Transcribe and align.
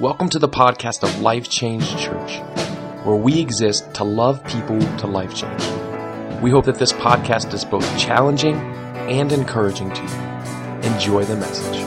Welcome 0.00 0.30
to 0.30 0.38
the 0.38 0.48
podcast 0.48 1.02
of 1.02 1.20
Life 1.20 1.50
Change 1.50 1.86
Church, 1.98 2.38
where 3.04 3.14
we 3.14 3.38
exist 3.38 3.92
to 3.96 4.04
love 4.04 4.42
people 4.46 4.80
to 4.80 5.06
life 5.06 5.34
change. 5.34 5.62
We 6.40 6.50
hope 6.50 6.64
that 6.64 6.76
this 6.78 6.94
podcast 6.94 7.52
is 7.52 7.66
both 7.66 7.86
challenging 7.98 8.56
and 8.56 9.30
encouraging 9.30 9.92
to 9.92 10.02
you. 10.02 10.92
Enjoy 10.94 11.24
the 11.26 11.36
message. 11.36 11.82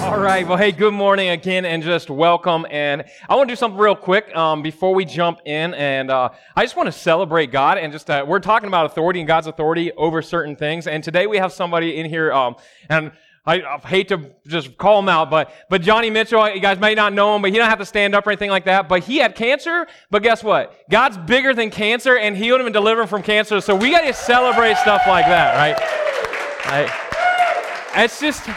All 0.00 0.20
right. 0.20 0.46
Well, 0.46 0.58
hey, 0.58 0.70
good 0.70 0.92
morning 0.92 1.30
again, 1.30 1.64
and 1.64 1.82
just 1.82 2.10
welcome. 2.10 2.66
And 2.70 3.04
I 3.26 3.34
want 3.36 3.48
to 3.48 3.52
do 3.52 3.56
something 3.56 3.80
real 3.80 3.96
quick 3.96 4.36
um, 4.36 4.60
before 4.60 4.94
we 4.94 5.06
jump 5.06 5.40
in, 5.46 5.72
and 5.72 6.10
uh, 6.10 6.28
I 6.54 6.62
just 6.62 6.76
want 6.76 6.88
to 6.88 6.92
celebrate 6.92 7.50
God. 7.50 7.78
And 7.78 7.90
just 7.90 8.10
uh, 8.10 8.22
we're 8.28 8.38
talking 8.38 8.68
about 8.68 8.84
authority 8.84 9.20
and 9.20 9.26
God's 9.26 9.46
authority 9.46 9.92
over 9.92 10.20
certain 10.20 10.54
things. 10.54 10.86
And 10.86 11.02
today 11.02 11.26
we 11.26 11.38
have 11.38 11.54
somebody 11.54 11.96
in 11.96 12.06
here, 12.06 12.32
um, 12.32 12.54
and 12.90 13.12
I, 13.46 13.62
I, 13.62 13.78
hate 13.86 14.08
to 14.08 14.30
just 14.46 14.76
call 14.76 14.98
him 14.98 15.08
out, 15.08 15.30
but 15.30 15.52
but 15.70 15.80
Johnny 15.80 16.10
Mitchell, 16.10 16.48
you 16.50 16.60
guys 16.60 16.80
may 16.80 16.94
not 16.94 17.12
know 17.12 17.36
him, 17.36 17.42
but 17.42 17.52
he 17.52 17.56
don't 17.56 17.68
have 17.68 17.78
to 17.78 17.86
stand 17.86 18.14
up 18.14 18.26
or 18.26 18.30
anything 18.30 18.50
like 18.50 18.64
that. 18.64 18.88
But 18.88 19.04
he 19.04 19.18
had 19.18 19.36
cancer. 19.36 19.86
But 20.10 20.22
guess 20.22 20.42
what? 20.42 20.74
God's 20.90 21.16
bigger 21.16 21.54
than 21.54 21.70
cancer, 21.70 22.16
and 22.16 22.36
healed 22.36 22.60
him 22.60 22.66
and 22.66 22.74
delivered 22.74 23.02
him 23.02 23.08
from 23.08 23.22
cancer. 23.22 23.60
So 23.60 23.76
we 23.76 23.90
got 23.90 24.02
to 24.02 24.12
celebrate 24.12 24.76
stuff 24.78 25.02
like 25.06 25.26
that, 25.26 25.54
right? 25.56 26.88
Right? 26.88 28.04
It's 28.04 28.20
just 28.20 28.48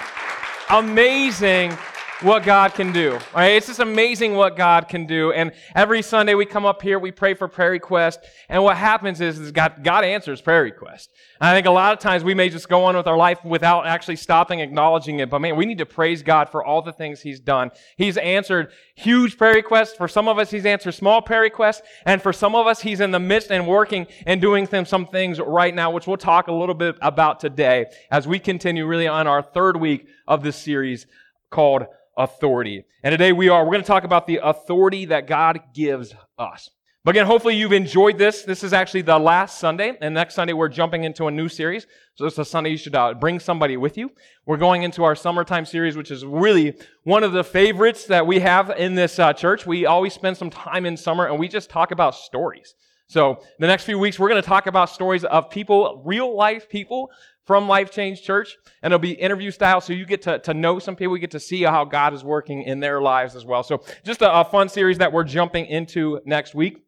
amazing 0.69 1.77
what 2.21 2.43
God 2.43 2.73
can 2.73 2.91
do. 2.91 3.17
Right? 3.33 3.53
It's 3.53 3.67
just 3.67 3.79
amazing 3.79 4.35
what 4.35 4.57
God 4.57 4.89
can 4.89 5.05
do. 5.05 5.31
And 5.31 5.53
every 5.73 6.01
Sunday 6.01 6.33
we 6.33 6.45
come 6.45 6.65
up 6.65 6.81
here, 6.81 6.99
we 6.99 7.11
pray 7.11 7.33
for 7.33 7.47
prayer 7.47 7.71
requests, 7.71 8.25
and 8.49 8.61
what 8.63 8.75
happens 8.77 9.21
is, 9.21 9.39
is 9.39 9.51
God, 9.51 9.83
God 9.83 10.03
answers 10.03 10.41
prayer 10.41 10.63
requests. 10.63 11.07
I 11.39 11.53
think 11.53 11.65
a 11.65 11.71
lot 11.71 11.93
of 11.93 11.99
times 11.99 12.23
we 12.23 12.33
may 12.33 12.49
just 12.49 12.67
go 12.67 12.83
on 12.83 12.97
with 12.97 13.07
our 13.07 13.15
life 13.15 13.43
without 13.45 13.87
actually 13.87 14.17
stopping 14.17 14.59
acknowledging 14.59 15.19
it. 15.19 15.29
But 15.29 15.39
man, 15.39 15.55
we 15.55 15.65
need 15.65 15.77
to 15.77 15.85
praise 15.85 16.21
God 16.21 16.49
for 16.49 16.63
all 16.63 16.81
the 16.81 16.91
things 16.91 17.21
He's 17.21 17.39
done. 17.39 17.71
He's 17.95 18.17
answered 18.17 18.73
huge 18.95 19.37
prayer 19.37 19.53
requests. 19.53 19.95
For 19.95 20.09
some 20.09 20.27
of 20.27 20.37
us, 20.37 20.51
He's 20.51 20.65
answered 20.65 20.93
small 20.93 21.21
prayer 21.21 21.41
requests. 21.41 21.81
And 22.05 22.21
for 22.21 22.33
some 22.33 22.55
of 22.55 22.67
us, 22.67 22.81
He's 22.81 22.99
in 22.99 23.11
the 23.11 23.19
midst 23.19 23.51
and 23.51 23.65
working 23.65 24.07
and 24.25 24.41
doing 24.41 24.67
some 24.85 25.05
things 25.05 25.39
right 25.39 25.73
now, 25.73 25.91
which 25.91 26.07
we'll 26.07 26.17
talk 26.17 26.47
a 26.47 26.53
little 26.53 26.75
bit 26.75 26.97
about 27.01 27.39
today 27.39 27.85
as 28.11 28.27
we 28.27 28.39
continue 28.39 28.85
really 28.85 29.07
on 29.07 29.25
our 29.27 29.41
third 29.41 29.77
week 29.77 30.07
of 30.27 30.43
this 30.43 30.57
series 30.57 31.07
called 31.49 31.85
authority. 32.19 32.83
And 33.01 33.13
today 33.13 33.31
we 33.31 33.49
are, 33.49 33.63
we're 33.63 33.71
going 33.71 33.81
to 33.81 33.87
talk 33.87 34.03
about 34.03 34.27
the 34.27 34.41
authority 34.43 35.05
that 35.05 35.25
God 35.25 35.61
gives 35.73 36.13
us. 36.37 36.69
But 37.05 37.11
again, 37.11 37.25
hopefully 37.25 37.55
you've 37.55 37.71
enjoyed 37.71 38.17
this. 38.17 38.43
This 38.43 38.61
is 38.61 38.73
actually 38.73 39.03
the 39.03 39.17
last 39.17 39.57
Sunday, 39.57 39.97
and 40.01 40.13
next 40.13 40.35
Sunday 40.35 40.51
we're 40.51 40.67
jumping 40.67 41.05
into 41.05 41.27
a 41.27 41.31
new 41.31 41.47
series. 41.47 41.87
So 42.15 42.25
is 42.25 42.37
a 42.37 42.43
Sunday 42.43 42.71
you 42.71 42.77
should 42.77 42.93
uh, 42.93 43.13
bring 43.13 43.39
somebody 43.39 43.77
with 43.77 43.97
you. 43.97 44.11
We're 44.45 44.57
going 44.57 44.83
into 44.83 45.05
our 45.05 45.15
summertime 45.15 45.65
series, 45.65 45.95
which 45.95 46.11
is 46.11 46.25
really 46.25 46.77
one 47.03 47.23
of 47.23 47.31
the 47.31 47.43
favorites 47.43 48.05
that 48.07 48.27
we 48.27 48.39
have 48.41 48.71
in 48.71 48.95
this 48.95 49.17
uh, 49.17 49.31
church. 49.31 49.65
We 49.65 49.85
always 49.85 50.13
spend 50.13 50.35
some 50.35 50.49
time 50.49 50.85
in 50.85 50.97
summer, 50.97 51.27
and 51.27 51.39
we 51.39 51.47
just 51.47 51.69
talk 51.69 51.91
about 51.91 52.15
stories. 52.15 52.75
So 53.07 53.41
the 53.59 53.65
next 53.65 53.85
few 53.85 53.97
weeks, 53.97 54.19
we're 54.19 54.29
going 54.29 54.41
to 54.41 54.47
talk 54.47 54.67
about 54.67 54.89
stories 54.89 55.23
of 55.23 55.49
people, 55.49 56.03
real 56.05 56.35
life 56.35 56.69
people 56.69 57.09
from 57.49 57.67
Life 57.67 57.89
Change 57.89 58.21
Church, 58.21 58.57
and 58.83 58.93
it'll 58.93 59.01
be 59.01 59.13
interview 59.13 59.49
style, 59.49 59.81
so 59.81 59.91
you 59.91 60.05
get 60.05 60.21
to, 60.21 60.37
to 60.37 60.53
know 60.53 60.77
some 60.77 60.95
people, 60.95 61.17
you 61.17 61.19
get 61.19 61.31
to 61.31 61.39
see 61.39 61.63
how 61.63 61.83
God 61.83 62.13
is 62.13 62.23
working 62.23 62.61
in 62.61 62.79
their 62.79 63.01
lives 63.01 63.35
as 63.35 63.43
well. 63.43 63.63
So 63.63 63.81
just 64.03 64.21
a, 64.21 64.41
a 64.41 64.45
fun 64.45 64.69
series 64.69 64.99
that 64.99 65.11
we're 65.11 65.23
jumping 65.23 65.65
into 65.65 66.21
next 66.25 66.53
week. 66.53 66.83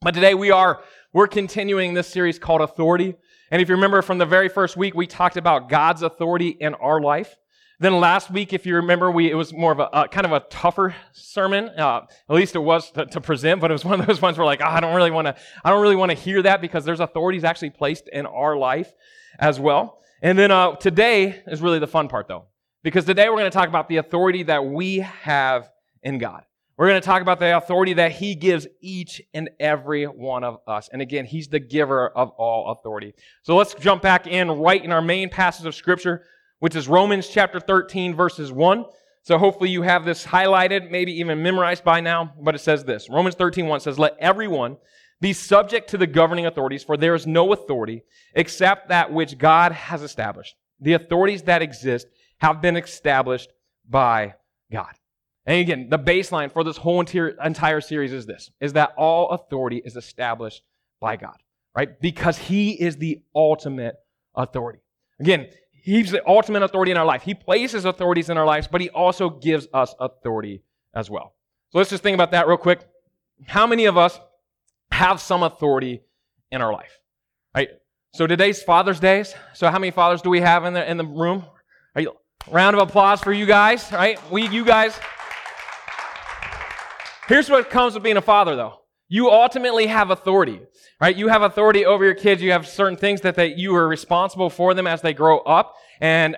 But 0.00 0.14
today 0.14 0.32
we 0.32 0.50
are, 0.50 0.82
we're 1.12 1.26
continuing 1.26 1.92
this 1.92 2.08
series 2.08 2.38
called 2.38 2.62
Authority. 2.62 3.14
And 3.50 3.60
if 3.60 3.68
you 3.68 3.74
remember 3.74 4.00
from 4.00 4.16
the 4.16 4.24
very 4.24 4.48
first 4.48 4.74
week, 4.74 4.94
we 4.94 5.06
talked 5.06 5.36
about 5.36 5.68
God's 5.68 6.00
authority 6.00 6.48
in 6.48 6.72
our 6.76 7.02
life. 7.02 7.36
Then 7.78 8.00
last 8.00 8.30
week, 8.30 8.54
if 8.54 8.64
you 8.64 8.76
remember, 8.76 9.10
we, 9.10 9.30
it 9.30 9.34
was 9.34 9.52
more 9.52 9.72
of 9.72 9.80
a, 9.80 10.08
kind 10.08 10.24
of 10.24 10.32
a 10.32 10.40
tougher 10.48 10.94
sermon. 11.12 11.68
Uh, 11.76 12.06
at 12.30 12.34
least 12.34 12.56
it 12.56 12.60
was 12.60 12.90
to, 12.92 13.04
to, 13.04 13.20
present, 13.20 13.60
but 13.60 13.70
it 13.70 13.74
was 13.74 13.84
one 13.90 14.00
of 14.00 14.06
those 14.06 14.22
ones 14.22 14.38
where 14.38 14.46
like, 14.46 14.62
oh, 14.62 14.66
I 14.66 14.80
don't 14.80 14.96
really 14.96 15.10
want 15.10 15.26
to, 15.26 15.36
I 15.62 15.68
don't 15.68 15.82
really 15.82 15.96
want 15.96 16.10
to 16.10 16.16
hear 16.16 16.40
that 16.40 16.62
because 16.62 16.86
there's 16.86 17.00
authorities 17.00 17.44
actually 17.44 17.70
placed 17.70 18.08
in 18.08 18.24
our 18.24 18.56
life 18.56 18.94
as 19.38 19.60
well. 19.60 20.00
And 20.22 20.38
then 20.38 20.50
uh, 20.50 20.76
today 20.76 21.42
is 21.46 21.62
really 21.62 21.78
the 21.78 21.86
fun 21.86 22.08
part, 22.08 22.28
though, 22.28 22.46
because 22.82 23.04
today 23.04 23.28
we're 23.28 23.36
going 23.36 23.50
to 23.50 23.56
talk 23.56 23.68
about 23.68 23.88
the 23.88 23.96
authority 23.96 24.42
that 24.44 24.64
we 24.64 24.98
have 24.98 25.70
in 26.02 26.18
God. 26.18 26.44
We're 26.76 26.88
going 26.88 27.00
to 27.00 27.06
talk 27.06 27.20
about 27.20 27.40
the 27.40 27.56
authority 27.58 27.92
that 27.94 28.12
He 28.12 28.34
gives 28.34 28.66
each 28.80 29.20
and 29.34 29.50
every 29.60 30.04
one 30.04 30.44
of 30.44 30.60
us. 30.66 30.88
And 30.90 31.02
again, 31.02 31.26
He's 31.26 31.48
the 31.48 31.60
giver 31.60 32.08
of 32.08 32.30
all 32.30 32.72
authority. 32.72 33.12
So 33.42 33.54
let's 33.54 33.74
jump 33.74 34.00
back 34.00 34.26
in 34.26 34.50
right 34.50 34.82
in 34.82 34.90
our 34.90 35.02
main 35.02 35.28
passage 35.28 35.66
of 35.66 35.74
Scripture, 35.74 36.24
which 36.58 36.74
is 36.74 36.88
Romans 36.88 37.28
chapter 37.28 37.60
13, 37.60 38.14
verses 38.14 38.50
1. 38.50 38.86
So 39.22 39.36
hopefully 39.36 39.68
you 39.68 39.82
have 39.82 40.06
this 40.06 40.24
highlighted, 40.24 40.90
maybe 40.90 41.12
even 41.20 41.42
memorized 41.42 41.84
by 41.84 42.00
now, 42.00 42.32
but 42.40 42.54
it 42.54 42.60
says 42.60 42.84
this. 42.84 43.10
Romans 43.10 43.34
13, 43.34 43.66
1 43.66 43.80
says, 43.80 43.98
Let 43.98 44.16
everyone 44.18 44.78
be 45.20 45.32
subject 45.32 45.90
to 45.90 45.98
the 45.98 46.06
governing 46.06 46.46
authorities, 46.46 46.82
for 46.82 46.96
there 46.96 47.14
is 47.14 47.26
no 47.26 47.52
authority 47.52 48.02
except 48.34 48.88
that 48.88 49.12
which 49.12 49.38
God 49.38 49.72
has 49.72 50.02
established. 50.02 50.56
The 50.80 50.94
authorities 50.94 51.42
that 51.42 51.62
exist 51.62 52.06
have 52.38 52.62
been 52.62 52.76
established 52.76 53.50
by 53.88 54.34
God. 54.72 54.92
And 55.46 55.60
again, 55.60 55.88
the 55.90 55.98
baseline 55.98 56.52
for 56.52 56.64
this 56.64 56.76
whole 56.76 57.00
entire 57.00 57.36
entire 57.44 57.80
series 57.80 58.12
is 58.12 58.26
this, 58.26 58.50
is 58.60 58.74
that 58.74 58.92
all 58.96 59.30
authority 59.30 59.82
is 59.84 59.96
established 59.96 60.62
by 61.00 61.16
God, 61.16 61.36
right? 61.76 62.00
Because 62.00 62.38
he 62.38 62.72
is 62.72 62.96
the 62.96 63.22
ultimate 63.34 63.96
authority. 64.34 64.80
Again, 65.18 65.48
he's 65.72 66.10
the 66.10 66.26
ultimate 66.26 66.62
authority 66.62 66.92
in 66.92 66.96
our 66.96 67.04
life. 67.04 67.22
He 67.22 67.34
places 67.34 67.84
authorities 67.84 68.30
in 68.30 68.38
our 68.38 68.46
lives, 68.46 68.68
but 68.68 68.80
he 68.80 68.90
also 68.90 69.28
gives 69.28 69.66
us 69.74 69.94
authority 69.98 70.62
as 70.94 71.10
well. 71.10 71.34
So 71.70 71.78
let's 71.78 71.90
just 71.90 72.02
think 72.02 72.14
about 72.14 72.30
that 72.30 72.46
real 72.46 72.56
quick. 72.56 72.86
How 73.46 73.66
many 73.66 73.86
of 73.86 73.96
us 73.96 74.18
have 75.00 75.20
some 75.20 75.42
authority 75.42 76.02
in 76.50 76.60
our 76.60 76.72
life. 76.72 76.98
Right? 77.54 77.70
So 78.12 78.26
today's 78.26 78.62
Father's 78.62 79.00
Day. 79.00 79.24
So 79.54 79.70
how 79.70 79.78
many 79.78 79.90
fathers 79.90 80.20
do 80.20 80.28
we 80.28 80.40
have 80.40 80.64
in 80.66 80.74
the 80.74 80.88
in 80.88 80.98
the 80.98 81.06
room? 81.06 81.44
Are 81.96 82.02
round 82.50 82.76
of 82.76 82.82
applause 82.82 83.20
for 83.20 83.32
you 83.32 83.46
guys, 83.46 83.90
right? 83.92 84.18
We 84.30 84.46
you 84.48 84.64
guys. 84.64 84.98
Here's 87.28 87.48
what 87.48 87.70
comes 87.70 87.94
with 87.94 88.02
being 88.02 88.18
a 88.18 88.22
father 88.22 88.56
though. 88.56 88.80
You 89.08 89.30
ultimately 89.30 89.86
have 89.86 90.10
authority, 90.10 90.60
right? 91.00 91.16
You 91.16 91.28
have 91.28 91.42
authority 91.42 91.86
over 91.86 92.04
your 92.04 92.14
kids. 92.14 92.42
You 92.42 92.52
have 92.52 92.68
certain 92.68 92.96
things 92.96 93.22
that 93.22 93.34
they, 93.34 93.54
you 93.54 93.74
are 93.74 93.88
responsible 93.88 94.50
for 94.50 94.74
them 94.74 94.86
as 94.86 95.00
they 95.00 95.14
grow 95.14 95.38
up. 95.38 95.74
And 96.00 96.36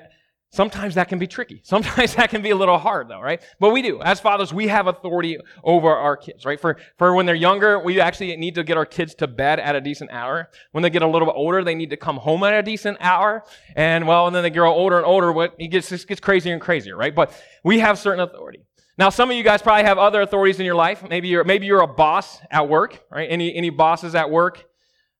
Sometimes 0.53 0.97
that 0.97 1.09
can 1.09 1.19
be 1.19 1.27
tricky. 1.27 1.61
Sometimes 1.65 2.15
that 2.15 2.29
can 2.29 2.43
be 2.43 2.51
a 2.51 2.57
little 2.57 2.79
hard 2.79 3.09
though, 3.09 3.21
right? 3.21 3.43
But 3.59 3.71
we 3.71 3.81
do. 3.81 4.03
As 4.03 4.21
fathers, 4.21 4.53
we 4.53 4.69
have 4.69 4.87
authority 4.87 5.39
over 5.65 5.89
our 5.89 6.15
kids, 6.17 6.45
right? 6.45 6.61
For, 6.61 6.77
for 6.99 7.15
when 7.15 7.25
they're 7.25 7.35
younger, 7.35 7.79
we 7.79 8.01
actually 8.01 8.37
need 8.37 8.55
to 8.57 8.63
get 8.63 8.77
our 8.77 8.85
kids 8.85 9.15
to 9.17 9.27
bed 9.27 9.59
at 9.59 9.75
a 9.75 9.81
decent 9.81 10.11
hour. 10.11 10.51
When 10.73 10.83
they 10.83 10.91
get 10.91 11.01
a 11.01 11.07
little 11.07 11.27
bit 11.27 11.35
older, 11.37 11.65
they 11.65 11.75
need 11.75 11.91
to 11.91 11.97
come 11.97 12.19
home 12.19 12.45
at 12.45 12.53
a 12.53 12.63
decent 12.63 12.99
hour. 13.01 13.45
And 13.75 14.07
well, 14.07 14.27
and 14.27 14.37
then 14.37 14.43
they 14.43 14.51
grow 14.51 14.73
older 14.73 14.99
and 14.99 15.07
older, 15.07 15.33
what 15.33 15.55
it 15.59 15.69
gets, 15.69 15.91
it 15.91 16.07
gets 16.07 16.21
crazier 16.21 16.53
and 16.53 16.61
crazier, 16.61 16.97
right? 16.97 17.15
But 17.15 17.33
we 17.65 17.79
have 17.79 17.99
certain 17.99 18.21
authority. 18.21 18.67
Now, 18.99 19.09
some 19.09 19.31
of 19.31 19.37
you 19.37 19.43
guys 19.43 19.63
probably 19.63 19.85
have 19.85 19.97
other 19.97 20.21
authorities 20.21 20.61
in 20.61 20.67
your 20.67 20.75
life. 20.75 21.03
Maybe 21.09 21.29
you're, 21.29 21.45
maybe 21.45 21.65
you're 21.65 21.81
a 21.81 21.87
boss 21.87 22.41
at 22.51 22.69
work, 22.69 23.03
right? 23.11 23.27
Any, 23.31 23.55
any 23.55 23.71
bosses 23.71 24.15
at 24.15 24.31
work? 24.31 24.67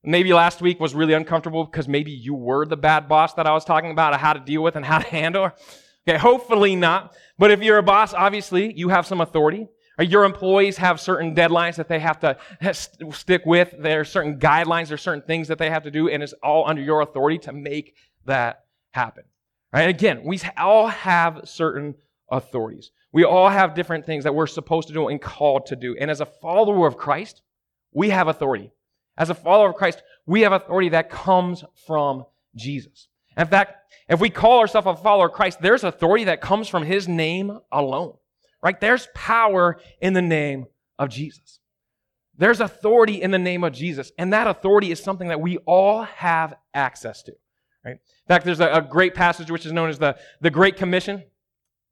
Maybe 0.03 0.33
last 0.33 0.61
week 0.61 0.79
was 0.79 0.93
really 0.93 1.13
uncomfortable 1.13 1.63
because 1.65 1.87
maybe 1.87 2.11
you 2.11 2.33
were 2.33 2.65
the 2.65 2.75
bad 2.75 3.07
boss 3.07 3.33
that 3.35 3.47
I 3.47 3.53
was 3.53 3.63
talking 3.63 3.91
about, 3.91 4.19
how 4.19 4.33
to 4.33 4.39
deal 4.39 4.61
with 4.61 4.75
and 4.75 4.85
how 4.85 4.99
to 4.99 5.07
handle. 5.09 5.51
Okay, 6.07 6.17
hopefully 6.17 6.75
not. 6.75 7.15
But 7.37 7.51
if 7.51 7.63
you're 7.63 7.77
a 7.77 7.83
boss, 7.83 8.13
obviously 8.13 8.73
you 8.73 8.89
have 8.89 9.05
some 9.05 9.21
authority. 9.21 9.67
Your 9.99 10.25
employees 10.25 10.77
have 10.77 10.99
certain 10.99 11.35
deadlines 11.35 11.75
that 11.75 11.87
they 11.87 11.99
have 11.99 12.19
to 12.19 12.37
stick 13.13 13.43
with. 13.45 13.75
There 13.77 14.01
are 14.01 14.05
certain 14.05 14.39
guidelines, 14.39 14.87
there 14.87 14.95
are 14.95 14.97
certain 14.97 15.21
things 15.21 15.47
that 15.47 15.59
they 15.59 15.69
have 15.69 15.83
to 15.83 15.91
do, 15.91 16.09
and 16.09 16.23
it's 16.23 16.33
all 16.43 16.67
under 16.67 16.81
your 16.81 17.01
authority 17.01 17.37
to 17.39 17.53
make 17.53 17.95
that 18.25 18.65
happen. 18.91 19.23
Right? 19.71 19.89
Again, 19.89 20.23
we 20.23 20.39
all 20.57 20.87
have 20.87 21.41
certain 21.45 21.95
authorities. 22.29 22.91
We 23.11 23.23
all 23.23 23.49
have 23.49 23.75
different 23.75 24.05
things 24.05 24.23
that 24.23 24.33
we're 24.33 24.47
supposed 24.47 24.87
to 24.87 24.93
do 24.93 25.07
and 25.07 25.21
called 25.21 25.67
to 25.67 25.75
do. 25.75 25.95
And 25.99 26.09
as 26.09 26.19
a 26.19 26.25
follower 26.25 26.87
of 26.87 26.97
Christ, 26.97 27.41
we 27.93 28.09
have 28.09 28.27
authority. 28.27 28.71
As 29.17 29.29
a 29.29 29.35
follower 29.35 29.69
of 29.69 29.75
Christ, 29.75 30.01
we 30.25 30.41
have 30.41 30.53
authority 30.53 30.89
that 30.89 31.09
comes 31.09 31.63
from 31.85 32.25
Jesus. 32.55 33.07
In 33.37 33.47
fact, 33.47 33.75
if 34.09 34.19
we 34.19 34.29
call 34.29 34.59
ourselves 34.59 34.87
a 34.87 34.95
follower 34.95 35.27
of 35.27 35.33
Christ, 35.33 35.61
there's 35.61 35.83
authority 35.83 36.25
that 36.25 36.41
comes 36.41 36.67
from 36.67 36.83
his 36.83 37.07
name 37.07 37.59
alone. 37.71 38.15
Right? 38.61 38.79
There's 38.79 39.07
power 39.13 39.77
in 40.01 40.13
the 40.13 40.21
name 40.21 40.65
of 40.97 41.09
Jesus. 41.09 41.59
There's 42.37 42.61
authority 42.61 43.21
in 43.21 43.31
the 43.31 43.39
name 43.39 43.63
of 43.63 43.73
Jesus, 43.73 44.11
and 44.17 44.33
that 44.33 44.47
authority 44.47 44.91
is 44.91 45.01
something 45.01 45.27
that 45.27 45.39
we 45.39 45.57
all 45.57 46.03
have 46.03 46.55
access 46.73 47.21
to. 47.23 47.33
Right? 47.85 47.91
In 47.91 48.27
fact, 48.27 48.45
there's 48.45 48.59
a, 48.59 48.71
a 48.71 48.81
great 48.81 49.13
passage 49.13 49.51
which 49.51 49.65
is 49.65 49.71
known 49.71 49.89
as 49.89 49.99
the, 49.99 50.17
the 50.41 50.49
Great 50.49 50.77
Commission. 50.77 51.23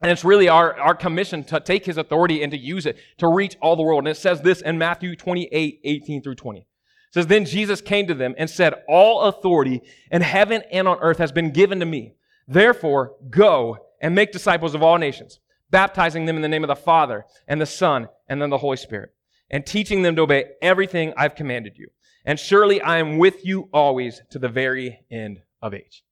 And 0.01 0.09
it's 0.09 0.25
really 0.25 0.49
our, 0.49 0.79
our 0.79 0.95
commission 0.95 1.43
to 1.43 1.59
take 1.59 1.85
his 1.85 1.97
authority 1.97 2.41
and 2.41 2.51
to 2.51 2.57
use 2.57 2.87
it 2.87 2.97
to 3.19 3.27
reach 3.27 3.55
all 3.61 3.75
the 3.75 3.83
world. 3.83 3.99
And 3.99 4.07
it 4.07 4.17
says 4.17 4.41
this 4.41 4.61
in 4.61 4.79
Matthew 4.79 5.15
28, 5.15 5.79
18 5.83 6.23
through 6.23 6.35
20 6.35 6.65
says, 7.11 7.27
Then 7.27 7.45
Jesus 7.45 7.81
came 7.81 8.07
to 8.07 8.13
them 8.13 8.33
and 8.37 8.49
said, 8.49 8.73
All 8.87 9.21
authority 9.21 9.81
in 10.11 10.21
heaven 10.21 10.63
and 10.71 10.87
on 10.87 10.97
earth 10.99 11.17
has 11.19 11.31
been 11.31 11.51
given 11.51 11.79
to 11.79 11.85
me. 11.85 12.15
Therefore, 12.47 13.13
go 13.29 13.77
and 14.01 14.15
make 14.15 14.31
disciples 14.31 14.73
of 14.73 14.81
all 14.81 14.97
nations, 14.97 15.39
baptizing 15.69 16.25
them 16.25 16.35
in 16.35 16.41
the 16.41 16.49
name 16.49 16.63
of 16.63 16.69
the 16.69 16.75
Father 16.75 17.25
and 17.47 17.61
the 17.61 17.65
Son 17.65 18.07
and 18.27 18.41
then 18.41 18.49
the 18.49 18.57
Holy 18.57 18.77
Spirit, 18.77 19.11
and 19.49 19.65
teaching 19.65 20.01
them 20.01 20.15
to 20.15 20.23
obey 20.23 20.45
everything 20.61 21.13
I've 21.15 21.35
commanded 21.35 21.77
you. 21.77 21.89
And 22.25 22.39
surely 22.39 22.81
I 22.81 22.97
am 22.97 23.17
with 23.17 23.45
you 23.45 23.69
always 23.73 24.21
to 24.31 24.39
the 24.39 24.49
very 24.49 24.99
end 25.11 25.41
of 25.61 25.73
age. 25.73 26.03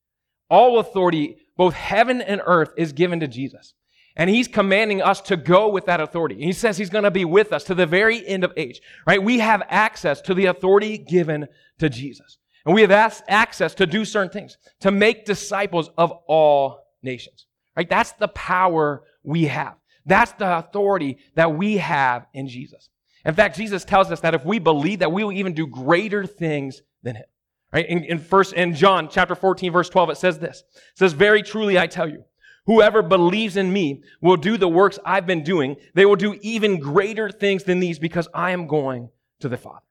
All 0.50 0.80
authority, 0.80 1.38
both 1.56 1.74
heaven 1.74 2.22
and 2.22 2.42
earth, 2.46 2.74
is 2.78 2.94
given 2.94 3.20
to 3.20 3.28
Jesus. 3.28 3.74
And 4.20 4.30
he's 4.30 4.50
commanding 4.50 5.02
us 5.02 5.22
to 5.22 5.38
go 5.38 5.70
with 5.70 5.86
that 5.86 6.02
authority. 6.02 6.36
He 6.36 6.52
says 6.52 6.78
he's 6.78 6.90
going 6.90 7.06
to 7.06 7.12
be 7.12 7.24
with 7.24 7.54
us 7.54 7.64
to 7.64 7.74
the 7.74 7.86
very 7.86 8.28
end 8.28 8.44
of 8.44 8.52
age, 8.58 8.82
right? 9.08 9.24
We 9.24 9.40
have 9.40 9.64
access 9.70 10.20
to 10.24 10.34
the 10.34 10.48
authority 10.48 10.98
given 10.98 11.48
to 11.78 11.90
Jesus. 11.90 12.38
And 12.66 12.76
we 12.76 12.82
have 12.82 12.92
access 13.30 13.74
to 13.76 13.88
do 13.88 14.04
certain 14.04 14.30
things, 14.30 14.58
to 14.82 14.92
make 14.92 15.24
disciples 15.24 15.90
of 15.98 16.12
all 16.28 16.82
nations, 17.02 17.46
right? 17.78 17.90
That's 17.90 18.12
the 18.12 18.28
power 18.28 19.04
we 19.24 19.46
have. 19.46 19.76
That's 20.06 20.34
the 20.34 20.58
authority 20.58 21.20
that 21.36 21.56
we 21.56 21.78
have 21.78 22.28
in 22.34 22.50
Jesus. 22.50 22.90
In 23.24 23.34
fact, 23.34 23.56
Jesus 23.56 23.86
tells 23.86 24.12
us 24.12 24.20
that 24.20 24.36
if 24.36 24.44
we 24.44 24.60
believe 24.60 25.00
that 25.00 25.14
we 25.14 25.24
will 25.24 25.32
even 25.32 25.54
do 25.54 25.66
greater 25.66 26.26
things 26.26 26.82
than 27.04 27.16
him. 27.16 27.26
Right? 27.72 27.88
In, 27.88 28.04
in 28.04 28.20
first 28.20 28.52
in 28.52 28.74
John 28.74 29.08
chapter 29.10 29.36
14, 29.36 29.72
verse 29.72 29.88
12, 29.88 30.10
it 30.10 30.18
says 30.18 30.40
this. 30.40 30.64
It 30.76 30.98
says, 30.98 31.14
Very 31.14 31.42
truly 31.42 31.80
I 31.80 31.88
tell 31.88 32.10
you, 32.10 32.26
whoever 32.66 33.02
believes 33.02 33.58
in 33.58 33.72
me 33.72 34.04
will 34.22 34.38
do 34.38 34.58
the 34.58 34.68
works 34.68 35.00
I've 35.06 35.26
been 35.26 35.44
doing. 35.44 35.78
They 35.94 36.06
will 36.06 36.16
do 36.16 36.38
even 36.42 36.80
greater 36.80 37.30
things 37.30 37.64
than 37.64 37.80
these 37.80 38.00
because 38.00 38.28
I 38.34 38.52
am 38.52 38.68
going 38.68 39.10
to 39.40 39.50
the 39.50 39.58
Father. 39.58 39.86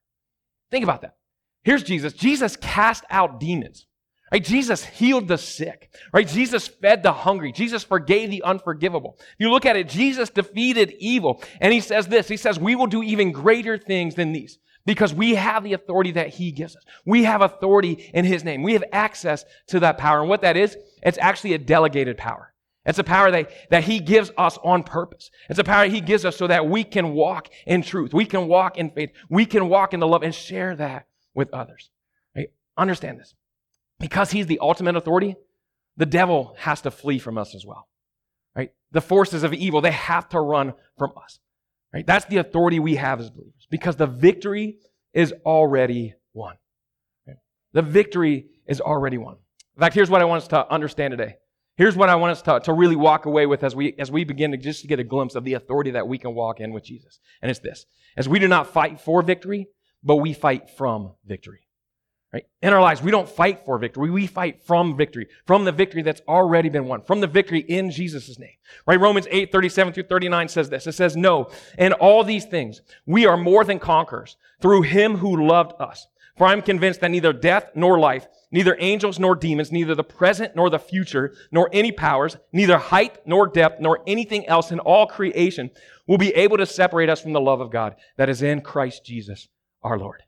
Think 0.71 0.85
about 0.85 1.03
that. 1.03 1.17
Here's 1.65 1.83
Jesus. 1.83 2.13
Jesus 2.13 2.57
cast 2.57 3.05
out 3.11 3.41
demons. 3.41 3.87
Right? 4.31 4.45
Jesus 4.45 4.85
healed 4.85 5.27
the 5.29 5.39
sick. 5.39 5.91
Right? 6.13 6.29
Jesus 6.29 6.69
fed 6.69 7.03
the 7.03 7.13
hungry. 7.13 7.53
Jesus 7.53 7.83
forgave 7.83 8.31
the 8.31 8.43
unforgivable. 8.43 9.17
If 9.19 9.37
you 9.39 9.51
look 9.51 9.67
at 9.67 9.77
it, 9.77 9.89
Jesus 9.89 10.29
defeated 10.29 10.95
evil. 10.99 11.43
And 11.61 11.73
he 11.73 11.81
says 11.81 12.09
this. 12.09 12.29
He 12.29 12.37
says, 12.37 12.59
we 12.59 12.75
will 12.75 12.87
do 12.87 13.03
even 13.03 13.33
greater 13.33 13.79
things 13.79 14.15
than 14.15 14.33
these 14.33 14.59
because 14.85 15.15
we 15.15 15.35
have 15.35 15.65
the 15.65 15.73
authority 15.73 16.13
that 16.13 16.29
he 16.29 16.53
gives 16.53 16.77
us. 16.77 16.85
We 17.07 17.25
have 17.25 17.41
authority 17.41 18.11
in 18.13 18.25
his 18.25 18.45
name. 18.45 18.63
We 18.63 18.75
have 18.75 18.85
access 18.93 19.45
to 19.69 19.81
that 19.81 19.99
power. 19.99 20.21
And 20.21 20.29
what 20.29 20.43
that 20.43 20.57
is, 20.57 20.77
it's 21.03 21.19
actually 21.19 21.55
a 21.55 21.59
delegated 21.59 22.19
power. 22.19 22.53
It's 22.89 22.99
a 22.99 23.05
power 23.05 23.31
that, 23.31 23.51
that 23.69 23.85
he 23.85 24.01
gives 24.01 24.33
us 24.39 24.59
on 24.65 24.83
purpose. 24.83 25.31
It's 25.51 25.59
a 25.59 25.65
power 25.65 25.87
he 25.87 26.01
gives 26.01 26.25
us 26.25 26.39
so 26.39 26.47
that 26.47 26.67
we 26.67 26.85
can 26.85 27.13
walk 27.13 27.51
in 27.67 27.83
truth. 27.83 28.15
We 28.15 28.25
can 28.25 28.49
walk 28.49 28.79
in 28.79 28.91
faith. 28.91 29.11
We 29.29 29.45
can 29.45 29.69
walk 29.69 29.93
in 29.93 30.01
the 30.01 30.07
love 30.07 30.23
and 30.23 30.35
share 30.35 30.75
that 30.75 31.07
with 31.35 31.53
others. 31.53 31.91
Right? 32.35 32.49
Understand 32.79 33.21
this. 33.21 33.35
Because 34.01 34.31
he's 34.31 34.47
the 34.47 34.59
ultimate 34.61 34.97
authority, 34.97 35.37
the 35.99 36.07
devil 36.07 36.55
has 36.59 36.81
to 36.81 36.91
flee 36.91 37.19
from 37.19 37.37
us 37.37 37.55
as 37.55 37.67
well. 37.67 37.89
Right? 38.57 38.71
The 38.93 39.03
forces 39.03 39.43
of 39.43 39.53
evil, 39.53 39.83
they 39.83 39.91
have 39.91 40.27
to 40.31 40.41
run 40.41 40.73
from 40.97 41.13
us. 41.23 41.41
Right? 41.93 42.07
That's 42.07 42.25
the 42.25 42.39
authority 42.39 42.81
we 42.81 42.97
have 42.97 43.21
as 43.21 43.29
believers 43.29 43.67
because 43.71 43.97
the 43.97 44.07
victory 44.07 44.79
is 45.13 45.35
already 45.45 46.15
won. 46.33 46.57
Right? 47.27 47.37
The 47.75 47.83
victory 47.83 48.47
is 48.67 48.81
already 48.81 49.19
won. 49.19 49.37
In 49.77 49.81
fact, 49.81 49.95
here's 49.95 50.09
what 50.09 50.23
I 50.23 50.25
want 50.25 50.43
us 50.43 50.49
to 50.49 50.73
understand 50.73 51.13
today. 51.13 51.37
Here's 51.79 51.95
what 51.95 52.09
I 52.09 52.17
want 52.17 52.33
us 52.33 52.43
to, 52.43 52.59
to 52.59 52.73
really 52.73 52.97
walk 52.97 53.27
away 53.27 53.47
with 53.47 53.63
as 53.63 53.77
we, 53.77 53.95
as 54.01 54.11
we 54.11 54.25
begin 54.25 54.51
to 54.51 54.57
just 54.57 54.85
get 54.89 54.99
a 54.99 55.05
glimpse 55.05 55.37
of 55.37 55.45
the 55.45 55.55
authority 55.55 55.93
that 55.93 56.09
we 56.09 56.19
can 56.19 56.35
walk 56.35 56.59
in 56.59 56.73
with 56.73 56.83
Jesus. 56.83 57.21
And 57.41 57.53
it's 57.53 57.61
this. 57.61 57.87
As 58.17 58.29
we 58.29 58.41
do 58.41 58.49
not 58.49 58.73
fight 58.73 59.01
for 59.01 59.23
victory, 59.23 59.69
but 60.03 60.17
we 60.17 60.33
fight 60.33 60.71
from 60.71 61.13
victory. 61.25 61.69
Right? 62.33 62.47
In 62.63 62.73
our 62.73 62.83
lives, 62.83 63.01
we 63.01 63.13
don't 63.13 63.29
fight 63.29 63.65
for 63.65 63.79
victory. 63.79 64.11
We 64.11 64.27
fight 64.27 64.65
from 64.65 64.97
victory, 64.97 65.29
from 65.47 65.65
the 65.65 65.71
victory 65.71 66.03
that's 66.03 66.21
already 66.27 66.69
been 66.69 66.87
won, 66.87 67.03
from 67.03 67.21
the 67.21 67.29
victory 67.29 67.61
in 67.61 67.93
Jesus' 67.93 68.41
name. 68.41 68.57
Right? 68.85 68.99
Romans 68.99 69.29
8, 69.31 69.53
37 69.53 69.93
through 69.93 70.03
39 70.03 70.49
says 70.49 70.69
this. 70.69 70.89
It 70.89 70.93
says, 70.93 71.17
No, 71.17 71.49
in 71.79 71.93
all 71.93 72.25
these 72.25 72.45
things, 72.45 72.83
we 73.07 73.25
are 73.25 73.37
more 73.37 73.65
than 73.65 73.79
conquerors 73.79 74.37
through 74.61 74.83
him 74.83 75.19
who 75.19 75.47
loved 75.47 75.73
us. 75.81 76.09
For 76.39 76.47
I'm 76.47 76.63
convinced 76.63 77.01
that 77.01 77.11
neither 77.11 77.33
death 77.33 77.73
nor 77.75 77.99
life, 77.99 78.29
neither 78.53 78.77
angels 78.79 79.19
nor 79.19 79.35
demons, 79.35 79.73
neither 79.73 79.97
the 79.97 80.05
present 80.05 80.55
nor 80.55 80.71
the 80.71 80.79
future, 80.79 81.35
nor 81.51 81.69
any 81.73 81.91
powers, 81.91 82.37
neither 82.53 82.79
height 82.79 83.19
nor 83.27 83.49
depth, 83.49 83.81
nor 83.81 84.03
anything 84.07 84.47
else 84.47 84.71
in 84.71 84.79
all 84.79 85.07
creation 85.07 85.71
will 86.07 86.17
be 86.17 86.31
able 86.31 86.57
to 86.57 86.65
separate 86.65 87.09
us 87.09 87.21
from 87.21 87.33
the 87.33 87.41
love 87.41 87.61
of 87.61 87.73
God 87.73 87.97
that 88.17 88.29
is 88.29 88.41
in 88.41 88.61
Christ 88.61 89.05
Jesus 89.05 89.49
our 89.83 89.99
Lord. 89.99 90.23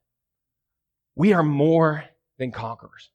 We 1.15 1.33
are 1.33 1.45
more 1.45 2.05
than 2.39 2.51
conquerors. 2.51 3.11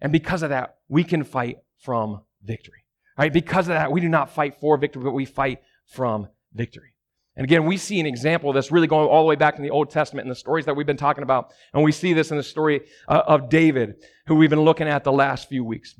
And 0.00 0.10
because 0.10 0.42
of 0.42 0.50
that, 0.50 0.78
we 0.88 1.04
can 1.04 1.22
fight 1.22 1.58
from 1.78 2.22
victory. 2.42 2.84
Right? 3.16 3.32
Because 3.32 3.68
of 3.68 3.74
that, 3.74 3.92
we 3.92 4.00
do 4.00 4.08
not 4.08 4.30
fight 4.30 4.56
for 4.60 4.76
victory, 4.78 5.04
but 5.04 5.12
we 5.12 5.26
fight 5.26 5.60
from 5.86 6.28
victory. 6.52 6.94
And 7.36 7.44
again, 7.44 7.64
we 7.64 7.76
see 7.76 8.00
an 8.00 8.06
example 8.06 8.50
of 8.50 8.54
this 8.54 8.70
really 8.70 8.86
going 8.86 9.08
all 9.08 9.22
the 9.22 9.28
way 9.28 9.36
back 9.36 9.56
in 9.56 9.62
the 9.62 9.70
Old 9.70 9.90
Testament 9.90 10.24
and 10.26 10.30
the 10.30 10.38
stories 10.38 10.66
that 10.66 10.74
we've 10.74 10.86
been 10.86 10.96
talking 10.96 11.22
about. 11.22 11.52
And 11.72 11.82
we 11.82 11.92
see 11.92 12.12
this 12.12 12.30
in 12.30 12.36
the 12.36 12.42
story 12.42 12.82
uh, 13.08 13.22
of 13.26 13.48
David, 13.48 14.02
who 14.26 14.34
we've 14.34 14.50
been 14.50 14.60
looking 14.60 14.88
at 14.88 15.04
the 15.04 15.12
last 15.12 15.48
few 15.48 15.64
weeks. 15.64 15.94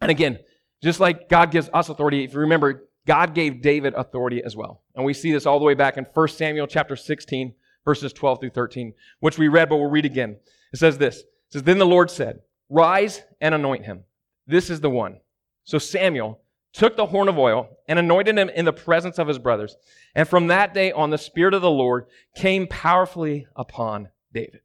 And 0.00 0.10
again, 0.10 0.38
just 0.82 1.00
like 1.00 1.28
God 1.28 1.50
gives 1.50 1.68
us 1.74 1.88
authority, 1.88 2.24
if 2.24 2.32
you 2.32 2.40
remember, 2.40 2.88
God 3.06 3.34
gave 3.34 3.62
David 3.62 3.94
authority 3.94 4.42
as 4.42 4.56
well. 4.56 4.82
And 4.94 5.04
we 5.04 5.12
see 5.12 5.32
this 5.32 5.46
all 5.46 5.58
the 5.58 5.64
way 5.64 5.74
back 5.74 5.96
in 5.96 6.04
1 6.04 6.28
Samuel 6.28 6.66
chapter 6.66 6.96
16, 6.96 7.54
verses 7.84 8.12
12 8.12 8.40
through 8.40 8.50
13, 8.50 8.94
which 9.20 9.38
we 9.38 9.48
read, 9.48 9.68
but 9.68 9.76
we'll 9.76 9.90
read 9.90 10.06
again. 10.06 10.36
It 10.72 10.78
says 10.78 10.98
this. 10.98 11.18
It 11.18 11.26
says, 11.50 11.62
Then 11.64 11.78
the 11.78 11.86
Lord 11.86 12.10
said, 12.10 12.40
Rise 12.70 13.22
and 13.40 13.54
anoint 13.54 13.84
him. 13.84 14.04
This 14.46 14.70
is 14.70 14.80
the 14.80 14.90
one. 14.90 15.20
So 15.64 15.78
Samuel 15.78 16.40
took 16.74 16.96
the 16.96 17.06
horn 17.06 17.28
of 17.28 17.38
oil 17.38 17.68
and 17.88 17.98
anointed 17.98 18.36
him 18.36 18.50
in 18.50 18.64
the 18.64 18.72
presence 18.72 19.18
of 19.18 19.28
his 19.28 19.38
brothers. 19.38 19.76
And 20.14 20.28
from 20.28 20.48
that 20.48 20.74
day 20.74 20.92
on, 20.92 21.10
the 21.10 21.18
Spirit 21.18 21.54
of 21.54 21.62
the 21.62 21.70
Lord 21.70 22.06
came 22.36 22.66
powerfully 22.66 23.46
upon 23.56 24.08
David. 24.32 24.60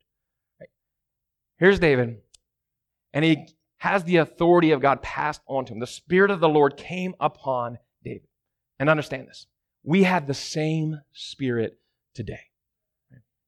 Here's 1.58 1.80
David, 1.80 2.18
and 3.14 3.24
he 3.24 3.48
has 3.78 4.04
the 4.04 4.18
authority 4.18 4.72
of 4.72 4.82
God 4.82 5.02
passed 5.02 5.42
on 5.48 5.66
to 5.66 5.74
him. 5.74 5.80
The 5.80 5.88
Spirit 5.88 6.32
of 6.32 6.40
the 6.40 6.50
Lord 6.50 6.78
came 6.78 7.16
upon 7.20 7.78
David. 8.04 8.28
And 8.80 8.90
understand 8.90 9.28
this 9.28 9.48
we 9.84 10.04
have 10.04 10.28
the 10.28 10.34
same 10.34 11.02
Spirit 11.14 11.80
today. 12.14 12.42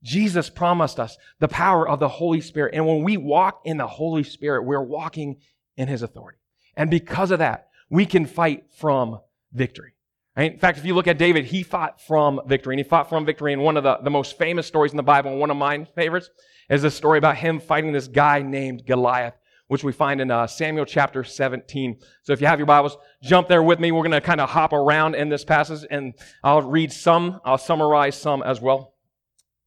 Jesus 0.03 0.49
promised 0.49 0.99
us 0.99 1.17
the 1.39 1.47
power 1.47 1.87
of 1.87 1.99
the 1.99 2.09
Holy 2.09 2.41
Spirit. 2.41 2.73
And 2.73 2.87
when 2.87 3.03
we 3.03 3.17
walk 3.17 3.61
in 3.65 3.77
the 3.77 3.87
Holy 3.87 4.23
Spirit, 4.23 4.63
we're 4.63 4.81
walking 4.81 5.37
in 5.77 5.87
His 5.87 6.01
authority. 6.01 6.39
And 6.75 6.89
because 6.89 7.31
of 7.31 7.39
that, 7.39 7.69
we 7.91 8.05
can 8.05 8.25
fight 8.25 8.63
from 8.71 9.19
victory. 9.53 9.93
In 10.37 10.57
fact, 10.57 10.77
if 10.77 10.85
you 10.85 10.95
look 10.95 11.07
at 11.07 11.17
David, 11.17 11.45
he 11.45 11.61
fought 11.61 12.01
from 12.01 12.39
victory. 12.47 12.73
And 12.73 12.79
he 12.79 12.89
fought 12.89 13.09
from 13.09 13.25
victory. 13.25 13.51
And 13.51 13.61
one 13.61 13.75
of 13.75 13.83
the, 13.83 13.97
the 14.01 14.09
most 14.09 14.37
famous 14.37 14.65
stories 14.65 14.91
in 14.91 14.97
the 14.97 15.03
Bible, 15.03 15.31
and 15.31 15.39
one 15.39 15.51
of 15.51 15.57
my 15.57 15.83
favorites, 15.83 16.29
is 16.69 16.81
the 16.81 16.89
story 16.89 17.17
about 17.17 17.35
him 17.35 17.59
fighting 17.59 17.91
this 17.91 18.07
guy 18.07 18.41
named 18.41 18.85
Goliath, 18.87 19.33
which 19.67 19.83
we 19.83 19.91
find 19.91 20.21
in 20.21 20.31
uh, 20.31 20.47
Samuel 20.47 20.85
chapter 20.85 21.25
17. 21.25 21.99
So 22.23 22.31
if 22.31 22.39
you 22.39 22.47
have 22.47 22.59
your 22.59 22.65
Bibles, 22.65 22.97
jump 23.21 23.49
there 23.49 23.61
with 23.61 23.81
me. 23.81 23.91
We're 23.91 24.03
going 24.03 24.11
to 24.11 24.21
kind 24.21 24.39
of 24.39 24.49
hop 24.49 24.71
around 24.71 25.15
in 25.15 25.27
this 25.27 25.43
passage, 25.43 25.85
and 25.91 26.13
I'll 26.45 26.61
read 26.61 26.93
some, 26.93 27.41
I'll 27.43 27.57
summarize 27.57 28.15
some 28.15 28.41
as 28.41 28.61
well. 28.61 28.93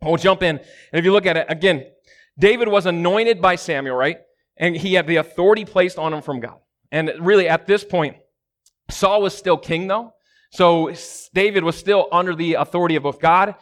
We'll 0.00 0.16
jump 0.16 0.43
in. 0.43 0.57
And 0.57 0.64
if 0.93 1.04
you 1.04 1.12
look 1.12 1.26
at 1.26 1.37
it, 1.37 1.47
again, 1.50 1.85
David 2.38 2.69
was 2.69 2.87
anointed 2.87 3.43
by 3.43 3.57
Samuel, 3.57 3.97
right? 3.97 4.16
And 4.57 4.75
he 4.75 4.95
had 4.95 5.07
the 5.07 5.16
authority 5.16 5.66
placed 5.66 5.99
on 5.99 6.14
him 6.14 6.23
from 6.23 6.40
God. 6.40 6.59
And 6.95 7.11
really, 7.19 7.49
at 7.49 7.67
this 7.67 7.83
point, 7.83 8.17
Saul 8.89 9.21
was 9.21 9.37
still 9.37 9.59
king, 9.59 9.89
though. 9.89 10.15
So 10.53 10.95
David 11.35 11.65
was 11.65 11.77
still 11.77 12.07
under 12.13 12.37
the 12.37 12.55
authority 12.55 12.95
of 12.95 13.03
both 13.03 13.19
God 13.21 13.57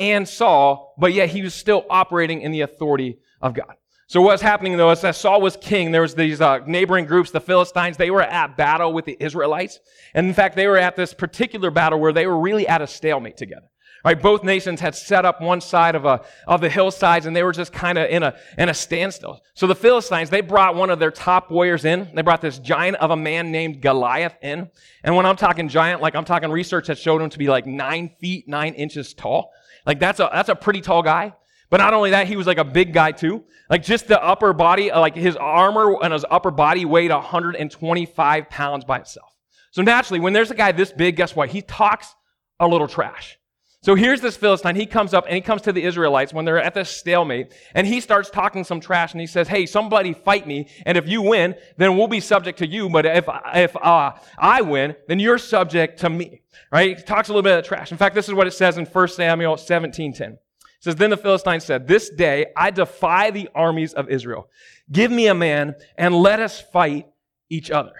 and 0.00 0.28
Saul, 0.28 0.96
but 0.98 1.12
yet 1.12 1.28
he 1.28 1.42
was 1.42 1.54
still 1.54 1.86
operating 1.88 2.42
in 2.42 2.50
the 2.50 2.62
authority 2.62 3.18
of 3.40 3.54
God. 3.54 3.76
So 4.08 4.20
what's 4.20 4.42
happening 4.42 4.76
though 4.76 4.90
is 4.90 5.00
that 5.02 5.14
Saul 5.14 5.40
was 5.40 5.56
king. 5.56 5.92
There 5.92 6.02
was 6.02 6.16
these 6.16 6.40
uh, 6.40 6.58
neighboring 6.66 7.06
groups, 7.06 7.30
the 7.30 7.40
Philistines. 7.40 7.96
They 7.96 8.10
were 8.10 8.22
at 8.22 8.56
battle 8.56 8.92
with 8.92 9.04
the 9.04 9.16
Israelites, 9.20 9.78
and 10.14 10.26
in 10.26 10.34
fact, 10.34 10.56
they 10.56 10.66
were 10.66 10.76
at 10.76 10.96
this 10.96 11.14
particular 11.14 11.70
battle 11.70 12.00
where 12.00 12.12
they 12.12 12.26
were 12.26 12.40
really 12.40 12.66
at 12.66 12.82
a 12.82 12.86
stalemate 12.88 13.36
together. 13.36 13.68
Right, 14.04 14.20
both 14.20 14.42
nations 14.42 14.80
had 14.80 14.96
set 14.96 15.24
up 15.24 15.40
one 15.40 15.60
side 15.60 15.94
of, 15.94 16.04
a, 16.04 16.22
of 16.48 16.60
the 16.60 16.68
hillsides 16.68 17.26
and 17.26 17.36
they 17.36 17.44
were 17.44 17.52
just 17.52 17.72
kind 17.72 17.98
of 17.98 18.10
in 18.10 18.24
a, 18.24 18.34
in 18.58 18.68
a 18.68 18.74
standstill. 18.74 19.40
So 19.54 19.68
the 19.68 19.76
Philistines, 19.76 20.28
they 20.28 20.40
brought 20.40 20.74
one 20.74 20.90
of 20.90 20.98
their 20.98 21.12
top 21.12 21.52
warriors 21.52 21.84
in. 21.84 22.10
They 22.12 22.22
brought 22.22 22.40
this 22.40 22.58
giant 22.58 22.96
of 22.96 23.12
a 23.12 23.16
man 23.16 23.52
named 23.52 23.80
Goliath 23.80 24.34
in. 24.42 24.68
And 25.04 25.14
when 25.14 25.24
I'm 25.24 25.36
talking 25.36 25.68
giant, 25.68 26.02
like 26.02 26.16
I'm 26.16 26.24
talking 26.24 26.50
research 26.50 26.88
that 26.88 26.98
showed 26.98 27.22
him 27.22 27.30
to 27.30 27.38
be 27.38 27.46
like 27.46 27.64
nine 27.64 28.10
feet, 28.20 28.48
nine 28.48 28.74
inches 28.74 29.14
tall. 29.14 29.52
Like 29.86 30.00
that's 30.00 30.18
a, 30.18 30.28
that's 30.32 30.48
a 30.48 30.56
pretty 30.56 30.80
tall 30.80 31.02
guy. 31.02 31.34
But 31.70 31.76
not 31.76 31.94
only 31.94 32.10
that, 32.10 32.26
he 32.26 32.36
was 32.36 32.46
like 32.46 32.58
a 32.58 32.64
big 32.64 32.92
guy 32.92 33.12
too. 33.12 33.44
Like 33.70 33.84
just 33.84 34.08
the 34.08 34.22
upper 34.22 34.52
body, 34.52 34.90
uh, 34.90 35.00
like 35.00 35.14
his 35.14 35.36
armor 35.36 35.96
and 36.02 36.12
his 36.12 36.24
upper 36.28 36.50
body 36.50 36.84
weighed 36.84 37.10
125 37.10 38.50
pounds 38.50 38.84
by 38.84 38.98
itself. 38.98 39.32
So 39.70 39.80
naturally, 39.80 40.20
when 40.20 40.32
there's 40.32 40.50
a 40.50 40.54
guy 40.54 40.72
this 40.72 40.92
big, 40.92 41.16
guess 41.16 41.34
what? 41.36 41.48
He 41.48 41.62
talks 41.62 42.14
a 42.60 42.66
little 42.68 42.88
trash. 42.88 43.38
So 43.82 43.96
here's 43.96 44.20
this 44.20 44.36
Philistine. 44.36 44.76
He 44.76 44.86
comes 44.86 45.12
up 45.12 45.24
and 45.26 45.34
he 45.34 45.40
comes 45.40 45.62
to 45.62 45.72
the 45.72 45.82
Israelites 45.82 46.32
when 46.32 46.44
they're 46.44 46.62
at 46.62 46.72
this 46.72 46.88
stalemate 46.88 47.52
and 47.74 47.84
he 47.84 48.00
starts 48.00 48.30
talking 48.30 48.62
some 48.62 48.78
trash 48.78 49.10
and 49.10 49.20
he 49.20 49.26
says, 49.26 49.48
Hey, 49.48 49.66
somebody 49.66 50.12
fight 50.12 50.46
me. 50.46 50.68
And 50.86 50.96
if 50.96 51.08
you 51.08 51.20
win, 51.20 51.56
then 51.78 51.96
we'll 51.96 52.06
be 52.06 52.20
subject 52.20 52.60
to 52.60 52.66
you. 52.66 52.88
But 52.88 53.06
if, 53.06 53.28
if 53.54 53.76
uh, 53.76 54.12
I 54.38 54.62
win, 54.62 54.94
then 55.08 55.18
you're 55.18 55.38
subject 55.38 55.98
to 56.00 56.10
me. 56.10 56.42
Right? 56.70 56.96
He 56.96 57.02
talks 57.02 57.28
a 57.28 57.32
little 57.32 57.42
bit 57.42 57.58
of 57.58 57.64
trash. 57.64 57.90
In 57.90 57.98
fact, 57.98 58.14
this 58.14 58.28
is 58.28 58.34
what 58.34 58.46
it 58.46 58.52
says 58.52 58.78
in 58.78 58.86
1 58.86 59.08
Samuel 59.08 59.56
17 59.56 60.12
10. 60.12 60.32
It 60.32 60.38
says, 60.78 60.94
Then 60.94 61.10
the 61.10 61.16
Philistine 61.16 61.60
said, 61.60 61.88
This 61.88 62.08
day 62.08 62.46
I 62.56 62.70
defy 62.70 63.32
the 63.32 63.48
armies 63.52 63.94
of 63.94 64.08
Israel. 64.08 64.48
Give 64.92 65.10
me 65.10 65.26
a 65.26 65.34
man 65.34 65.74
and 65.98 66.14
let 66.14 66.38
us 66.38 66.60
fight 66.60 67.08
each 67.50 67.72
other. 67.72 67.94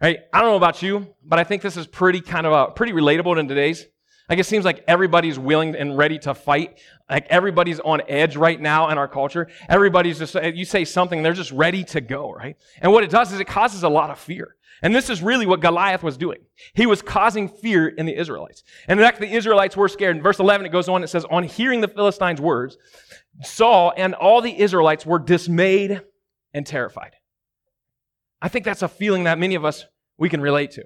Right? 0.00 0.20
I 0.32 0.40
don't 0.40 0.50
know 0.50 0.56
about 0.56 0.82
you, 0.82 1.08
but 1.24 1.40
I 1.40 1.44
think 1.44 1.62
this 1.62 1.76
is 1.76 1.88
pretty 1.88 2.20
kind 2.20 2.46
of 2.46 2.52
a, 2.52 2.70
pretty 2.70 2.92
relatable 2.92 3.40
in 3.40 3.48
today's. 3.48 3.86
Like 4.28 4.38
it 4.38 4.46
seems 4.46 4.64
like 4.64 4.82
everybody's 4.88 5.38
willing 5.38 5.76
and 5.76 5.98
ready 5.98 6.18
to 6.20 6.34
fight. 6.34 6.78
Like 7.10 7.26
everybody's 7.28 7.80
on 7.80 8.02
edge 8.08 8.36
right 8.36 8.60
now 8.60 8.88
in 8.88 8.96
our 8.96 9.08
culture. 9.08 9.48
Everybody's 9.68 10.18
just, 10.18 10.34
eh, 10.36 10.52
you 10.54 10.64
say 10.64 10.84
something, 10.84 11.22
they're 11.22 11.34
just 11.34 11.52
ready 11.52 11.84
to 11.84 12.00
go, 12.00 12.32
right? 12.32 12.56
And 12.80 12.90
what 12.90 13.04
it 13.04 13.10
does 13.10 13.32
is 13.32 13.40
it 13.40 13.46
causes 13.46 13.82
a 13.82 13.88
lot 13.88 14.10
of 14.10 14.18
fear. 14.18 14.56
And 14.82 14.94
this 14.94 15.08
is 15.08 15.22
really 15.22 15.46
what 15.46 15.60
Goliath 15.60 16.02
was 16.02 16.16
doing. 16.16 16.40
He 16.74 16.86
was 16.86 17.00
causing 17.00 17.48
fear 17.48 17.88
in 17.88 18.06
the 18.06 18.18
Israelites. 18.18 18.64
And 18.88 18.98
in 18.98 19.06
fact, 19.06 19.20
the 19.20 19.30
Israelites 19.30 19.76
were 19.76 19.88
scared. 19.88 20.16
In 20.16 20.22
verse 20.22 20.38
11, 20.38 20.66
it 20.66 20.72
goes 20.72 20.88
on, 20.88 21.04
it 21.04 21.08
says, 21.08 21.24
On 21.30 21.42
hearing 21.42 21.80
the 21.80 21.88
Philistines' 21.88 22.40
words, 22.40 22.76
Saul 23.42 23.92
and 23.96 24.14
all 24.14 24.40
the 24.40 24.58
Israelites 24.58 25.06
were 25.06 25.18
dismayed 25.18 26.02
and 26.52 26.66
terrified. 26.66 27.12
I 28.42 28.48
think 28.48 28.64
that's 28.64 28.82
a 28.82 28.88
feeling 28.88 29.24
that 29.24 29.38
many 29.38 29.54
of 29.54 29.64
us, 29.64 29.86
we 30.18 30.28
can 30.28 30.40
relate 30.40 30.72
to. 30.72 30.84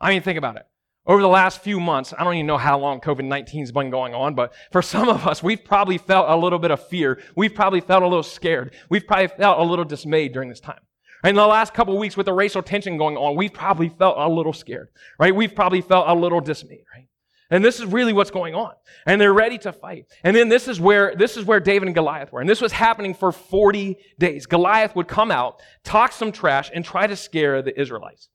I 0.00 0.10
mean, 0.10 0.22
think 0.22 0.38
about 0.38 0.56
it. 0.56 0.66
Over 1.06 1.20
the 1.20 1.28
last 1.28 1.62
few 1.62 1.80
months, 1.80 2.14
I 2.18 2.24
don't 2.24 2.34
even 2.34 2.46
know 2.46 2.56
how 2.56 2.78
long 2.78 3.00
COVID 3.00 3.24
19 3.24 3.60
has 3.60 3.72
been 3.72 3.90
going 3.90 4.14
on, 4.14 4.34
but 4.34 4.54
for 4.72 4.80
some 4.80 5.08
of 5.08 5.26
us, 5.26 5.42
we've 5.42 5.62
probably 5.62 5.98
felt 5.98 6.30
a 6.30 6.36
little 6.36 6.58
bit 6.58 6.70
of 6.70 6.86
fear. 6.88 7.20
We've 7.36 7.54
probably 7.54 7.80
felt 7.80 8.02
a 8.02 8.06
little 8.06 8.22
scared. 8.22 8.74
We've 8.88 9.06
probably 9.06 9.28
felt 9.28 9.58
a 9.58 9.62
little 9.62 9.84
dismayed 9.84 10.32
during 10.32 10.48
this 10.48 10.60
time. 10.60 10.80
In 11.22 11.34
the 11.34 11.46
last 11.46 11.74
couple 11.74 11.96
weeks 11.98 12.16
with 12.16 12.26
the 12.26 12.32
racial 12.32 12.62
tension 12.62 12.96
going 12.96 13.16
on, 13.16 13.36
we've 13.36 13.52
probably 13.52 13.90
felt 13.90 14.16
a 14.18 14.28
little 14.28 14.52
scared, 14.52 14.88
right? 15.18 15.34
We've 15.34 15.54
probably 15.54 15.82
felt 15.82 16.08
a 16.08 16.14
little 16.14 16.40
dismayed, 16.40 16.84
right? 16.94 17.08
And 17.50 17.62
this 17.62 17.78
is 17.80 17.86
really 17.86 18.12
what's 18.12 18.30
going 18.30 18.54
on. 18.54 18.72
And 19.06 19.20
they're 19.20 19.32
ready 19.32 19.58
to 19.58 19.72
fight. 19.72 20.06
And 20.22 20.34
then 20.34 20.48
this 20.48 20.68
is 20.68 20.80
where, 20.80 21.14
this 21.14 21.36
is 21.36 21.44
where 21.44 21.60
David 21.60 21.88
and 21.88 21.94
Goliath 21.94 22.32
were. 22.32 22.40
And 22.40 22.48
this 22.48 22.60
was 22.60 22.72
happening 22.72 23.14
for 23.14 23.30
40 23.30 23.96
days. 24.18 24.46
Goliath 24.46 24.96
would 24.96 25.08
come 25.08 25.30
out, 25.30 25.60
talk 25.82 26.12
some 26.12 26.32
trash, 26.32 26.70
and 26.74 26.84
try 26.84 27.06
to 27.06 27.16
scare 27.16 27.60
the 27.62 27.78
Israelites. 27.78 28.28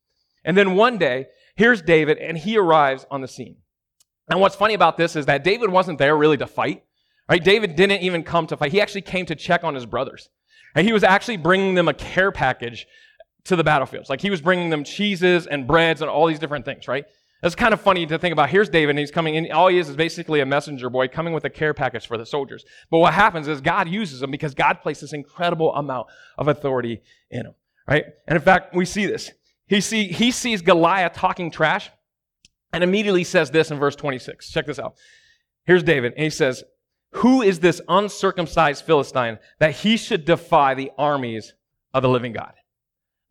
And 0.45 0.55
then 0.55 0.75
one 0.75 0.97
day, 0.97 1.27
Here's 1.59 1.81
David, 1.81 2.19
and 2.19 2.37
he 2.37 2.57
arrives 2.57 3.05
on 3.11 3.19
the 3.19 3.27
scene. 3.27 3.57
And 4.29 4.39
what's 4.39 4.55
funny 4.55 4.75
about 4.75 4.95
this 4.95 5.17
is 5.17 5.25
that 5.25 5.43
David 5.43 5.69
wasn't 5.69 5.99
there 5.99 6.15
really 6.15 6.37
to 6.37 6.47
fight. 6.47 6.85
Right? 7.27 7.43
David 7.43 7.75
didn't 7.75 8.01
even 8.01 8.23
come 8.23 8.47
to 8.47 8.55
fight. 8.55 8.71
He 8.71 8.79
actually 8.79 9.01
came 9.01 9.25
to 9.25 9.35
check 9.35 9.65
on 9.65 9.75
his 9.75 9.85
brothers. 9.85 10.29
And 10.73 10.87
he 10.87 10.93
was 10.93 11.03
actually 11.03 11.35
bringing 11.35 11.75
them 11.75 11.89
a 11.89 11.93
care 11.93 12.31
package 12.31 12.87
to 13.43 13.57
the 13.57 13.63
battlefields. 13.65 14.09
Like 14.09 14.21
he 14.21 14.29
was 14.29 14.39
bringing 14.39 14.69
them 14.69 14.85
cheeses 14.85 15.47
and 15.47 15.67
breads 15.67 16.01
and 16.01 16.09
all 16.09 16.27
these 16.27 16.39
different 16.39 16.63
things, 16.63 16.87
right? 16.87 17.03
That's 17.41 17.55
kind 17.55 17.73
of 17.73 17.81
funny 17.81 18.05
to 18.05 18.17
think 18.17 18.31
about. 18.31 18.49
Here's 18.49 18.69
David, 18.69 18.91
and 18.91 18.99
he's 18.99 19.11
coming 19.11 19.35
in. 19.35 19.51
All 19.51 19.67
he 19.67 19.79
is 19.79 19.89
is 19.89 19.97
basically 19.97 20.39
a 20.39 20.45
messenger 20.45 20.89
boy 20.89 21.09
coming 21.09 21.33
with 21.33 21.43
a 21.43 21.49
care 21.49 21.73
package 21.73 22.07
for 22.07 22.17
the 22.17 22.25
soldiers. 22.25 22.63
But 22.89 22.99
what 22.99 23.13
happens 23.13 23.49
is 23.49 23.59
God 23.59 23.89
uses 23.89 24.23
him 24.23 24.31
because 24.31 24.53
God 24.53 24.79
placed 24.81 25.01
this 25.01 25.11
incredible 25.11 25.75
amount 25.75 26.07
of 26.37 26.47
authority 26.47 27.01
in 27.29 27.47
him, 27.47 27.55
right? 27.85 28.05
And 28.29 28.37
in 28.37 28.41
fact, 28.41 28.73
we 28.73 28.85
see 28.85 29.05
this. 29.05 29.31
He, 29.69 29.81
see, 29.81 30.07
he 30.07 30.31
sees 30.31 30.61
Goliath 30.61 31.13
talking 31.13 31.51
trash 31.51 31.91
and 32.73 32.83
immediately 32.83 33.23
says 33.23 33.51
this 33.51 33.71
in 33.71 33.77
verse 33.77 33.95
26. 33.95 34.49
Check 34.49 34.65
this 34.65 34.79
out. 34.79 34.95
Here's 35.65 35.83
David, 35.83 36.13
and 36.15 36.23
he 36.23 36.31
says, 36.31 36.63
Who 37.13 37.43
is 37.43 37.59
this 37.59 37.79
uncircumcised 37.87 38.83
Philistine 38.83 39.37
that 39.59 39.75
he 39.75 39.95
should 39.95 40.25
defy 40.25 40.73
the 40.73 40.91
armies 40.97 41.53
of 41.93 42.01
the 42.01 42.09
living 42.09 42.33
God? 42.33 42.53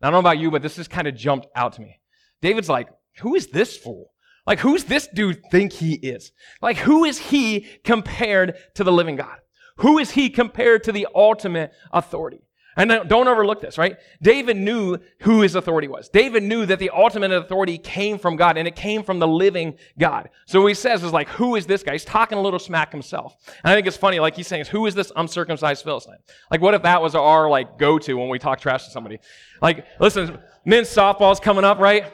Now, 0.01 0.07
I 0.07 0.11
don't 0.11 0.23
know 0.23 0.29
about 0.29 0.39
you, 0.39 0.49
but 0.49 0.61
this 0.61 0.77
just 0.77 0.89
kind 0.89 1.07
of 1.07 1.15
jumped 1.15 1.47
out 1.55 1.73
to 1.73 1.81
me. 1.81 1.99
David's 2.41 2.69
like, 2.69 2.87
Who 3.19 3.35
is 3.35 3.47
this 3.47 3.75
fool? 3.75 4.13
Like, 4.47 4.59
who's 4.59 4.85
this 4.85 5.07
dude 5.07 5.43
think 5.51 5.73
he 5.73 5.95
is? 5.95 6.31
Like, 6.61 6.77
who 6.77 7.03
is 7.03 7.19
he 7.19 7.67
compared 7.83 8.57
to 8.75 8.83
the 8.83 8.91
living 8.91 9.17
God? 9.17 9.37
Who 9.77 9.99
is 9.99 10.11
he 10.11 10.29
compared 10.29 10.83
to 10.85 10.91
the 10.91 11.07
ultimate 11.13 11.71
authority? 11.91 12.41
And 12.79 13.09
don't 13.09 13.27
overlook 13.27 13.59
this, 13.59 13.77
right? 13.77 13.97
David 14.21 14.55
knew 14.55 14.97
who 15.19 15.41
his 15.41 15.55
authority 15.55 15.89
was. 15.89 16.07
David 16.07 16.43
knew 16.43 16.65
that 16.65 16.79
the 16.79 16.89
ultimate 16.91 17.29
authority 17.29 17.77
came 17.77 18.17
from 18.17 18.37
God 18.37 18.57
and 18.57 18.65
it 18.69 18.75
came 18.77 19.03
from 19.03 19.19
the 19.19 19.27
living 19.27 19.77
God. 19.99 20.29
So 20.45 20.65
he 20.65 20.73
says 20.73 21.03
is 21.03 21.11
like, 21.11 21.27
who 21.27 21.57
is 21.57 21.65
this 21.65 21.83
guy? 21.83 21.91
He's 21.91 22.05
talking 22.05 22.37
a 22.37 22.41
little 22.41 22.57
smack 22.57 22.93
himself. 22.93 23.35
And 23.47 23.71
I 23.71 23.75
think 23.75 23.85
it's 23.85 23.97
funny, 23.97 24.21
like 24.21 24.33
he's 24.33 24.47
saying, 24.47 24.63
who 24.67 24.85
is 24.85 24.95
this 24.95 25.11
uncircumcised 25.17 25.83
Philistine? 25.83 26.19
Like, 26.49 26.61
what 26.61 26.73
if 26.73 26.83
that 26.83 27.01
was 27.01 27.15
our 27.15 27.49
like 27.49 27.77
go-to 27.77 28.17
when 28.17 28.29
we 28.29 28.39
talk 28.39 28.61
trash 28.61 28.85
to 28.85 28.91
somebody? 28.91 29.19
Like, 29.61 29.85
listen, 29.99 30.39
men's 30.63 30.87
softball's 30.87 31.41
coming 31.41 31.65
up, 31.65 31.79
right? 31.79 32.13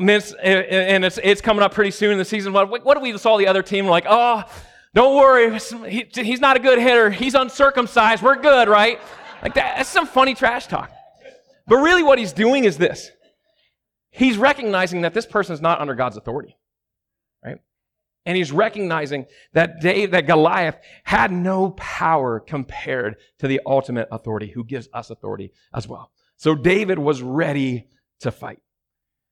Men's, 0.00 0.32
and 0.32 1.04
it's, 1.04 1.20
it's 1.22 1.40
coming 1.40 1.62
up 1.62 1.72
pretty 1.72 1.92
soon 1.92 2.10
in 2.10 2.18
the 2.18 2.24
season. 2.24 2.52
What, 2.52 2.84
what 2.84 2.96
if 2.96 3.02
we 3.04 3.16
saw 3.16 3.36
the 3.38 3.46
other 3.46 3.62
team 3.62 3.86
like, 3.86 4.06
oh, 4.08 4.42
don't 4.92 5.16
worry, 5.16 5.56
he, 5.88 6.08
he's 6.12 6.40
not 6.40 6.56
a 6.56 6.58
good 6.58 6.80
hitter. 6.80 7.10
He's 7.10 7.34
uncircumcised. 7.34 8.24
We're 8.24 8.40
good, 8.40 8.68
right? 8.68 9.00
Like 9.42 9.54
that, 9.54 9.76
that's 9.76 9.88
some 9.88 10.06
funny 10.06 10.34
trash 10.34 10.66
talk. 10.66 10.90
But 11.66 11.76
really, 11.76 12.02
what 12.02 12.18
he's 12.18 12.32
doing 12.32 12.64
is 12.64 12.78
this 12.78 13.10
he's 14.10 14.36
recognizing 14.36 15.02
that 15.02 15.14
this 15.14 15.26
person 15.26 15.54
is 15.54 15.60
not 15.60 15.80
under 15.80 15.94
God's 15.94 16.16
authority, 16.16 16.56
right? 17.44 17.58
And 18.26 18.36
he's 18.36 18.52
recognizing 18.52 19.26
that 19.52 19.80
Dave, 19.80 20.10
that 20.10 20.26
Goliath 20.26 20.78
had 21.04 21.32
no 21.32 21.70
power 21.70 22.40
compared 22.40 23.16
to 23.38 23.48
the 23.48 23.60
ultimate 23.64 24.08
authority 24.10 24.50
who 24.50 24.64
gives 24.64 24.88
us 24.92 25.10
authority 25.10 25.52
as 25.72 25.88
well. 25.88 26.10
So 26.36 26.54
David 26.54 26.98
was 26.98 27.22
ready 27.22 27.88
to 28.20 28.30
fight. 28.30 28.60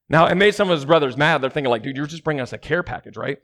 Now, 0.09 0.27
it 0.27 0.37
made 0.37 0.55
some 0.55 0.71
of 0.71 0.77
his 0.77 0.87
brothers 0.87 1.17
mad. 1.17 1.43
They're 1.43 1.51
thinking, 1.51 1.71
like, 1.71 1.83
dude, 1.83 1.97
you're 1.97 2.07
just 2.07 2.25
bringing 2.25 2.41
us 2.41 2.53
a 2.53 2.59
care 2.59 2.83
package, 2.83 3.17
right? 3.17 3.39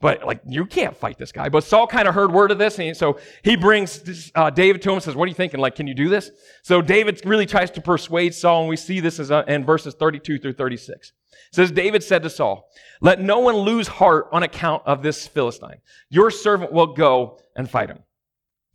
But 0.00 0.24
like, 0.24 0.40
you 0.46 0.64
can't 0.64 0.96
fight 0.96 1.18
this 1.18 1.32
guy. 1.32 1.48
But 1.48 1.64
Saul 1.64 1.86
kind 1.86 2.06
of 2.06 2.14
heard 2.14 2.30
word 2.30 2.52
of 2.52 2.58
this. 2.58 2.78
And 2.78 2.96
so 2.96 3.18
he 3.42 3.56
brings 3.56 4.30
uh, 4.34 4.50
David 4.50 4.80
to 4.82 4.90
him 4.90 4.94
and 4.94 5.02
says, 5.02 5.16
what 5.16 5.24
are 5.24 5.28
you 5.28 5.34
thinking? 5.34 5.58
Like, 5.58 5.74
can 5.74 5.88
you 5.88 5.94
do 5.94 6.08
this? 6.08 6.30
So 6.62 6.80
David 6.80 7.20
really 7.24 7.46
tries 7.46 7.70
to 7.72 7.80
persuade 7.80 8.32
Saul. 8.32 8.60
And 8.60 8.68
we 8.68 8.76
see 8.76 9.00
this 9.00 9.18
as, 9.18 9.32
uh, 9.32 9.42
in 9.48 9.64
verses 9.64 9.94
32 9.94 10.38
through 10.38 10.52
36. 10.52 11.08
It 11.08 11.54
says, 11.54 11.72
David 11.72 12.04
said 12.04 12.22
to 12.22 12.30
Saul, 12.30 12.68
let 13.00 13.20
no 13.20 13.40
one 13.40 13.56
lose 13.56 13.88
heart 13.88 14.28
on 14.30 14.44
account 14.44 14.82
of 14.86 15.02
this 15.02 15.26
Philistine. 15.26 15.78
Your 16.10 16.30
servant 16.30 16.72
will 16.72 16.94
go 16.94 17.40
and 17.56 17.68
fight 17.68 17.90
him. 17.90 17.98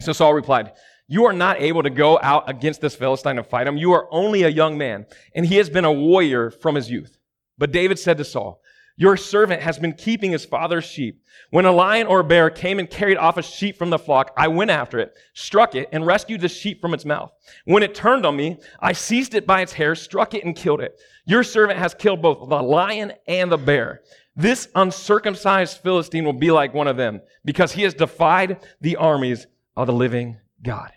So 0.02 0.12
Saul 0.12 0.34
replied, 0.34 0.74
you 1.08 1.26
are 1.26 1.34
not 1.34 1.62
able 1.62 1.84
to 1.84 1.90
go 1.90 2.20
out 2.22 2.50
against 2.50 2.82
this 2.82 2.96
Philistine 2.96 3.38
and 3.38 3.46
fight 3.46 3.68
him. 3.68 3.78
You 3.78 3.94
are 3.94 4.08
only 4.12 4.44
a 4.44 4.50
young 4.50 4.78
man, 4.78 5.06
and 5.36 5.46
he 5.46 5.58
has 5.58 5.70
been 5.70 5.86
a 5.86 5.92
warrior 5.92 6.50
from 6.50 6.76
his 6.76 6.90
youth. 6.90 7.18
But 7.58 7.72
David 7.72 8.00
said 8.00 8.18
to 8.18 8.26
Saul, 8.26 8.62
your 8.96 9.18
servant 9.18 9.62
has 9.62 9.80
been 9.80 9.94
keeping 9.94 10.32
his 10.32 10.46
father's 10.46 10.86
sheep. 10.86 11.24
When 11.50 11.66
a 11.66 11.72
lion 11.72 12.08
or 12.08 12.20
a 12.20 12.24
bear 12.24 12.50
came 12.50 12.78
and 12.78 12.90
carried 12.90 13.18
off 13.18 13.38
a 13.38 13.42
sheep 13.42 13.78
from 13.78 13.90
the 13.90 13.98
flock, 13.98 14.32
I 14.38 14.48
went 14.48 14.70
after 14.70 15.00
it, 15.00 15.14
struck 15.34 15.74
it, 15.74 15.90
and 15.92 16.06
rescued 16.06 16.42
the 16.42 16.50
sheep 16.50 16.80
from 16.80 16.94
its 16.94 17.06
mouth. 17.06 17.32
When 17.66 17.82
it 17.82 17.96
turned 17.96 18.26
on 18.26 18.36
me, 18.36 18.60
I 18.80 18.94
seized 18.94 19.34
it 19.34 19.48
by 19.48 19.62
its 19.62 19.74
hair, 19.74 19.96
struck 19.96 20.34
it, 20.34 20.44
and 20.44 20.56
killed 20.56 20.82
it. 20.82 21.00
Your 21.26 21.44
servant 21.44 21.80
has 21.80 21.94
killed 21.94 22.22
both 22.22 22.48
the 22.50 22.62
lion 22.62 23.14
and 23.28 23.52
the 23.52 23.58
bear. 23.58 24.02
This 24.36 24.68
uncircumcised 24.76 25.80
Philistine 25.80 26.26
will 26.26 26.34
be 26.34 26.52
like 26.52 26.74
one 26.74 26.88
of 26.88 26.98
them, 26.98 27.22
because 27.46 27.72
he 27.72 27.84
has 27.84 27.94
defied 27.94 28.66
the 28.82 28.96
armies 28.98 29.48
of 29.76 29.88
the 29.88 29.94
living 29.94 30.38
God. 30.62 30.92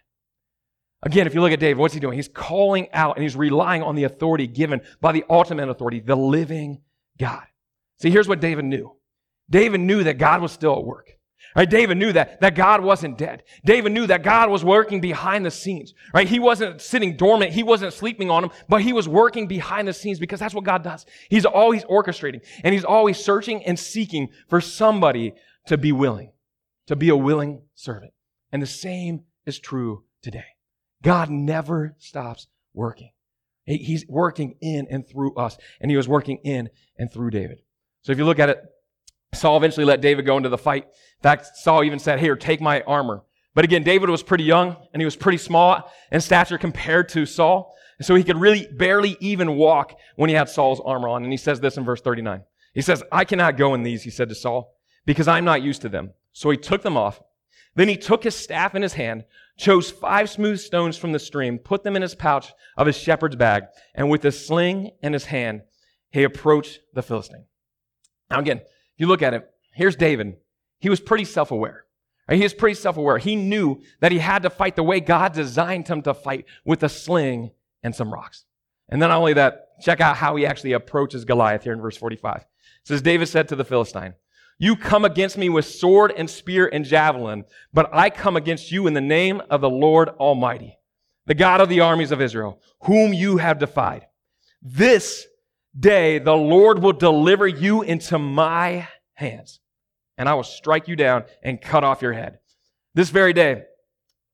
Again, 1.03 1.27
if 1.27 1.35
you 1.35 1.41
look 1.41 1.53
at 1.53 1.61
David, 1.61 1.79
what's 1.79 1.95
he 1.95 2.01
doing? 2.01 2.17
He's 2.17 2.29
calling 2.29 2.89
out 2.93 3.17
and 3.17 3.23
he's 3.23 3.37
relying 3.37 3.83
on 3.83 3.95
the 3.95 4.05
authority 4.05 4.47
given 4.47 4.81
by 5.01 5.13
the 5.13 5.25
ultimate 5.31 5.69
authority, 5.69 6.01
the 6.01 6.17
living 6.17 6.81
God. 7.19 7.45
See, 8.01 8.11
here's 8.11 8.29
what 8.29 8.41
David 8.41 8.65
knew. 8.65 8.97
David 9.49 9.81
knew 9.81 10.05
that 10.05 10.19
God 10.19 10.43
was 10.43 10.53
still 10.53 10.77
at 10.79 10.85
work. 10.85 11.13
Right? 11.55 11.69
David 11.69 11.97
knew 11.97 12.13
that, 12.13 12.41
that 12.43 12.55
God 12.55 12.83
wasn't 12.83 13.17
dead. 13.17 13.43
David 13.65 13.93
knew 13.93 14.07
that 14.09 14.23
God 14.23 14.51
was 14.51 14.63
working 14.63 15.01
behind 15.01 15.47
the 15.47 15.51
scenes. 15.51 15.95
Right? 16.13 16.29
He 16.29 16.39
wasn't 16.39 16.83
sitting 16.83 17.17
dormant. 17.17 17.53
He 17.53 17.63
wasn't 17.63 17.95
sleeping 17.95 18.31
on 18.31 18.45
him, 18.45 18.51
but 18.69 18.83
he 18.83 18.93
was 18.93 19.09
working 19.09 19.47
behind 19.47 19.89
the 19.89 19.95
scenes 19.95 20.19
because 20.19 20.39
that's 20.39 20.55
what 20.55 20.65
God 20.65 20.83
does. 20.83 21.07
He's 21.31 21.47
always 21.47 21.85
orchestrating 21.85 22.43
and 22.63 22.75
he's 22.75 22.85
always 22.85 23.17
searching 23.17 23.65
and 23.65 23.79
seeking 23.79 24.29
for 24.49 24.61
somebody 24.61 25.33
to 25.67 25.79
be 25.79 25.93
willing, 25.93 26.33
to 26.89 26.97
be 26.97 27.09
a 27.09 27.17
willing 27.17 27.63
servant. 27.75 28.13
And 28.53 28.61
the 28.61 28.67
same 28.67 29.25
is 29.47 29.59
true 29.59 30.05
today. 30.23 30.45
God 31.03 31.31
never 31.31 31.95
stops 31.99 32.49
working. 32.75 33.13
He's 33.65 34.07
working 34.07 34.57
in 34.61 34.87
and 34.91 35.09
through 35.09 35.35
us, 35.35 35.59
and 35.81 35.91
he 35.91 35.97
was 35.97 36.07
working 36.07 36.39
in 36.45 36.69
and 36.99 37.13
through 37.13 37.31
David. 37.31 37.63
So 38.07 38.13
if 38.13 38.19
you 38.19 38.25
look 38.25 38.39
at 38.39 38.49
it, 38.49 38.63
Saul 39.35 39.57
eventually 39.57 39.85
let 39.85 40.01
David 40.01 40.27
go 40.27 40.37
into 40.37 40.49
the 40.49 40.57
fight. 40.57 40.85
In 40.85 41.23
fact, 41.25 41.57
Saul 41.57 41.83
even 41.83 41.99
said, 41.99 42.21
Here, 42.21 42.37
take 42.37 42.61
my 42.61 42.83
armor. 42.83 43.25
But 43.53 43.65
again, 43.65 43.83
David 43.83 44.09
was 44.11 44.23
pretty 44.23 44.45
young 44.45 44.77
and 44.93 45.01
he 45.03 45.05
was 45.05 45.17
pretty 45.17 45.39
small 45.39 45.91
in 46.13 46.21
stature 46.21 46.57
compared 46.57 47.09
to 47.11 47.27
Saul. 47.27 47.75
And 47.99 48.07
so 48.07 48.15
he 48.15 48.23
could 48.23 48.37
really 48.37 48.69
barely 48.71 49.17
even 49.19 49.57
walk 49.57 49.99
when 50.15 50.31
he 50.31 50.37
had 50.37 50.49
Saul's 50.49 50.81
armor 50.85 51.09
on. 51.09 51.25
And 51.25 51.33
he 51.33 51.37
says 51.37 51.59
this 51.59 51.79
in 51.79 51.85
verse 51.85 52.01
39. 52.01 52.43
He 52.75 52.81
says, 52.81 53.03
I 53.11 53.25
cannot 53.25 53.57
go 53.57 53.75
in 53.75 53.83
these, 53.83 54.05
he 54.05 54.11
said 54.11 54.29
to 54.29 54.37
Saul, 54.37 54.77
because 55.05 55.27
I'm 55.27 55.45
not 55.45 55.63
used 55.63 55.83
to 55.83 55.89
them. 55.89 56.13
So 56.33 56.49
he 56.51 56.57
took 56.57 56.83
them 56.83 56.97
off. 56.97 57.21
Then 57.75 57.89
he 57.89 57.97
took 57.97 58.23
his 58.23 58.37
staff 58.37 58.77
in 58.77 58.83
his 58.83 58.93
hand, 58.93 59.25
chose 59.59 59.91
five 59.91 60.31
smooth 60.31 60.61
stones 60.61 60.97
from 60.97 61.11
the 61.11 61.19
stream, 61.19 61.59
put 61.59 61.83
them 61.83 61.97
in 61.97 62.03
his 62.03 62.15
pouch 62.15 62.53
of 62.77 62.87
his 62.87 62.97
shepherd's 62.97 63.35
bag, 63.35 63.65
and 63.97 64.09
with 64.09 64.23
his 64.23 64.47
sling 64.47 64.93
in 65.03 65.13
his 65.13 65.25
hand, 65.25 65.63
he 66.13 66.23
approached 66.23 66.79
the 66.95 67.03
Philistine. 67.03 67.47
Now 68.31 68.41
again, 68.41 68.59
if 68.59 68.99
you 68.99 69.07
look 69.07 69.23
at 69.23 69.35
it, 69.35 69.49
here's 69.73 69.97
David. 69.97 70.37
He 70.79 70.91
was 70.91 71.01
pretty 71.01 71.25
self-aware. 71.25 71.85
He 72.29 72.45
is 72.45 72.55
pretty 72.55 72.75
self-aware. 72.75 73.19
He 73.19 73.37
knew 73.37 73.83
that 74.01 74.11
he 74.11 74.19
had 74.19 74.43
to 74.43 74.51
fight 74.51 74.75
the 74.75 74.83
way 74.83 74.99
God 74.99 75.33
designed 75.33 75.87
him 75.87 76.03
to 76.03 76.13
fight 76.13 76.45
with 76.65 76.83
a 76.83 76.89
sling 76.89 77.53
and 77.83 77.95
some 77.95 78.13
rocks. 78.13 78.45
And 78.89 79.01
then 79.01 79.11
not 79.11 79.19
only 79.19 79.35
that, 79.35 79.81
check 79.81 80.01
out 80.01 80.17
how 80.17 80.35
he 80.37 80.45
actually 80.45 80.73
approaches 80.73 81.25
Goliath 81.25 81.63
here 81.63 81.73
in 81.73 81.81
verse 81.81 81.97
45. 81.97 82.37
It 82.37 82.45
says, 82.83 83.03
David 83.03 83.29
said 83.29 83.49
to 83.49 83.57
the 83.57 83.65
Philistine, 83.65 84.15
you 84.59 84.75
come 84.75 85.05
against 85.05 85.37
me 85.37 85.49
with 85.49 85.67
sword 85.67 86.13
and 86.17 86.31
spear 86.31 86.69
and 86.73 86.85
javelin, 86.85 87.45
but 87.75 87.91
I 87.93 88.09
come 88.09 88.37
against 88.37 88.73
you 88.73 88.87
in 88.87 88.95
the 88.95 89.01
name 89.01 89.43
of 89.51 89.61
the 89.61 89.71
Lord 89.71 90.09
Almighty, 90.09 90.79
the 91.27 91.35
God 91.35 91.61
of 91.61 91.69
the 91.69 91.81
armies 91.81 92.11
of 92.11 92.23
Israel, 92.23 92.61
whom 92.83 93.13
you 93.13 93.37
have 93.37 93.59
defied. 93.59 94.07
This 94.63 95.27
day 95.79 96.19
the 96.19 96.37
Lord 96.37 96.83
will 96.83 96.93
deliver 96.93 97.47
you 97.47 97.83
into 97.83 98.19
my 98.19 98.89
hands, 99.15 99.61
and 100.19 100.29
I 100.29 100.35
will 100.35 100.45
strike 100.45 100.89
you 100.89 100.97
down 100.97 101.25
and 101.43 101.61
cut 101.61 101.85
off 101.85 102.03
your 102.03 102.13
head. 102.13 102.39
This 102.95 103.11
very 103.11 103.33
day, 103.33 103.65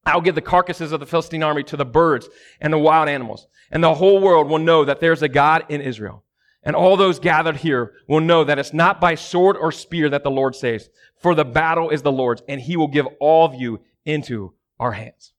I'll 0.05 0.21
give 0.21 0.35
the 0.35 0.41
carcasses 0.41 0.93
of 0.93 1.01
the 1.01 1.07
Philistine 1.07 1.43
army 1.43 1.63
to 1.65 1.77
the 1.77 1.85
birds 1.85 2.29
and 2.61 2.73
the 2.73 2.79
wild 2.79 3.09
animals, 3.09 3.47
and 3.71 3.83
the 3.83 3.95
whole 3.95 4.21
world 4.21 4.49
will 4.49 4.59
know 4.59 4.85
that 4.85 5.01
there's 5.01 5.23
a 5.23 5.29
God 5.29 5.65
in 5.69 5.81
Israel. 5.81 6.25
And 6.65 6.77
all 6.77 6.97
those 6.97 7.19
gathered 7.19 7.57
here 7.57 7.95
will 8.07 8.21
know 8.21 8.45
that 8.45 8.59
it's 8.59 8.73
not 8.73 9.01
by 9.01 9.17
sword 9.17 9.57
or 9.57 9.73
spear 9.73 10.09
that 10.11 10.23
the 10.23 10.31
Lord 10.31 10.55
saves, 10.55 10.89
for 11.17 11.35
the 11.35 11.45
battle 11.45 11.91
is 11.91 12.03
the 12.03 12.13
Lord's, 12.13 12.43
and 12.49 12.61
he 12.61 12.77
will 12.77 12.89
give 12.89 13.07
all 13.21 13.45
of 13.45 13.55
you 13.55 13.81
into 14.05 14.55
our 14.79 14.93
hands. 14.93 15.33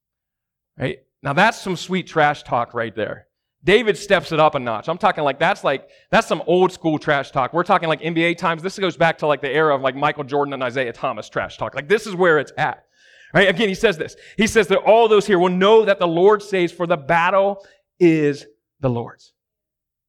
Right? 0.78 1.00
Now 1.22 1.34
that's 1.34 1.62
some 1.62 1.78
sweet 1.78 2.08
trash 2.08 2.44
talk 2.44 2.74
right 2.74 2.94
there. 2.94 3.28
David 3.64 3.98
steps 3.98 4.32
it 4.32 4.40
up 4.40 4.56
a 4.56 4.60
notch. 4.60 4.90
I'm 4.90 4.98
talking 4.98 5.24
like 5.24 5.40
that's 5.40 5.64
like 5.64 5.88
that's 6.12 6.28
some 6.28 6.44
old 6.48 6.72
school 6.72 7.00
trash 7.00 7.32
talk. 7.32 7.54
We're 7.54 7.64
talking 7.64 7.88
like 7.88 8.02
NBA 8.02 8.38
times. 8.38 8.62
This 8.62 8.78
goes 8.78 8.98
back 8.98 9.18
to 9.20 9.28
like 9.28 9.42
the 9.42 9.50
era 9.50 9.74
of 9.74 9.82
like 9.82 9.96
Michael 9.96 10.26
Jordan 10.26 10.54
and 10.54 10.64
Isiah 10.64 10.92
Thomas 10.92 11.30
trash 11.30 11.58
talk. 11.58 11.74
Like 11.74 11.88
this 11.88 12.06
is 12.06 12.16
where 12.16 12.40
it's 12.40 12.52
at. 12.58 12.86
Right? 13.34 13.48
Again, 13.48 13.70
he 13.70 13.76
says 13.76 13.98
this. 13.98 14.16
He 14.38 14.48
says 14.48 14.68
that 14.68 14.80
all 14.80 15.08
those 15.08 15.26
here 15.26 15.40
will 15.40 15.50
know 15.50 15.86
that 15.86 15.98
the 15.98 16.08
Lord 16.08 16.44
saves 16.44 16.72
for 16.72 16.86
the 16.86 16.98
battle 16.98 17.66
is 18.00 18.46
the 18.80 18.90
Lord's. 18.90 19.34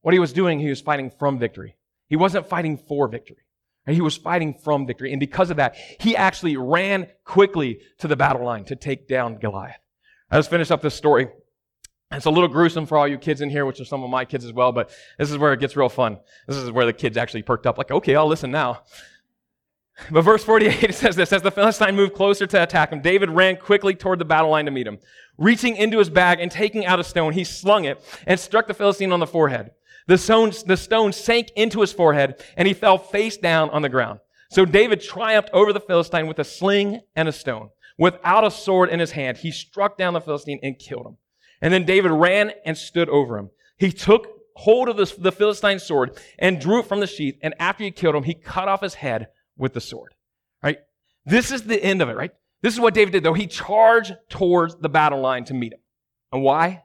What 0.01 0.13
he 0.13 0.19
was 0.19 0.33
doing, 0.33 0.59
he 0.59 0.69
was 0.69 0.81
fighting 0.81 1.11
from 1.17 1.39
victory. 1.39 1.75
He 2.07 2.15
wasn't 2.15 2.47
fighting 2.47 2.77
for 2.77 3.07
victory. 3.07 3.37
He 3.87 4.01
was 4.01 4.17
fighting 4.17 4.53
from 4.53 4.85
victory. 4.85 5.11
And 5.11 5.19
because 5.19 5.49
of 5.49 5.57
that, 5.57 5.75
he 5.99 6.15
actually 6.15 6.57
ran 6.57 7.07
quickly 7.23 7.79
to 7.99 8.07
the 8.07 8.15
battle 8.15 8.43
line 8.43 8.65
to 8.65 8.75
take 8.75 9.07
down 9.07 9.37
Goliath. 9.37 9.79
I 10.29 10.37
just 10.37 10.49
finished 10.49 10.71
up 10.71 10.81
this 10.81 10.95
story. 10.95 11.29
It's 12.15 12.25
a 12.25 12.29
little 12.29 12.47
gruesome 12.47 12.85
for 12.85 12.97
all 12.97 13.07
you 13.07 13.17
kids 13.17 13.41
in 13.41 13.49
here, 13.49 13.65
which 13.65 13.79
are 13.79 13.85
some 13.85 14.03
of 14.03 14.09
my 14.09 14.25
kids 14.25 14.45
as 14.45 14.53
well, 14.53 14.71
but 14.71 14.89
this 15.17 15.31
is 15.31 15.37
where 15.37 15.53
it 15.53 15.59
gets 15.59 15.75
real 15.75 15.89
fun. 15.89 16.17
This 16.47 16.57
is 16.57 16.71
where 16.71 16.85
the 16.85 16.93
kids 16.93 17.17
actually 17.17 17.43
perked 17.43 17.67
up, 17.67 17.77
like, 17.77 17.91
okay, 17.91 18.15
I'll 18.15 18.27
listen 18.27 18.51
now. 18.51 18.83
But 20.11 20.21
verse 20.21 20.43
48 20.43 20.93
says 20.93 21.15
this 21.15 21.31
As 21.31 21.41
the 21.41 21.51
Philistine 21.51 21.95
moved 21.95 22.13
closer 22.13 22.45
to 22.47 22.63
attack 22.63 22.91
him, 22.91 23.01
David 23.01 23.29
ran 23.29 23.57
quickly 23.57 23.95
toward 23.95 24.19
the 24.19 24.25
battle 24.25 24.49
line 24.49 24.65
to 24.65 24.71
meet 24.71 24.87
him. 24.87 24.99
Reaching 25.37 25.75
into 25.75 25.99
his 25.99 26.09
bag 26.09 26.39
and 26.39 26.51
taking 26.51 26.85
out 26.85 26.99
a 26.99 27.03
stone, 27.03 27.33
he 27.33 27.43
slung 27.43 27.85
it 27.85 28.01
and 28.25 28.39
struck 28.39 28.67
the 28.67 28.73
Philistine 28.73 29.11
on 29.11 29.19
the 29.19 29.27
forehead. 29.27 29.71
The 30.07 30.17
stone, 30.17 30.51
the 30.65 30.77
stone 30.77 31.13
sank 31.13 31.51
into 31.55 31.81
his 31.81 31.91
forehead 31.91 32.43
and 32.55 32.67
he 32.67 32.73
fell 32.73 32.97
face 32.97 33.37
down 33.37 33.69
on 33.71 33.81
the 33.81 33.89
ground. 33.89 34.19
So 34.51 34.63
David 34.63 35.01
triumphed 35.01 35.49
over 35.51 35.73
the 35.73 35.79
Philistine 35.79 36.27
with 36.27 36.39
a 36.39 36.43
sling 36.43 37.01
and 37.15 37.27
a 37.27 37.31
stone. 37.31 37.69
Without 37.97 38.45
a 38.45 38.51
sword 38.51 38.89
in 38.89 38.99
his 38.99 39.11
hand, 39.11 39.37
he 39.37 39.51
struck 39.51 39.97
down 39.97 40.13
the 40.13 40.21
Philistine 40.21 40.59
and 40.61 40.77
killed 40.77 41.07
him. 41.07 41.17
And 41.65 41.73
then 41.73 41.83
David 41.83 42.11
ran 42.11 42.51
and 42.63 42.77
stood 42.77 43.09
over 43.09 43.39
him. 43.39 43.49
He 43.79 43.91
took 43.91 44.27
hold 44.55 44.87
of 44.87 44.97
the, 44.97 45.11
the 45.17 45.31
Philistine 45.31 45.79
sword 45.79 46.15
and 46.37 46.61
drew 46.61 46.77
it 46.77 46.85
from 46.85 46.99
the 46.99 47.07
sheath. 47.07 47.39
And 47.41 47.55
after 47.57 47.83
he 47.83 47.89
killed 47.89 48.13
him, 48.13 48.21
he 48.21 48.35
cut 48.35 48.67
off 48.67 48.81
his 48.81 48.93
head 48.93 49.29
with 49.57 49.73
the 49.73 49.81
sword. 49.81 50.13
Right? 50.61 50.77
This 51.25 51.51
is 51.51 51.63
the 51.63 51.83
end 51.83 52.03
of 52.03 52.09
it, 52.09 52.15
right? 52.15 52.29
This 52.61 52.75
is 52.75 52.79
what 52.79 52.93
David 52.93 53.13
did, 53.13 53.23
though. 53.23 53.33
He 53.33 53.47
charged 53.47 54.13
towards 54.29 54.75
the 54.75 54.89
battle 54.89 55.21
line 55.21 55.43
to 55.45 55.55
meet 55.55 55.73
him. 55.73 55.79
And 56.31 56.43
why? 56.43 56.83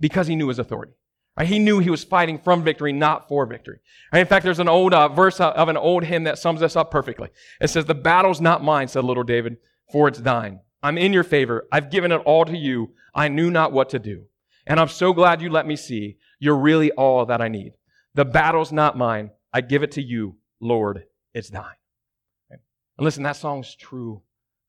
Because 0.00 0.26
he 0.26 0.34
knew 0.34 0.48
his 0.48 0.58
authority. 0.58 0.94
Right? 1.38 1.46
He 1.46 1.60
knew 1.60 1.78
he 1.78 1.90
was 1.90 2.02
fighting 2.02 2.40
from 2.40 2.64
victory, 2.64 2.92
not 2.92 3.28
for 3.28 3.46
victory. 3.46 3.78
Right? 4.12 4.18
In 4.18 4.26
fact, 4.26 4.44
there's 4.44 4.58
an 4.58 4.68
old 4.68 4.92
uh, 4.92 5.06
verse 5.06 5.38
of 5.38 5.68
an 5.68 5.76
old 5.76 6.02
hymn 6.02 6.24
that 6.24 6.40
sums 6.40 6.58
this 6.58 6.74
up 6.74 6.90
perfectly. 6.90 7.28
It 7.60 7.68
says, 7.68 7.84
The 7.84 7.94
battle's 7.94 8.40
not 8.40 8.64
mine, 8.64 8.88
said 8.88 9.04
little 9.04 9.22
David, 9.22 9.58
for 9.92 10.08
it's 10.08 10.18
thine. 10.18 10.62
I'm 10.82 10.98
in 10.98 11.12
your 11.12 11.24
favor. 11.24 11.66
I've 11.72 11.90
given 11.90 12.12
it 12.12 12.22
all 12.24 12.44
to 12.44 12.56
you. 12.56 12.92
I 13.14 13.28
knew 13.28 13.50
not 13.50 13.72
what 13.72 13.90
to 13.90 13.98
do. 13.98 14.24
And 14.66 14.78
I'm 14.78 14.88
so 14.88 15.12
glad 15.12 15.40
you 15.40 15.50
let 15.50 15.66
me 15.66 15.76
see 15.76 16.18
you're 16.38 16.56
really 16.56 16.90
all 16.92 17.26
that 17.26 17.40
I 17.40 17.48
need. 17.48 17.72
The 18.14 18.24
battle's 18.24 18.72
not 18.72 18.98
mine. 18.98 19.30
I 19.52 19.62
give 19.62 19.82
it 19.82 19.92
to 19.92 20.02
you, 20.02 20.36
Lord. 20.60 21.04
It's 21.32 21.50
thine. 21.50 21.64
And 22.50 22.60
listen, 22.98 23.22
that 23.22 23.36
song's 23.36 23.74
true 23.74 24.22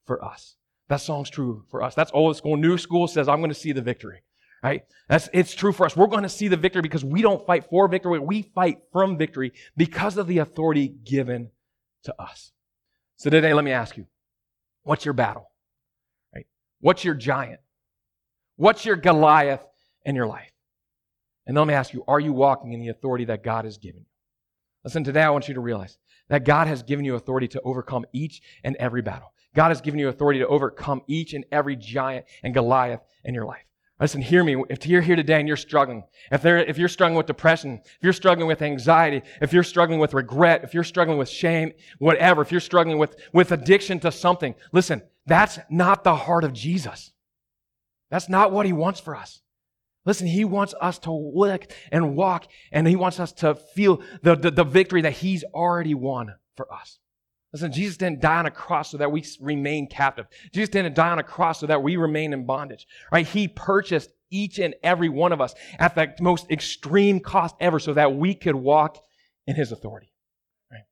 for 0.06 0.24
us. 0.24 0.56
That 0.88 1.02
song's 1.02 1.30
true 1.30 1.66
for 1.70 1.84
us. 1.84 1.96
That's 1.96 2.12
old 2.14 2.38
school. 2.38 2.56
New 2.56 2.78
school 2.78 3.08
says, 3.08 3.28
I'm 3.28 3.40
going 3.40 3.50
to 3.50 3.56
see 3.56 3.74
the 3.74 3.82
victory 3.82 4.22
right? 4.64 4.84
That's, 5.08 5.30
it's 5.34 5.54
true 5.54 5.72
for 5.72 5.86
us. 5.86 5.96
We're 5.96 6.08
going 6.08 6.24
to 6.24 6.30
see 6.30 6.48
the 6.48 6.58
victory 6.58 6.82
because 6.82 7.06
we 7.06 7.22
don't 7.22 7.46
fight 7.46 7.70
for 7.70 7.88
victory. 7.88 8.20
We 8.20 8.42
fight 8.42 8.80
from 8.92 9.18
victory 9.18 9.54
because 9.76 10.18
of 10.18 10.28
the 10.28 10.40
authority 10.40 10.88
given 10.88 11.50
to 12.04 12.22
us. 12.22 12.52
So 13.18 13.30
today, 13.30 13.54
let 13.54 13.66
me 13.66 13.72
ask 13.72 13.98
you, 13.98 14.06
what's 14.84 15.06
your 15.06 15.14
battle? 15.14 15.50
What's 16.80 17.04
your 17.04 17.16
giant? 17.16 17.60
What's 18.56 18.86
your 18.86 18.96
Goliath 18.96 19.66
in 20.06 20.16
your 20.16 20.28
life? 20.28 20.52
And 21.46 21.56
then 21.56 21.62
let 21.62 21.68
me 21.68 21.74
ask 21.74 21.94
you, 21.94 22.04
are 22.08 22.20
you 22.20 22.34
walking 22.34 22.74
in 22.74 22.80
the 22.80 22.90
authority 22.90 23.26
that 23.26 23.44
God 23.44 23.66
has 23.66 23.78
given 23.78 24.02
you? 24.02 24.08
Listen, 24.84 25.04
today 25.04 25.24
I 25.24 25.30
want 25.30 25.48
you 25.48 25.54
to 25.54 25.60
realize 25.60 25.98
that 26.30 26.44
God 26.44 26.68
has 26.68 26.84
given 26.84 27.06
you 27.06 27.16
authority 27.16 27.48
to 27.50 27.62
overcome 27.62 28.06
each 28.14 28.42
and 28.64 28.76
every 28.78 29.02
battle. 29.02 29.34
God 29.56 29.70
has 29.70 29.82
given 29.82 30.00
you 30.00 30.10
authority 30.10 30.40
to 30.40 30.48
overcome 30.48 31.02
each 31.08 31.34
and 31.34 31.46
every 31.52 31.76
giant 31.76 32.26
and 32.44 32.54
Goliath 32.54 33.02
in 33.24 33.34
your 33.34 33.46
life. 33.46 33.64
Listen, 34.00 34.22
hear 34.22 34.44
me. 34.44 34.64
If 34.70 34.86
you're 34.86 35.02
here 35.02 35.16
today 35.16 35.40
and 35.40 35.48
you're 35.48 35.58
struggling, 35.58 36.04
if, 36.32 36.46
if 36.46 36.78
you're 36.78 36.88
struggling 36.88 37.18
with 37.18 37.26
depression, 37.26 37.82
if 37.84 37.98
you're 38.02 38.14
struggling 38.14 38.48
with 38.48 38.62
anxiety, 38.62 39.24
if 39.42 39.52
you're 39.52 39.64
struggling 39.64 40.00
with 40.00 40.14
regret, 40.14 40.64
if 40.64 40.74
you're 40.74 40.84
struggling 40.84 41.18
with 41.18 41.30
shame, 41.30 41.72
whatever, 41.98 42.44
if 42.44 42.52
you're 42.52 42.62
struggling 42.62 43.00
with, 43.00 43.16
with 43.34 43.52
addiction 43.52 44.00
to 44.02 44.12
something, 44.12 44.54
listen, 44.72 45.02
that's 45.28 45.60
not 45.70 46.04
the 46.04 46.16
heart 46.16 46.44
of 46.44 46.54
Jesus. 46.54 47.12
That's 48.10 48.30
not 48.30 48.52
what 48.52 48.66
he 48.66 48.74
wants 48.74 49.00
for 49.00 49.16
us. 49.16 49.42
Listen, 50.06 50.26
he 50.26 50.46
wants 50.46 50.74
us 50.80 51.00
to 51.00 51.12
look 51.12 51.70
and 51.92 52.16
walk, 52.16 52.48
and 52.72 52.88
he 52.88 52.96
wants 52.96 53.20
us 53.20 53.34
to 53.34 53.56
feel 53.56 54.02
the, 54.24 54.36
the, 54.36 54.52
the 54.52 54.64
victory 54.64 55.02
that 55.02 55.12
he's 55.12 55.44
already 55.54 55.94
won 55.94 56.34
for 56.56 56.72
us. 56.74 57.00
Listen, 57.52 57.74
Jesus 57.74 57.98
didn't 57.98 58.22
die 58.22 58.40
on 58.40 58.46
a 58.46 58.52
cross 58.52 58.92
so 58.92 58.98
that 58.98 59.12
we 59.12 59.26
remain 59.42 59.88
captive. 59.88 60.28
Jesus 60.54 60.70
didn't 60.70 60.96
die 60.96 61.10
on 61.10 61.20
a 61.20 61.24
cross 61.24 61.60
so 61.60 61.68
that 61.68 61.84
we 61.84 61.98
remain 61.98 62.32
in 62.32 62.46
bondage, 62.46 62.88
right? 63.12 63.28
He 63.28 63.50
purchased 63.50 64.12
each 64.30 64.60
and 64.60 64.76
every 64.84 65.10
one 65.10 65.34
of 65.34 65.42
us 65.42 65.56
at 65.78 65.96
the 65.96 66.14
most 66.22 66.50
extreme 66.52 67.20
cost 67.20 67.56
ever 67.60 67.80
so 67.80 67.94
that 67.94 68.16
we 68.16 68.34
could 68.34 68.56
walk 68.56 69.04
in 69.46 69.56
his 69.56 69.72
authority, 69.72 70.14
right? 70.72 70.84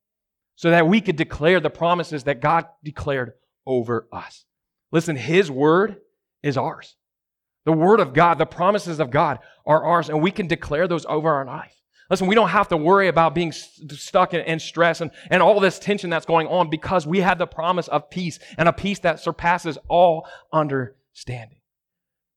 So 0.56 0.72
that 0.72 0.88
we 0.88 1.02
could 1.02 1.16
declare 1.18 1.60
the 1.60 1.70
promises 1.70 2.24
that 2.26 2.42
God 2.42 2.66
declared 2.84 3.34
over 3.66 4.08
us. 4.12 4.46
Listen, 4.92 5.16
his 5.16 5.50
word 5.50 5.98
is 6.44 6.58
ours. 6.58 6.96
The 7.66 7.72
word 7.72 8.00
of 8.00 8.14
God, 8.14 8.38
the 8.38 8.46
promises 8.46 9.00
of 9.00 9.10
God 9.10 9.40
are 9.66 9.84
ours, 9.84 10.10
and 10.10 10.22
we 10.22 10.32
can 10.32 10.48
declare 10.48 10.88
those 10.88 11.06
over 11.08 11.34
our 11.34 11.46
life. 11.46 11.74
Listen, 12.10 12.28
we 12.28 12.36
don't 12.36 12.50
have 12.50 12.68
to 12.68 12.78
worry 12.78 13.08
about 13.08 13.34
being 13.34 13.52
stuck 13.52 14.36
in, 14.36 14.42
in, 14.42 14.60
stress 14.60 15.02
and, 15.02 15.10
and 15.32 15.42
all 15.42 15.60
this 15.60 15.80
tension 15.80 16.12
that's 16.12 16.26
going 16.26 16.46
on 16.48 16.70
because 16.70 17.08
we 17.08 17.22
have 17.22 17.40
the 17.40 17.48
promise 17.48 17.88
of 17.88 18.12
peace 18.12 18.38
and 18.60 18.70
a 18.70 18.74
peace 18.74 19.00
that 19.00 19.20
surpasses 19.20 19.80
all 19.88 20.28
understanding. 20.54 21.58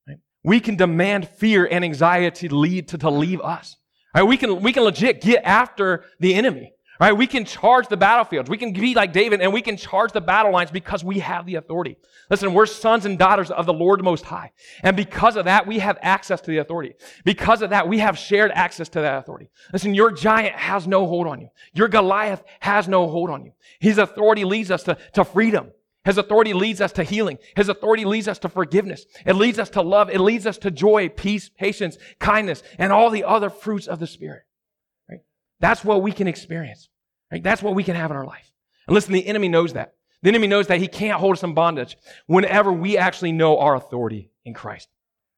Right? 0.06 0.16
We 0.42 0.60
can 0.60 0.76
demand 0.76 1.28
fear 1.28 1.68
and 1.70 1.84
anxiety 1.84 2.48
lead 2.48 2.88
to, 2.88 2.98
to 2.98 3.10
leave 3.10 3.42
us. 3.42 3.76
Right? 4.14 4.22
We 4.22 4.38
can, 4.38 4.62
we 4.62 4.72
can 4.72 4.84
legit 4.84 5.20
get 5.20 5.42
after 5.44 6.04
the 6.18 6.34
enemy. 6.34 6.72
Right? 7.00 7.12
We 7.12 7.28
can 7.28 7.44
charge 7.44 7.86
the 7.86 7.96
battlefields. 7.96 8.50
We 8.50 8.58
can 8.58 8.72
be 8.72 8.94
like 8.94 9.12
David 9.12 9.40
and 9.40 9.52
we 9.52 9.62
can 9.62 9.76
charge 9.76 10.10
the 10.10 10.20
battle 10.20 10.50
lines 10.50 10.72
because 10.72 11.04
we 11.04 11.20
have 11.20 11.46
the 11.46 11.54
authority. 11.54 11.96
Listen, 12.28 12.52
we're 12.52 12.66
sons 12.66 13.06
and 13.06 13.16
daughters 13.16 13.52
of 13.52 13.66
the 13.66 13.72
Lord 13.72 14.02
Most 14.02 14.24
High. 14.24 14.50
And 14.82 14.96
because 14.96 15.36
of 15.36 15.44
that, 15.44 15.66
we 15.66 15.78
have 15.78 15.96
access 16.02 16.40
to 16.40 16.50
the 16.50 16.58
authority. 16.58 16.94
Because 17.24 17.62
of 17.62 17.70
that, 17.70 17.88
we 17.88 18.00
have 18.00 18.18
shared 18.18 18.50
access 18.52 18.88
to 18.90 19.00
that 19.00 19.18
authority. 19.18 19.48
Listen, 19.72 19.94
your 19.94 20.10
giant 20.10 20.56
has 20.56 20.88
no 20.88 21.06
hold 21.06 21.28
on 21.28 21.40
you. 21.40 21.48
Your 21.72 21.86
Goliath 21.86 22.42
has 22.60 22.88
no 22.88 23.06
hold 23.08 23.30
on 23.30 23.44
you. 23.44 23.52
His 23.78 23.98
authority 23.98 24.44
leads 24.44 24.72
us 24.72 24.82
to, 24.84 24.98
to 25.12 25.24
freedom. 25.24 25.70
His 26.04 26.18
authority 26.18 26.52
leads 26.52 26.80
us 26.80 26.90
to 26.92 27.04
healing. 27.04 27.38
His 27.54 27.68
authority 27.68 28.06
leads 28.06 28.26
us 28.26 28.38
to 28.40 28.48
forgiveness. 28.48 29.06
It 29.24 29.34
leads 29.34 29.58
us 29.58 29.70
to 29.70 29.82
love. 29.82 30.10
It 30.10 30.20
leads 30.20 30.46
us 30.46 30.58
to 30.58 30.70
joy, 30.70 31.10
peace, 31.10 31.48
patience, 31.48 31.96
kindness, 32.18 32.62
and 32.78 32.92
all 32.92 33.10
the 33.10 33.24
other 33.24 33.50
fruits 33.50 33.86
of 33.86 34.00
the 34.00 34.06
Spirit. 34.06 34.42
That's 35.60 35.84
what 35.84 36.02
we 36.02 36.12
can 36.12 36.28
experience. 36.28 36.88
Right? 37.30 37.42
That's 37.42 37.62
what 37.62 37.74
we 37.74 37.84
can 37.84 37.96
have 37.96 38.10
in 38.10 38.16
our 38.16 38.26
life. 38.26 38.52
And 38.86 38.94
listen, 38.94 39.12
the 39.12 39.26
enemy 39.26 39.48
knows 39.48 39.74
that. 39.74 39.94
The 40.22 40.30
enemy 40.30 40.46
knows 40.46 40.66
that 40.68 40.80
he 40.80 40.88
can't 40.88 41.20
hold 41.20 41.34
us 41.34 41.42
in 41.42 41.54
bondage 41.54 41.96
whenever 42.26 42.72
we 42.72 42.96
actually 42.96 43.32
know 43.32 43.58
our 43.58 43.76
authority 43.76 44.30
in 44.44 44.54
Christ. 44.54 44.88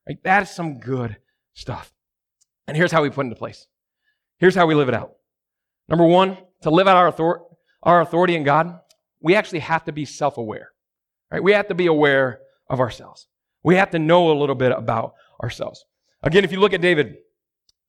Right? 0.08 0.22
That 0.24 0.44
is 0.44 0.50
some 0.50 0.78
good 0.78 1.16
stuff. 1.52 1.92
And 2.66 2.76
here's 2.76 2.92
how 2.92 3.02
we 3.02 3.10
put 3.10 3.22
it 3.22 3.28
into 3.28 3.36
place. 3.36 3.66
Here's 4.38 4.54
how 4.54 4.66
we 4.66 4.74
live 4.74 4.88
it 4.88 4.94
out. 4.94 5.14
Number 5.88 6.04
one, 6.04 6.38
to 6.62 6.70
live 6.70 6.88
out 6.88 6.96
our, 6.96 7.08
author- 7.08 7.42
our 7.82 8.00
authority 8.00 8.36
in 8.36 8.44
God, 8.44 8.78
we 9.20 9.34
actually 9.34 9.58
have 9.58 9.84
to 9.84 9.92
be 9.92 10.04
self 10.04 10.38
aware. 10.38 10.70
Right? 11.30 11.42
We 11.42 11.52
have 11.52 11.68
to 11.68 11.74
be 11.74 11.86
aware 11.86 12.40
of 12.68 12.80
ourselves. 12.80 13.26
We 13.62 13.76
have 13.76 13.90
to 13.90 13.98
know 13.98 14.30
a 14.30 14.38
little 14.38 14.54
bit 14.54 14.72
about 14.72 15.14
ourselves. 15.42 15.84
Again, 16.22 16.44
if 16.44 16.52
you 16.52 16.60
look 16.60 16.72
at 16.72 16.80
David, 16.80 17.16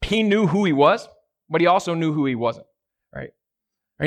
he 0.01 0.23
knew 0.23 0.47
who 0.47 0.65
he 0.65 0.73
was, 0.73 1.07
but 1.51 1.61
he 1.61 1.67
also 1.67 1.93
knew 1.93 2.13
who 2.13 2.25
he 2.25 2.35
wasn't. 2.35 2.65
Right? 3.13 3.31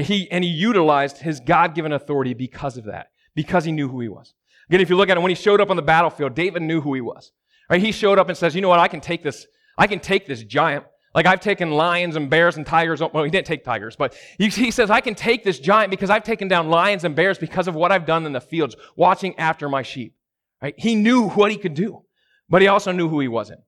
He, 0.03 0.29
and 0.31 0.43
he 0.43 0.51
utilized 0.51 1.19
his 1.19 1.39
God 1.39 1.75
given 1.75 1.93
authority 1.93 2.35
because 2.35 2.77
of 2.77 2.85
that, 2.87 3.11
because 3.35 3.65
he 3.65 3.71
knew 3.71 3.89
who 3.89 4.01
he 4.01 4.09
was. 4.09 4.35
Again, 4.69 4.81
if 4.81 4.91
you 4.91 4.97
look 4.97 5.11
at 5.11 5.17
it, 5.17 5.21
when 5.21 5.31
he 5.31 5.37
showed 5.37 5.61
up 5.61 5.71
on 5.71 5.77
the 5.77 5.83
battlefield, 5.83 6.35
David 6.35 6.63
knew 6.63 6.81
who 6.81 6.95
he 6.95 7.01
was. 7.01 7.31
Right? 7.71 7.81
He 7.81 7.93
showed 7.93 8.19
up 8.19 8.29
and 8.29 8.37
says, 8.37 8.55
you 8.55 8.61
know 8.61 8.69
what, 8.69 8.81
I 8.81 8.89
can 8.89 9.01
take 9.01 9.23
this, 9.23 9.47
I 9.79 9.87
can 9.87 10.01
take 10.01 10.27
this 10.27 10.43
giant. 10.43 10.85
Like 11.15 11.27
I've 11.27 11.41
taken 11.41 11.71
lions 11.71 12.17
and 12.17 12.29
bears 12.29 12.57
and 12.57 12.67
tigers. 12.67 13.01
Well, 13.01 13.23
he 13.23 13.31
didn't 13.31 13.47
take 13.47 13.63
tigers, 13.63 13.95
but 13.95 14.17
he, 14.37 14.49
he, 14.49 14.71
says, 14.73 14.91
I 14.91 15.01
can 15.01 15.15
take 15.15 15.45
this 15.45 15.61
giant 15.61 15.91
because 15.91 16.11
I've 16.11 16.25
taken 16.25 16.49
down 16.49 16.71
lions 16.71 17.05
and 17.05 17.15
bears 17.15 17.39
because 17.39 17.69
of 17.69 17.77
what 17.77 17.93
I've 17.93 18.05
done 18.05 18.27
in 18.27 18.33
the 18.33 18.41
fields, 18.41 18.75
watching 18.97 19.39
after 19.39 19.69
my 19.69 19.83
sheep. 19.83 20.17
Right? 20.61 20.75
He 20.77 20.97
knew 20.97 21.29
what 21.29 21.53
he 21.53 21.57
could 21.57 21.75
do, 21.75 22.03
but 22.49 22.63
he 22.63 22.69
also 22.69 22.91
knew 22.91 23.09
who 23.09 23.21
he 23.21 23.29
wasn't. 23.29 23.61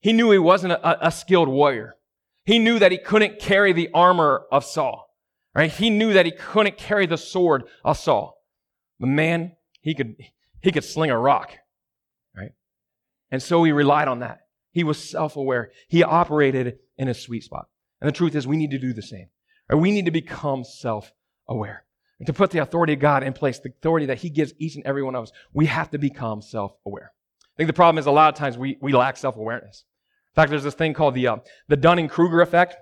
He 0.00 0.12
knew 0.12 0.30
he 0.30 0.38
wasn't 0.38 0.74
a, 0.74 1.06
a 1.06 1.10
skilled 1.10 1.48
warrior. 1.48 1.96
He 2.44 2.58
knew 2.58 2.78
that 2.78 2.92
he 2.92 2.98
couldn't 2.98 3.38
carry 3.38 3.72
the 3.72 3.90
armor 3.94 4.44
of 4.52 4.64
Saul. 4.64 5.10
Right? 5.54 5.70
He 5.70 5.88
knew 5.88 6.12
that 6.12 6.26
he 6.26 6.32
couldn't 6.32 6.76
carry 6.76 7.06
the 7.06 7.16
sword 7.16 7.64
of 7.84 7.96
Saul. 7.96 8.36
But 8.98 9.08
man, 9.08 9.52
he 9.80 9.94
could, 9.94 10.16
he 10.60 10.72
could 10.72 10.84
sling 10.84 11.10
a 11.10 11.18
rock. 11.18 11.52
Right? 12.36 12.52
And 13.30 13.42
so 13.42 13.62
he 13.62 13.72
relied 13.72 14.08
on 14.08 14.20
that. 14.20 14.40
He 14.72 14.82
was 14.82 14.98
self 14.98 15.36
aware. 15.36 15.70
He 15.88 16.02
operated 16.02 16.78
in 16.98 17.08
a 17.08 17.14
sweet 17.14 17.44
spot. 17.44 17.68
And 18.00 18.08
the 18.08 18.12
truth 18.12 18.34
is, 18.34 18.46
we 18.46 18.56
need 18.56 18.72
to 18.72 18.78
do 18.78 18.92
the 18.92 19.02
same. 19.02 19.28
Right? 19.70 19.80
We 19.80 19.92
need 19.92 20.06
to 20.06 20.10
become 20.10 20.64
self 20.64 21.12
aware. 21.48 21.84
To 22.26 22.32
put 22.32 22.50
the 22.50 22.58
authority 22.58 22.94
of 22.94 23.00
God 23.00 23.22
in 23.22 23.32
place, 23.32 23.58
the 23.58 23.68
authority 23.70 24.06
that 24.06 24.18
He 24.18 24.30
gives 24.30 24.54
each 24.58 24.76
and 24.76 24.86
every 24.86 25.02
one 25.02 25.14
of 25.14 25.24
us, 25.24 25.32
we 25.52 25.66
have 25.66 25.90
to 25.90 25.98
become 25.98 26.42
self 26.42 26.72
aware. 26.84 27.12
I 27.42 27.56
think 27.56 27.68
the 27.68 27.74
problem 27.74 27.98
is 27.98 28.06
a 28.06 28.10
lot 28.10 28.32
of 28.32 28.38
times 28.38 28.58
we, 28.58 28.78
we 28.80 28.92
lack 28.92 29.16
self 29.16 29.36
awareness. 29.36 29.84
In 30.34 30.42
fact, 30.42 30.50
there's 30.50 30.64
this 30.64 30.74
thing 30.74 30.94
called 30.94 31.14
the, 31.14 31.28
uh, 31.28 31.36
the 31.68 31.76
Dunning 31.76 32.08
Kruger 32.08 32.40
effect. 32.40 32.74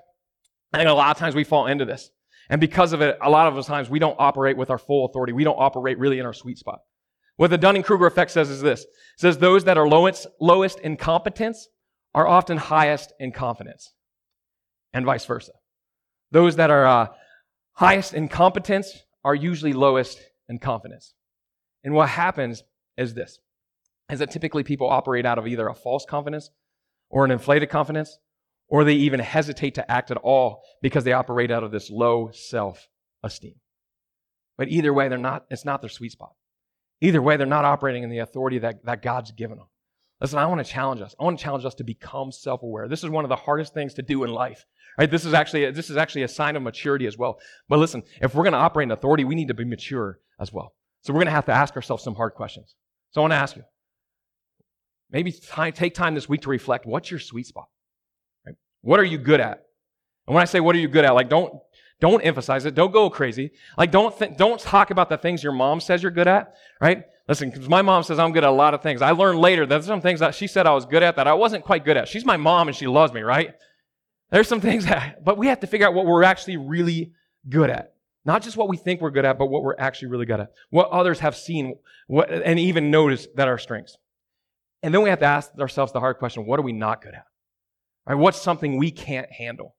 I 0.73 0.79
think 0.79 0.89
a 0.89 0.95
lot 0.95 1.11
of 1.11 1.19
times 1.19 1.35
we 1.35 1.45
fall 1.45 1.67
into 1.67 1.85
this. 1.85 2.11
And 2.49 2.63
because 2.63 2.95
of 2.95 3.03
it, 3.03 3.19
a 3.21 3.29
lot 3.29 3.47
of 3.47 3.55
the 3.55 3.63
times 3.63 3.91
we 3.91 3.99
don't 3.99 4.17
operate 4.19 4.57
with 4.57 4.71
our 4.71 4.79
full 4.79 5.05
authority. 5.05 5.35
We 5.35 5.45
don't 5.45 5.59
operate 5.59 5.99
really 5.99 6.19
in 6.19 6.25
our 6.25 6.33
sweet 6.33 6.57
spot. 6.57 6.79
What 7.37 7.51
the 7.51 7.59
Dunning 7.59 7.83
Kruger 7.83 8.07
effect 8.07 8.31
says 8.31 8.49
is 8.49 8.63
this 8.63 8.83
it 8.83 8.89
says 9.19 9.37
those 9.37 9.65
that 9.65 9.77
are 9.77 9.87
lowest, 9.87 10.27
lowest 10.41 10.79
in 10.79 10.97
competence 10.97 11.69
are 12.15 12.27
often 12.27 12.57
highest 12.57 13.13
in 13.19 13.33
confidence, 13.33 13.93
and 14.95 15.05
vice 15.05 15.27
versa. 15.27 15.53
Those 16.31 16.57
that 16.57 16.71
are 16.71 16.87
uh, 16.87 17.07
highest 17.75 18.15
in 18.15 18.29
competence 18.29 18.99
are 19.25 19.35
usually 19.35 19.75
lowest 19.75 20.21
in 20.49 20.59
confidence. 20.59 21.15
And 21.85 21.93
what 21.93 22.09
happens 22.09 22.63
is 22.97 23.13
this 23.13 23.41
is 24.11 24.19
that 24.19 24.31
typically 24.31 24.63
people 24.63 24.89
operate 24.89 25.25
out 25.27 25.39
of 25.39 25.47
either 25.47 25.69
a 25.69 25.75
false 25.75 26.05
confidence 26.05 26.51
or 27.13 27.25
an 27.25 27.31
inflated 27.31 27.69
confidence, 27.69 28.19
or 28.67 28.83
they 28.83 28.95
even 28.95 29.21
hesitate 29.21 29.75
to 29.77 29.89
act 29.89 30.11
at 30.11 30.17
all 30.17 30.63
because 30.81 31.05
they 31.05 31.13
operate 31.13 31.53
out 31.53 31.63
of 31.63 31.71
this 31.71 31.91
low 31.91 32.31
self 32.33 32.89
esteem. 33.23 33.55
But 34.59 34.69
either 34.69 34.93
way, 34.93 35.09
they're 35.09 35.19
not, 35.19 35.45
it's 35.51 35.65
not 35.65 35.83
their 35.83 35.91
sweet 35.91 36.13
spot. 36.13 36.33
Either 37.01 37.23
way, 37.23 37.37
they're 37.37 37.47
not 37.47 37.65
operating 37.65 38.03
in 38.03 38.11
the 38.11 38.19
authority 38.19 38.59
that, 38.61 38.85
that 38.85 39.03
God's 39.03 39.31
given 39.31 39.59
them. 39.59 39.67
Listen, 40.21 40.39
I 40.39 40.47
want 40.47 40.65
to 40.65 40.73
challenge 40.73 41.01
us. 41.01 41.15
I 41.19 41.25
want 41.25 41.39
to 41.39 41.45
challenge 41.45 41.65
us 41.65 41.75
to 41.77 41.85
become 41.85 42.33
self-aware. 42.33 42.89
This 42.89 43.03
is 43.03 43.11
one 43.11 43.25
of 43.25 43.29
the 43.29 43.37
hardest 43.37 43.75
things 43.75 43.95
to 43.95 44.03
do 44.03 44.25
in 44.25 44.33
life. 44.33 44.65
Right? 44.99 45.11
This 45.11 45.25
is 45.25 45.35
actually 45.35 45.71
this 45.73 45.91
is 45.91 45.97
actually 45.97 46.23
a 46.23 46.29
sign 46.29 46.55
of 46.55 46.63
maturity 46.63 47.07
as 47.07 47.19
well. 47.19 47.39
But 47.69 47.79
listen, 47.79 48.03
if 48.21 48.35
we're 48.35 48.45
going 48.45 48.53
to 48.53 48.59
operate 48.59 48.85
in 48.87 48.93
authority, 48.93 49.25
we 49.25 49.35
need 49.35 49.49
to 49.49 49.55
be 49.55 49.65
mature 49.65 50.21
as 50.39 50.53
well. 50.53 50.75
So 51.01 51.13
we're 51.13 51.19
going 51.19 51.27
to 51.27 51.33
have 51.33 51.47
to 51.47 51.53
ask 51.53 51.75
ourselves 51.75 52.05
some 52.05 52.15
hard 52.15 52.35
questions. 52.35 52.75
So 53.11 53.21
I 53.21 53.23
want 53.23 53.33
to 53.33 53.37
ask 53.37 53.57
you, 53.57 53.65
maybe 55.13 55.33
take 55.33 55.95
time 55.95 56.15
this 56.15 56.29
week 56.29 56.43
to 56.43 56.51
reflect. 56.51 56.87
What's 56.87 57.11
your 57.11 57.21
sweet 57.21 57.47
spot? 57.47 57.69
Right? 58.45 58.57
What 58.81 58.99
are 58.99 59.05
you 59.05 59.19
good 59.19 59.41
at? 59.41 59.67
And 60.27 60.35
when 60.35 60.43
I 60.43 60.47
say 60.47 60.61
what 60.61 60.75
are 60.75 60.81
you 60.81 60.89
good 60.89 61.05
at, 61.05 61.15
like 61.15 61.29
don't 61.29 61.55
don't 62.01 62.23
emphasize 62.23 62.65
it. 62.65 62.75
Don't 62.75 62.93
go 62.93 63.09
crazy. 63.11 63.53
Like 63.79 63.93
don't 63.93 64.19
th- 64.19 64.37
don't 64.37 64.59
talk 64.59 64.91
about 64.91 65.09
the 65.09 65.17
things 65.17 65.43
your 65.43 65.53
mom 65.53 65.81
says 65.81 66.03
you're 66.03 66.11
good 66.11 66.27
at. 66.27 66.55
Right? 66.81 67.05
Listen, 67.29 67.51
because 67.51 67.69
my 67.69 67.83
mom 67.83 68.03
says 68.03 68.19
I'm 68.19 68.33
good 68.33 68.43
at 68.43 68.51
a 68.51 68.53
lot 68.53 68.75
of 68.75 68.83
things. 68.83 69.03
I 69.03 69.13
learned 69.13 69.39
later 69.39 69.65
that 69.67 69.69
there's 69.69 69.87
some 69.87 70.01
things 70.01 70.21
that 70.21 70.35
she 70.35 70.49
said 70.49 70.67
I 70.67 70.73
was 70.73 70.87
good 70.87 71.03
at 71.03 71.17
that 71.17 71.29
I 71.29 71.35
wasn't 71.35 71.65
quite 71.65 71.85
good 71.85 71.97
at. 71.97 72.09
She's 72.09 72.25
my 72.25 72.37
mom 72.37 72.69
and 72.69 72.77
she 72.77 72.87
loves 72.89 73.13
me, 73.13 73.21
right? 73.21 73.55
There's 74.31 74.49
some 74.49 74.61
things 74.61 74.87
that, 74.87 75.23
but 75.25 75.39
we 75.39 75.47
have 75.49 75.61
to 75.61 75.67
figure 75.67 75.87
out 75.87 75.95
what 75.95 76.07
we're 76.07 76.25
actually 76.25 76.57
really 76.57 77.13
good 77.49 77.71
at. 77.71 77.95
Not 78.25 78.43
just 78.43 78.57
what 78.57 78.69
we 78.69 78.77
think 78.77 79.01
we're 79.01 79.11
good 79.11 79.25
at, 79.25 79.39
but 79.39 79.47
what 79.47 79.63
we're 79.63 79.77
actually 79.79 80.09
really 80.09 80.27
good 80.27 80.41
at. 80.41 80.53
What 80.71 80.89
others 80.91 81.21
have 81.21 81.37
seen 81.37 81.77
what, 82.07 82.31
and 82.31 82.59
even 82.59 82.91
noticed 82.91 83.35
that 83.37 83.49
are 83.49 83.59
strengths. 83.59 83.99
And 84.83 84.93
then 84.93 85.03
we 85.03 85.11
have 85.11 85.21
to 85.21 85.27
ask 85.27 85.51
ourselves 85.59 85.93
the 85.93 86.01
hard 86.01 86.19
question 86.19 86.47
what 86.47 86.59
are 86.59 86.63
we 86.63 86.73
not 86.73 87.03
good 87.03 87.15
at? 87.15 87.27
Right? 88.07 88.17
What's 88.17 88.41
something 88.41 88.77
we 88.77 88.91
can't 88.91 89.31
handle? 89.31 89.77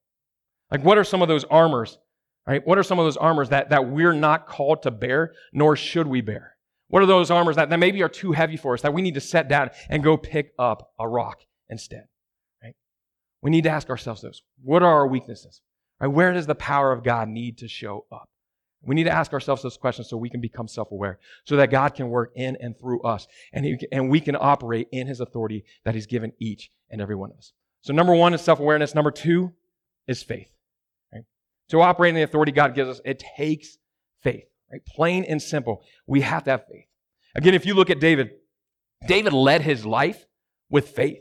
Like, 0.70 0.84
what 0.84 0.98
are 0.98 1.04
some 1.04 1.22
of 1.22 1.28
those 1.28 1.44
armors? 1.44 1.98
Right? 2.46 2.66
What 2.66 2.78
are 2.78 2.82
some 2.82 2.98
of 2.98 3.06
those 3.06 3.16
armors 3.16 3.50
that, 3.50 3.70
that 3.70 3.88
we're 3.88 4.12
not 4.12 4.46
called 4.46 4.82
to 4.82 4.90
bear, 4.90 5.32
nor 5.52 5.76
should 5.76 6.06
we 6.06 6.20
bear? 6.20 6.56
What 6.88 7.02
are 7.02 7.06
those 7.06 7.30
armors 7.30 7.56
that, 7.56 7.70
that 7.70 7.78
maybe 7.78 8.02
are 8.02 8.08
too 8.08 8.32
heavy 8.32 8.56
for 8.56 8.74
us 8.74 8.82
that 8.82 8.92
we 8.92 9.02
need 9.02 9.14
to 9.14 9.20
set 9.20 9.48
down 9.48 9.70
and 9.88 10.02
go 10.02 10.16
pick 10.16 10.52
up 10.58 10.92
a 10.98 11.08
rock 11.08 11.40
instead? 11.68 12.04
Right? 12.62 12.74
We 13.42 13.50
need 13.50 13.64
to 13.64 13.70
ask 13.70 13.88
ourselves 13.90 14.22
those. 14.22 14.42
What 14.62 14.82
are 14.82 14.92
our 14.92 15.06
weaknesses? 15.06 15.60
Right? 16.00 16.08
Where 16.08 16.32
does 16.32 16.46
the 16.46 16.54
power 16.54 16.92
of 16.92 17.02
God 17.02 17.28
need 17.28 17.58
to 17.58 17.68
show 17.68 18.06
up? 18.12 18.28
We 18.86 18.94
need 18.94 19.04
to 19.04 19.12
ask 19.12 19.32
ourselves 19.32 19.62
those 19.62 19.76
questions 19.76 20.08
so 20.08 20.16
we 20.16 20.30
can 20.30 20.40
become 20.40 20.68
self-aware, 20.68 21.18
so 21.44 21.56
that 21.56 21.70
God 21.70 21.94
can 21.94 22.08
work 22.08 22.32
in 22.34 22.56
and 22.60 22.78
through 22.78 23.02
us, 23.02 23.26
and, 23.52 23.64
he, 23.64 23.78
and 23.92 24.10
we 24.10 24.20
can 24.20 24.36
operate 24.38 24.88
in 24.92 25.06
His 25.06 25.20
authority 25.20 25.64
that 25.84 25.94
He's 25.94 26.06
given 26.06 26.32
each 26.38 26.70
and 26.90 27.00
every 27.00 27.16
one 27.16 27.30
of 27.30 27.38
us. 27.38 27.52
So 27.82 27.92
number 27.92 28.14
one 28.14 28.34
is 28.34 28.40
self-awareness. 28.40 28.94
Number 28.94 29.10
two 29.10 29.52
is 30.06 30.22
faith. 30.22 30.48
Right? 31.12 31.24
To 31.70 31.80
operate 31.80 32.10
in 32.10 32.14
the 32.14 32.22
authority 32.22 32.52
God 32.52 32.74
gives 32.74 32.88
us, 32.88 33.00
it 33.04 33.22
takes 33.36 33.78
faith. 34.22 34.44
Right? 34.72 34.80
Plain 34.86 35.24
and 35.24 35.40
simple. 35.40 35.82
We 36.06 36.22
have 36.22 36.44
to 36.44 36.52
have 36.52 36.66
faith. 36.66 36.86
Again, 37.34 37.54
if 37.54 37.66
you 37.66 37.74
look 37.74 37.90
at 37.90 38.00
David, 38.00 38.30
David 39.06 39.32
led 39.32 39.60
his 39.60 39.84
life 39.84 40.24
with 40.70 40.88
faith. 40.88 41.20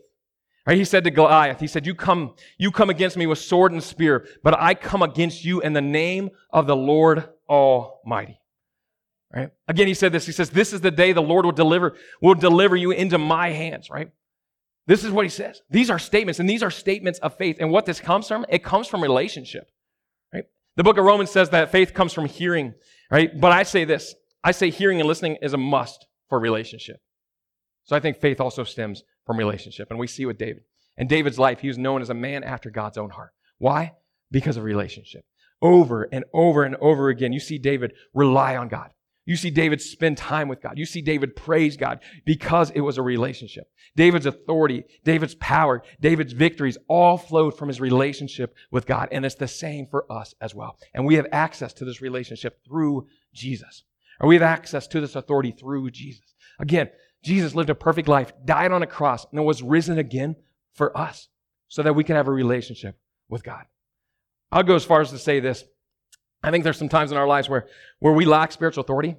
Right? 0.65 0.77
He 0.77 0.85
said 0.85 1.03
to 1.03 1.11
Goliath, 1.11 1.59
he 1.59 1.67
said, 1.67 1.85
you 1.85 1.93
come, 1.93 2.35
you 2.57 2.71
come 2.71 2.89
against 2.89 3.17
me 3.17 3.25
with 3.25 3.39
sword 3.39 3.73
and 3.73 3.83
spear, 3.83 4.25
but 4.43 4.57
I 4.57 4.73
come 4.73 5.01
against 5.01 5.43
you 5.43 5.59
in 5.59 5.73
the 5.73 5.81
name 5.81 6.29
of 6.51 6.67
the 6.67 6.75
Lord 6.75 7.27
Almighty. 7.53 8.39
Right? 9.33 9.49
Again, 9.67 9.87
he 9.87 9.93
said 9.93 10.11
this. 10.11 10.25
He 10.25 10.31
says, 10.31 10.49
this 10.49 10.73
is 10.73 10.81
the 10.81 10.91
day 10.91 11.11
the 11.11 11.21
Lord 11.21 11.45
will 11.45 11.51
deliver, 11.51 11.95
will 12.21 12.35
deliver 12.35 12.75
you 12.75 12.91
into 12.91 13.17
my 13.17 13.49
hands, 13.49 13.89
right? 13.89 14.11
This 14.85 15.03
is 15.03 15.11
what 15.11 15.25
he 15.25 15.29
says. 15.29 15.61
These 15.69 15.89
are 15.89 15.97
statements, 15.97 16.39
and 16.39 16.49
these 16.49 16.61
are 16.61 16.69
statements 16.69 17.19
of 17.19 17.37
faith. 17.37 17.57
And 17.59 17.71
what 17.71 17.85
this 17.85 17.99
comes 17.99 18.27
from, 18.27 18.45
it 18.49 18.63
comes 18.63 18.87
from 18.87 19.01
relationship. 19.01 19.71
Right? 20.33 20.43
The 20.75 20.83
book 20.83 20.97
of 20.97 21.05
Romans 21.05 21.31
says 21.31 21.49
that 21.51 21.71
faith 21.71 21.93
comes 21.93 22.13
from 22.13 22.25
hearing 22.25 22.73
Right? 23.13 23.39
But 23.39 23.51
I 23.51 23.61
say 23.61 23.85
this 23.85 24.15
I 24.43 24.51
say 24.51 24.71
hearing 24.71 24.99
and 24.99 25.07
listening 25.07 25.37
is 25.41 25.53
a 25.53 25.57
must 25.57 26.07
for 26.29 26.39
relationship. 26.39 26.97
So 27.83 27.95
I 27.95 27.99
think 27.99 28.17
faith 28.17 28.41
also 28.41 28.63
stems 28.63 29.03
from 29.25 29.37
relationship. 29.37 29.89
And 29.91 29.99
we 29.99 30.07
see 30.07 30.25
with 30.25 30.39
David. 30.39 30.63
In 30.97 31.07
David's 31.07 31.37
life, 31.37 31.59
he 31.59 31.67
was 31.67 31.77
known 31.77 32.01
as 32.01 32.09
a 32.09 32.15
man 32.15 32.43
after 32.43 32.71
God's 32.71 32.97
own 32.97 33.11
heart. 33.11 33.31
Why? 33.59 33.93
Because 34.31 34.57
of 34.57 34.63
relationship. 34.63 35.25
Over 35.63 36.09
and 36.11 36.25
over 36.33 36.63
and 36.63 36.75
over 36.75 37.09
again, 37.09 37.33
you 37.33 37.39
see 37.39 37.57
David 37.57 37.93
rely 38.13 38.55
on 38.55 38.67
God. 38.67 38.91
You 39.25 39.37
see 39.37 39.49
David 39.49 39.81
spend 39.81 40.17
time 40.17 40.49
with 40.49 40.61
God. 40.61 40.77
You 40.77 40.85
see 40.85 41.01
David 41.01 41.35
praise 41.35 41.77
God 41.77 42.01
because 42.25 42.71
it 42.71 42.81
was 42.81 42.97
a 42.97 43.01
relationship. 43.01 43.71
David's 43.95 44.25
authority, 44.25 44.83
David's 45.05 45.35
power, 45.35 45.81
David's 46.01 46.33
victories 46.33 46.77
all 46.89 47.17
flowed 47.17 47.57
from 47.57 47.69
his 47.69 47.79
relationship 47.79 48.53
with 48.69 48.85
God. 48.85 49.07
And 49.11 49.25
it's 49.25 49.35
the 49.35 49.47
same 49.47 49.87
for 49.87 50.11
us 50.11 50.35
as 50.41 50.53
well. 50.53 50.77
And 50.93 51.05
we 51.05 51.15
have 51.15 51.27
access 51.31 51.71
to 51.73 51.85
this 51.85 52.01
relationship 52.01 52.59
through 52.67 53.07
Jesus. 53.33 53.83
Or 54.19 54.27
we 54.27 54.35
have 54.35 54.43
access 54.43 54.87
to 54.87 54.99
this 54.99 55.15
authority 55.15 55.51
through 55.51 55.89
Jesus. 55.91 56.35
Again, 56.59 56.89
Jesus 57.23 57.55
lived 57.55 57.69
a 57.69 57.75
perfect 57.75 58.09
life, 58.09 58.33
died 58.43 58.73
on 58.73 58.83
a 58.83 58.87
cross, 58.87 59.25
and 59.31 59.45
was 59.45 59.63
risen 59.63 59.97
again 59.97 60.35
for 60.73 60.95
us 60.97 61.29
so 61.69 61.81
that 61.81 61.95
we 61.95 62.03
can 62.03 62.17
have 62.17 62.27
a 62.27 62.31
relationship 62.31 62.97
with 63.29 63.43
God. 63.43 63.63
I'll 64.53 64.63
go 64.63 64.75
as 64.75 64.85
far 64.85 65.01
as 65.01 65.09
to 65.09 65.17
say 65.17 65.39
this. 65.39 65.63
I 66.43 66.51
think 66.51 66.63
there's 66.63 66.77
some 66.77 66.89
times 66.89 67.11
in 67.11 67.17
our 67.17 67.27
lives 67.27 67.49
where, 67.49 67.67
where 67.99 68.13
we 68.13 68.25
lack 68.25 68.51
spiritual 68.51 68.83
authority. 68.83 69.15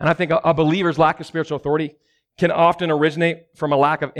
And 0.00 0.08
I 0.08 0.14
think 0.14 0.30
a, 0.30 0.36
a 0.38 0.52
believer's 0.52 0.98
lack 0.98 1.20
of 1.20 1.26
spiritual 1.26 1.56
authority 1.56 1.94
can 2.38 2.50
often 2.50 2.90
originate 2.90 3.46
from 3.56 3.72
a 3.72 3.76
lack 3.76 4.02
of 4.02 4.12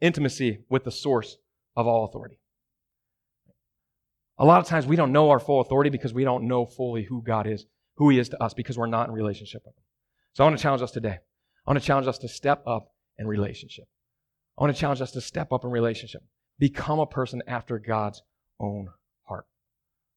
intimacy 0.00 0.64
with 0.68 0.84
the 0.84 0.90
source 0.90 1.38
of 1.76 1.86
all 1.86 2.04
authority. 2.04 2.38
A 4.38 4.44
lot 4.44 4.60
of 4.60 4.66
times 4.66 4.86
we 4.86 4.96
don't 4.96 5.12
know 5.12 5.30
our 5.30 5.40
full 5.40 5.60
authority 5.60 5.90
because 5.90 6.12
we 6.12 6.24
don't 6.24 6.46
know 6.46 6.66
fully 6.66 7.04
who 7.04 7.22
God 7.22 7.46
is 7.46 7.66
who 7.96 8.10
he 8.10 8.18
is 8.18 8.28
to 8.30 8.42
us 8.42 8.54
because 8.54 8.78
we're 8.78 8.86
not 8.86 9.08
in 9.08 9.14
relationship 9.14 9.62
with 9.64 9.76
him. 9.76 9.82
So 10.34 10.44
I 10.44 10.46
want 10.46 10.58
to 10.58 10.62
challenge 10.62 10.82
us 10.82 10.90
today. 10.90 11.18
I 11.66 11.70
want 11.70 11.80
to 11.80 11.86
challenge 11.86 12.06
us 12.06 12.18
to 12.18 12.28
step 12.28 12.62
up 12.66 12.92
in 13.18 13.26
relationship. 13.26 13.84
I 14.58 14.64
want 14.64 14.74
to 14.74 14.80
challenge 14.80 15.00
us 15.00 15.12
to 15.12 15.20
step 15.20 15.52
up 15.52 15.64
in 15.64 15.70
relationship. 15.70 16.22
Become 16.58 16.98
a 16.98 17.06
person 17.06 17.42
after 17.46 17.78
God's 17.78 18.22
own. 18.60 18.88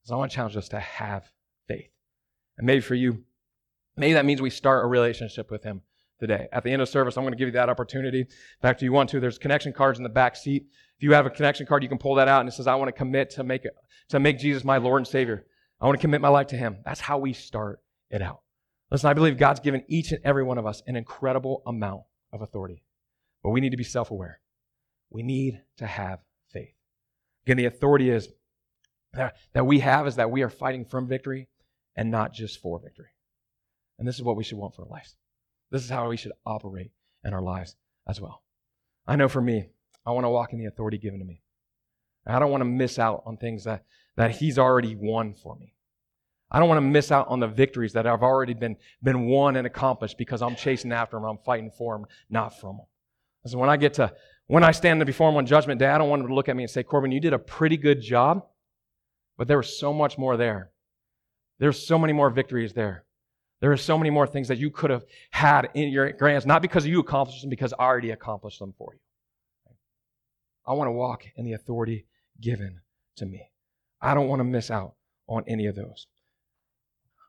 So 0.05 0.13
I 0.13 0.17
want 0.17 0.31
to 0.31 0.35
challenge 0.35 0.55
us 0.55 0.69
to 0.69 0.79
have 0.79 1.29
faith. 1.67 1.89
And 2.57 2.67
maybe 2.67 2.81
for 2.81 2.93
you, 2.93 3.23
maybe 3.97 4.13
that 4.13 4.25
means 4.25 4.39
we 4.39 4.51
start 4.51 4.85
a 4.85 4.87
relationship 4.87 5.49
with 5.49 5.63
him 5.63 5.81
today. 6.19 6.47
At 6.51 6.63
the 6.63 6.71
end 6.71 6.83
of 6.83 6.89
service, 6.89 7.17
I'm 7.17 7.23
going 7.23 7.33
to 7.33 7.37
give 7.37 7.47
you 7.47 7.53
that 7.53 7.69
opportunity. 7.69 8.21
In 8.21 8.27
fact, 8.61 8.79
if 8.79 8.83
you 8.83 8.93
want 8.93 9.09
to, 9.09 9.19
there's 9.19 9.39
connection 9.39 9.73
cards 9.73 9.97
in 9.97 10.03
the 10.03 10.09
back 10.09 10.35
seat. 10.35 10.67
If 10.97 11.03
you 11.03 11.13
have 11.13 11.25
a 11.25 11.31
connection 11.31 11.65
card, 11.65 11.81
you 11.81 11.89
can 11.89 11.97
pull 11.97 12.15
that 12.15 12.27
out 12.27 12.41
and 12.41 12.47
it 12.47 12.51
says, 12.51 12.67
I 12.67 12.75
want 12.75 12.87
to 12.89 12.93
commit 12.93 13.31
to 13.31 13.43
make 13.43 13.65
it, 13.65 13.73
to 14.09 14.19
make 14.19 14.37
Jesus 14.37 14.63
my 14.63 14.77
Lord 14.77 14.99
and 14.99 15.07
Savior. 15.07 15.45
I 15.81 15.87
want 15.87 15.97
to 15.97 16.01
commit 16.01 16.21
my 16.21 16.29
life 16.29 16.47
to 16.47 16.55
him. 16.55 16.77
That's 16.85 16.99
how 17.01 17.17
we 17.17 17.33
start 17.33 17.81
it 18.11 18.21
out. 18.21 18.41
Listen, 18.91 19.09
I 19.09 19.13
believe 19.13 19.37
God's 19.39 19.59
given 19.59 19.83
each 19.87 20.11
and 20.11 20.21
every 20.23 20.43
one 20.43 20.59
of 20.59 20.67
us 20.67 20.83
an 20.85 20.95
incredible 20.95 21.63
amount 21.65 22.03
of 22.31 22.43
authority, 22.43 22.83
but 23.41 23.49
we 23.49 23.59
need 23.59 23.71
to 23.71 23.77
be 23.77 23.83
self 23.83 24.11
aware. 24.11 24.39
We 25.09 25.23
need 25.23 25.61
to 25.77 25.87
have 25.87 26.19
faith. 26.51 26.75
Again, 27.45 27.57
the 27.57 27.65
authority 27.65 28.11
is 28.11 28.29
that, 29.15 29.35
that 29.53 29.65
we 29.65 29.79
have 29.79 30.07
is 30.07 30.15
that 30.15 30.31
we 30.31 30.41
are 30.43 30.49
fighting 30.49 30.85
from 30.85 31.07
victory 31.07 31.47
and 31.95 32.11
not 32.11 32.33
just 32.33 32.61
for 32.61 32.79
victory. 32.79 33.09
And 33.97 34.07
this 34.07 34.15
is 34.15 34.23
what 34.23 34.35
we 34.35 34.43
should 34.43 34.57
want 34.57 34.75
for 34.75 34.83
our 34.83 34.89
lives. 34.89 35.15
This 35.71 35.83
is 35.83 35.89
how 35.89 36.07
we 36.09 36.17
should 36.17 36.33
operate 36.45 36.91
in 37.23 37.33
our 37.33 37.41
lives 37.41 37.75
as 38.07 38.21
well. 38.21 38.43
I 39.07 39.15
know 39.15 39.27
for 39.27 39.41
me, 39.41 39.69
I 40.05 40.11
want 40.11 40.25
to 40.25 40.29
walk 40.29 40.53
in 40.53 40.59
the 40.59 40.65
authority 40.65 40.97
given 40.97 41.19
to 41.19 41.25
me. 41.25 41.41
I 42.27 42.39
don't 42.39 42.51
want 42.51 42.61
to 42.61 42.65
miss 42.65 42.97
out 42.97 43.23
on 43.25 43.37
things 43.37 43.63
that, 43.65 43.85
that 44.15 44.31
He's 44.31 44.57
already 44.57 44.95
won 44.95 45.33
for 45.33 45.55
me. 45.55 45.73
I 46.51 46.59
don't 46.59 46.69
want 46.69 46.77
to 46.77 46.87
miss 46.87 47.11
out 47.11 47.27
on 47.27 47.39
the 47.39 47.47
victories 47.47 47.93
that 47.93 48.07
I've 48.07 48.23
already 48.23 48.53
been, 48.53 48.77
been 49.01 49.27
won 49.27 49.55
and 49.55 49.65
accomplished 49.65 50.17
because 50.17 50.41
I'm 50.41 50.55
chasing 50.55 50.91
after 50.91 51.17
them, 51.17 51.25
I'm 51.25 51.39
fighting 51.39 51.71
for 51.71 51.97
them, 51.97 52.05
not 52.29 52.59
from 52.59 52.77
them. 52.77 52.85
So 53.47 53.57
when 53.57 53.69
I 53.69 53.77
get 53.77 53.95
to, 53.95 54.13
when 54.47 54.63
I 54.63 54.71
stand 54.71 55.03
before 55.05 55.29
him 55.29 55.37
on 55.37 55.45
judgment 55.45 55.79
day, 55.79 55.87
I 55.87 55.97
don't 55.97 56.09
want 56.09 56.21
him 56.21 56.27
to 56.27 56.33
look 56.33 56.49
at 56.49 56.55
me 56.55 56.63
and 56.63 56.69
say, 56.69 56.83
Corbin, 56.83 57.11
you 57.11 57.19
did 57.19 57.33
a 57.33 57.39
pretty 57.39 57.77
good 57.77 58.01
job, 58.01 58.45
but 59.37 59.47
there 59.47 59.57
was 59.57 59.77
so 59.77 59.93
much 59.93 60.17
more 60.17 60.37
there. 60.37 60.71
There's 61.59 61.85
so 61.85 61.97
many 61.97 62.13
more 62.13 62.29
victories 62.29 62.73
there. 62.73 63.05
There 63.61 63.71
are 63.71 63.77
so 63.77 63.97
many 63.97 64.09
more 64.09 64.27
things 64.27 64.49
that 64.49 64.57
you 64.57 64.69
could 64.69 64.89
have 64.89 65.05
had 65.31 65.69
in 65.73 65.89
your 65.89 66.11
grants, 66.11 66.45
not 66.45 66.61
because 66.61 66.85
you 66.85 66.99
accomplished 66.99 67.41
them, 67.41 67.49
because 67.49 67.73
I 67.73 67.83
already 67.83 68.11
accomplished 68.11 68.59
them 68.59 68.73
for 68.77 68.93
you. 68.93 68.99
I 70.67 70.73
want 70.73 70.87
to 70.87 70.91
walk 70.91 71.25
in 71.35 71.45
the 71.45 71.53
authority 71.53 72.05
given 72.41 72.81
to 73.17 73.25
me. 73.25 73.49
I 74.01 74.13
don't 74.13 74.27
want 74.27 74.39
to 74.39 74.43
miss 74.43 74.69
out 74.69 74.95
on 75.27 75.43
any 75.47 75.67
of 75.67 75.75
those. 75.75 76.07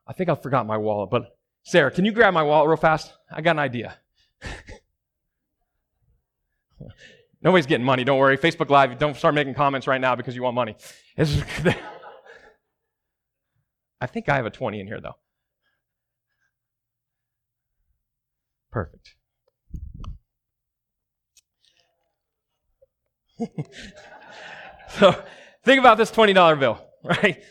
I 0.06 0.12
think 0.12 0.28
I 0.28 0.34
forgot 0.34 0.66
my 0.66 0.76
wallet, 0.76 1.10
but 1.10 1.36
Sarah, 1.62 1.90
can 1.90 2.04
you 2.04 2.12
grab 2.12 2.34
my 2.34 2.42
wallet 2.42 2.68
real 2.68 2.76
fast? 2.76 3.12
I 3.30 3.40
got 3.40 3.52
an 3.52 3.60
idea. 3.60 3.96
Nobody's 7.42 7.66
getting 7.66 7.84
money, 7.84 8.04
don't 8.04 8.18
worry. 8.18 8.36
Facebook 8.36 8.70
Live, 8.70 8.98
don't 8.98 9.16
start 9.16 9.34
making 9.34 9.54
comments 9.54 9.86
right 9.86 10.00
now 10.00 10.14
because 10.16 10.34
you 10.34 10.42
want 10.42 10.54
money. 10.54 10.76
I 14.00 14.06
think 14.06 14.28
I 14.28 14.36
have 14.36 14.46
a 14.46 14.50
20 14.50 14.80
in 14.80 14.86
here, 14.86 15.00
though. 15.00 15.16
Perfect. 18.70 19.14
so 24.98 25.14
think 25.64 25.80
about 25.80 25.98
this 25.98 26.10
$20 26.10 26.58
bill, 26.58 26.78
right? 27.04 27.42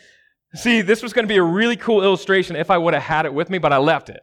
See, 0.54 0.82
this 0.82 1.02
was 1.04 1.14
going 1.14 1.26
to 1.26 1.28
be 1.28 1.38
a 1.38 1.44
really 1.44 1.76
cool 1.76 2.04
illustration 2.04 2.56
if 2.56 2.72
I 2.72 2.78
would 2.78 2.94
have 2.94 3.04
had 3.04 3.26
it 3.26 3.34
with 3.34 3.50
me, 3.50 3.58
but 3.58 3.74
I 3.74 3.78
left 3.78 4.10
it. 4.10 4.22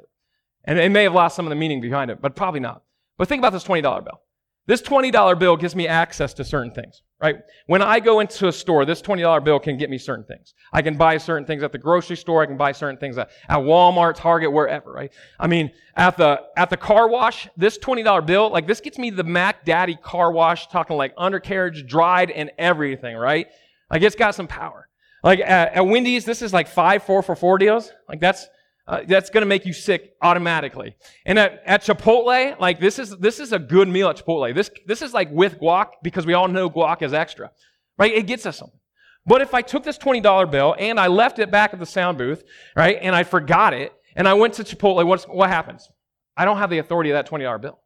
And 0.65 0.79
it 0.79 0.91
may 0.91 1.03
have 1.05 1.13
lost 1.13 1.37
some 1.37 1.45
of 1.45 1.51
the 1.51 1.57
meaning 1.57 1.81
behind 1.81 2.11
it, 2.11 2.21
but 2.21 2.37
probably 2.37 2.61
not. 2.61 2.83
But 3.19 3.29
think 3.29 3.41
about 3.41 3.53
this 3.53 3.65
$20 3.65 3.83
bill. 4.05 4.21
This 4.67 4.81
$20 4.81 5.39
bill 5.39 5.57
gives 5.57 5.75
me 5.75 5.89
access 5.89 6.33
to 6.35 6.45
certain 6.45 6.71
things, 6.71 7.03
right? 7.23 7.37
When 7.67 7.81
I 7.81 8.01
go 8.01 8.19
into 8.19 8.49
a 8.49 8.53
store, 8.53 8.85
this 8.85 9.01
$20 9.01 9.45
bill 9.45 9.61
can 9.61 9.79
get 9.79 9.89
me 9.89 9.97
certain 9.97 10.25
things. 10.25 10.55
I 10.73 10.83
can 10.83 10.97
buy 10.97 11.17
certain 11.19 11.47
things 11.47 11.63
at 11.63 11.71
the 11.71 11.79
grocery 11.79 12.17
store. 12.17 12.43
I 12.43 12.47
can 12.47 12.57
buy 12.57 12.73
certain 12.73 12.99
things 12.99 13.17
at, 13.17 13.31
at 13.49 13.59
Walmart, 13.59 14.17
Target, 14.17 14.53
wherever, 14.53 14.93
right? 14.93 15.13
I 15.39 15.47
mean, 15.47 15.71
at 15.97 16.17
the, 16.17 16.41
at 16.57 16.69
the 16.69 16.77
car 16.77 17.09
wash, 17.09 17.49
this 17.57 17.79
$20 17.79 18.27
bill, 18.27 18.51
like 18.51 18.67
this 18.67 18.81
gets 18.81 18.99
me 18.99 19.11
the 19.11 19.23
Mac 19.23 19.65
Daddy 19.65 19.95
car 19.95 20.33
wash, 20.33 20.67
talking 20.67 20.97
like 20.97 21.15
undercarriage, 21.17 21.87
dried, 21.87 22.31
and 22.33 22.51
everything, 22.59 23.17
right? 23.17 23.47
Like 23.89 24.03
it's 24.03 24.17
got 24.17 24.35
some 24.35 24.49
power. 24.49 24.89
Like 25.23 25.39
at, 25.39 25.75
at 25.75 25.87
Wendy's, 25.87 26.25
this 26.25 26.43
is 26.43 26.53
like 26.53 26.67
five, 26.67 27.05
four 27.05 27.23
for 27.23 27.37
four 27.37 27.57
deals. 27.57 27.93
Like 28.09 28.19
that's, 28.19 28.49
uh, 28.87 29.01
that's 29.07 29.31
going 29.31 29.43
to 29.43 29.47
make 29.47 29.65
you 29.65 29.73
sick 29.73 30.15
automatically. 30.21 30.97
And 31.25 31.39
at, 31.39 31.63
at 31.65 31.83
Chipotle, 31.83 32.59
like 32.59 32.81
this 32.81 32.99
is 32.99 33.17
this 33.19 33.41
is 33.41 33.53
a 33.53 33.59
good 33.59 33.89
meal 33.89 34.09
at 34.09 34.17
Chipotle. 34.17 34.55
This 34.55 34.71
this 34.87 35.03
is 35.03 35.13
like 35.15 35.31
with 35.31 35.61
guac 35.61 35.89
because 36.03 36.27
we 36.27 36.35
all 36.35 36.49
know 36.49 36.69
guac 36.69 37.03
is 37.03 37.13
extra, 37.13 37.51
right? 37.99 38.13
It 38.13 38.27
gets 38.27 38.47
us 38.47 38.59
something. 38.59 38.79
But 39.25 39.41
if 39.41 39.55
I 39.55 39.63
took 39.63 39.85
this 39.85 39.99
twenty 39.99 40.21
dollar 40.21 40.47
bill 40.47 40.75
and 40.79 40.99
I 40.99 41.07
left 41.07 41.39
it 41.39 41.51
back 41.51 41.73
at 41.73 41.79
the 41.79 41.87
sound 41.87 42.19
booth, 42.19 42.43
right, 42.77 42.99
and 43.01 43.15
I 43.15 43.23
forgot 43.23 43.73
it, 43.73 43.93
and 44.17 44.27
I 44.27 44.35
went 44.35 44.55
to 44.55 44.65
Chipotle, 44.65 45.07
what's, 45.07 45.25
what 45.25 45.49
happens? 45.49 45.89
I 46.37 46.45
don't 46.45 46.59
have 46.59 46.71
the 46.71 46.79
authority 46.79 47.11
of 47.11 47.15
that 47.15 47.27
twenty 47.27 47.45
dollar 47.45 47.59
bill. 47.59 47.79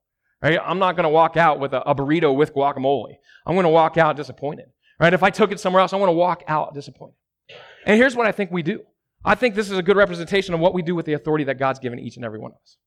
Right? 0.43 0.59
I'm 0.63 0.79
not 0.79 0.97
going 0.97 1.05
to 1.05 1.11
walk 1.11 1.39
out 1.39 1.61
with 1.61 1.73
a, 1.73 1.81
a 1.89 1.95
burrito 1.95 2.35
with 2.37 2.55
guacamole. 2.55 3.15
I'm 3.47 3.55
going 3.55 3.65
to 3.65 3.71
walk 3.71 3.97
out 3.97 4.17
disappointed. 4.17 4.67
Right? 5.01 5.15
If 5.15 5.23
I 5.23 5.31
took 5.31 5.51
it 5.51 5.59
somewhere 5.59 5.81
else, 5.81 5.95
I 5.95 5.97
want 5.97 6.11
to 6.11 6.15
walk 6.15 6.43
out 6.47 6.75
disappointed. 6.75 7.17
And 7.87 7.97
here's 7.97 8.15
what 8.15 8.27
I 8.27 8.33
think 8.33 8.51
we 8.51 8.63
do. 8.63 8.81
I 9.27 9.35
think 9.35 9.57
this 9.57 9.71
is 9.71 9.77
a 9.77 9.83
good 9.83 9.97
representation 9.97 10.55
of 10.55 10.61
what 10.61 10.73
we 10.73 10.83
do 10.83 10.95
with 10.95 11.05
the 11.05 11.15
authority 11.15 11.45
that 11.45 11.59
God's 11.59 11.81
given 11.81 11.99
each 11.99 12.15
and 12.15 12.25
every 12.25 12.39
one 12.39 12.53
of 12.53 12.59
us. 12.63 12.79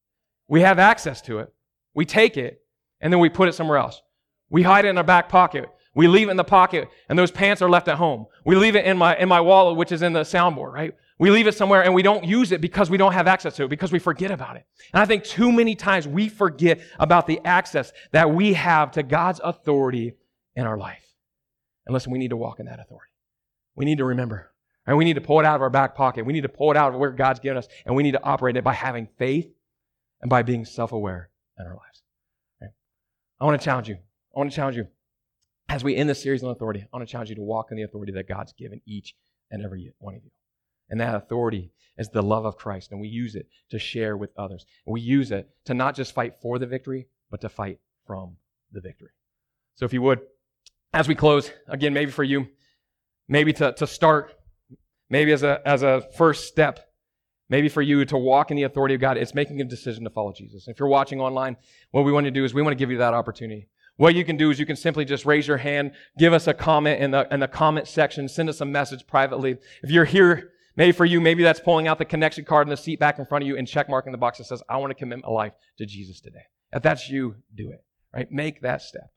We 0.48 0.62
have 0.62 0.80
access 0.80 1.22
to 1.24 1.40
it. 1.40 1.54
We 1.94 2.06
take 2.06 2.38
it, 2.38 2.62
and 3.02 3.12
then 3.12 3.20
we 3.20 3.28
put 3.28 3.50
it 3.50 3.54
somewhere 3.54 3.78
else. 3.78 4.02
We 4.50 4.64
hide 4.64 4.86
it 4.86 4.90
in 4.90 4.98
our 4.98 5.04
back 5.04 5.28
pocket. 5.28 5.70
We 5.94 6.08
leave 6.08 6.30
it 6.30 6.32
in 6.32 6.38
the 6.38 6.46
pocket, 6.46 6.88
and 7.10 7.20
those 7.20 7.30
pants 7.30 7.62
are 7.62 7.70
left 7.70 7.90
at 7.90 7.98
home. 7.98 8.26
We 8.46 8.56
leave 8.56 8.78
it 8.78 8.86
in 8.86 8.98
my, 8.98 9.18
in 9.18 9.28
my 9.28 9.42
wallet, 9.42 9.76
which 9.76 9.92
is 9.92 10.02
in 10.02 10.14
the 10.14 10.22
soundboard, 10.22 10.72
right? 10.72 10.94
We 11.18 11.30
leave 11.30 11.48
it 11.48 11.56
somewhere 11.56 11.84
and 11.84 11.94
we 11.94 12.02
don't 12.02 12.24
use 12.24 12.54
it 12.54 12.62
because 12.62 12.90
we 12.90 12.96
don't 12.96 13.12
have 13.12 13.28
access 13.28 13.58
to 13.58 13.66
it, 13.66 13.70
because 13.70 13.92
we 13.92 14.00
forget 14.00 14.32
about 14.32 14.56
it. 14.56 14.66
And 14.94 15.02
I 15.02 15.06
think 15.06 15.26
too 15.26 15.52
many 15.52 15.76
times 15.76 16.08
we 16.08 16.30
forget 16.30 16.80
about 16.98 17.28
the 17.28 17.42
access 17.44 17.92
that 18.14 18.32
we 18.32 18.54
have 18.54 18.92
to 18.92 19.04
God's 19.04 19.42
authority 19.44 20.14
in 20.56 20.66
our 20.66 20.78
life. 20.78 21.06
And 21.86 21.94
listen, 21.94 22.14
we 22.14 22.20
need 22.20 22.30
to 22.30 22.38
walk 22.38 22.62
in 22.62 22.68
that 22.68 22.80
authority. 22.80 23.12
We 23.76 23.84
need 23.84 23.98
to 23.98 24.06
remember 24.06 24.54
and 24.86 24.98
we 24.98 25.06
need 25.06 25.16
to 25.16 25.22
pull 25.22 25.40
it 25.40 25.46
out 25.46 25.56
of 25.56 25.62
our 25.62 25.70
back 25.70 25.96
pocket. 25.96 26.26
We 26.26 26.34
need 26.34 26.42
to 26.42 26.50
pull 26.50 26.72
it 26.72 26.78
out 26.78 26.94
of 26.94 27.00
where 27.00 27.12
God's 27.12 27.40
given 27.40 27.58
us, 27.58 27.68
and 27.86 27.96
we 27.96 28.04
need 28.04 28.14
to 28.14 28.24
operate 28.24 28.58
it 28.58 28.64
by 28.64 28.74
having 28.74 29.08
faith 29.18 29.52
and 30.22 30.30
by 30.30 30.42
being 30.42 30.66
self 30.66 30.92
aware 30.92 31.30
in 31.60 31.66
our 31.66 31.74
lives. 31.74 32.02
Right? 32.62 32.72
I 33.40 33.46
want 33.46 33.60
to 33.60 33.66
challenge 33.66 33.90
you. 33.90 33.96
I 33.96 34.40
want 34.40 34.52
to 34.52 34.56
challenge 34.56 34.78
you. 34.78 34.88
As 35.68 35.84
we 35.84 35.96
end 35.96 36.10
this 36.10 36.22
series 36.22 36.44
on 36.44 36.50
authority, 36.50 36.82
I 36.82 36.98
want 36.98 37.08
to 37.08 37.12
challenge 37.12 37.30
you 37.30 37.36
to 37.36 37.42
walk 37.42 37.68
in 37.72 37.78
the 37.78 37.84
authority 37.84 38.12
that 38.14 38.28
God's 38.28 38.54
given 38.54 38.82
each 38.88 39.16
and 39.52 39.64
every 39.64 39.94
one 40.00 40.16
of 40.16 40.24
you. 40.24 40.32
And 40.90 41.00
that 41.00 41.14
authority 41.14 41.72
is 41.98 42.10
the 42.10 42.24
love 42.24 42.46
of 42.46 42.58
Christ, 42.58 42.92
and 42.92 43.00
we 43.00 43.08
use 43.08 43.36
it 43.36 43.48
to 43.70 43.78
share 43.78 44.18
with 44.18 44.32
others. 44.38 44.66
And 44.86 44.94
we 44.94 45.02
use 45.02 45.32
it 45.32 45.50
to 45.66 45.74
not 45.74 45.96
just 45.96 46.16
fight 46.16 46.36
for 46.42 46.58
the 46.58 46.66
victory, 46.66 47.08
but 47.30 47.42
to 47.42 47.50
fight 47.50 47.80
from 48.08 48.38
the 48.72 48.82
victory. 48.82 49.12
So 49.76 49.86
if 49.86 49.94
you 49.94 50.02
would, 50.02 50.22
as 50.94 51.08
we 51.08 51.14
close, 51.14 51.52
again, 51.68 51.94
maybe 51.94 52.12
for 52.12 52.24
you, 52.24 52.48
maybe 53.28 53.54
to, 53.54 53.74
to 53.74 53.86
start 53.86 54.39
Maybe 55.10 55.32
as 55.32 55.44
a, 55.44 55.62
as 55.66 55.84
a 55.84 56.04
first 56.16 56.48
step, 56.48 56.80
maybe 57.50 57.68
for 57.70 57.82
you 57.82 58.06
to 58.06 58.18
walk 58.18 58.52
in 58.52 58.58
the 58.58 58.64
authority 58.64 58.96
of 58.96 59.02
God, 59.02 59.18
it's 59.18 59.34
making 59.34 59.60
a 59.60 59.64
decision 59.64 60.04
to 60.04 60.10
follow 60.10 60.32
Jesus. 60.32 60.68
If 60.68 60.80
you're 60.80 60.88
watching 60.90 61.20
online, 61.20 61.58
what 61.92 62.06
we 62.06 62.12
want 62.12 62.26
to 62.26 62.32
do 62.32 62.44
is 62.46 62.54
we 62.54 62.62
want 62.62 62.74
to 62.74 62.78
give 62.78 62.92
you 62.92 63.00
that 63.00 63.14
opportunity. 63.14 63.68
What 63.98 64.16
you 64.16 64.24
can 64.24 64.38
do 64.38 64.50
is 64.50 64.60
you 64.60 64.66
can 64.66 64.76
simply 64.76 65.04
just 65.04 65.26
raise 65.26 65.48
your 65.48 65.58
hand, 65.58 65.92
give 66.18 66.32
us 66.32 66.48
a 66.48 66.54
comment 66.54 67.02
in 67.02 67.12
the, 67.12 67.28
in 67.34 67.40
the 67.42 67.48
comment 67.48 67.88
section, 67.88 68.30
send 68.30 68.48
us 68.48 68.62
a 68.62 68.66
message 68.66 69.06
privately. 69.08 69.58
If 69.84 69.92
you're 69.92 70.06
here, 70.06 70.52
maybe 70.78 70.94
for 70.94 71.04
you, 71.06 71.20
maybe 71.20 71.44
that's 71.44 71.60
pulling 71.60 71.88
out 71.88 71.98
the 71.98 72.06
connection 72.06 72.46
card 72.46 72.68
in 72.68 72.70
the 72.70 72.78
seat 72.78 73.00
back 73.00 73.20
in 73.20 73.26
front 73.26 73.44
of 73.44 73.48
you 73.48 73.58
and 73.58 73.68
check 73.68 73.90
marking 73.90 74.14
the 74.14 74.18
box 74.18 74.38
that 74.38 74.46
says, 74.46 74.64
I 74.70 74.78
want 74.78 74.92
to 74.92 74.96
commit 74.96 75.20
my 75.22 75.30
life 75.30 75.54
to 75.80 75.86
Jesus 75.86 76.22
today. 76.22 76.46
If 76.72 76.82
that's 76.82 77.10
you, 77.10 77.36
do 77.54 77.72
it, 77.72 77.84
right? 78.14 78.32
Make 78.32 78.62
that 78.62 78.84
step. 78.84 79.12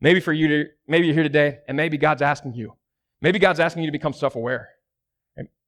Maybe 0.00 0.18
for 0.18 0.32
you 0.32 0.48
to, 0.48 0.64
maybe 0.88 1.06
you're 1.06 1.14
here 1.14 1.22
today 1.22 1.58
and 1.68 1.76
maybe 1.76 1.96
God's 1.96 2.22
asking 2.22 2.54
you. 2.54 2.74
Maybe 3.20 3.38
God's 3.38 3.60
asking 3.60 3.84
you 3.84 3.88
to 3.88 3.92
become 3.92 4.14
self-aware. 4.14 4.70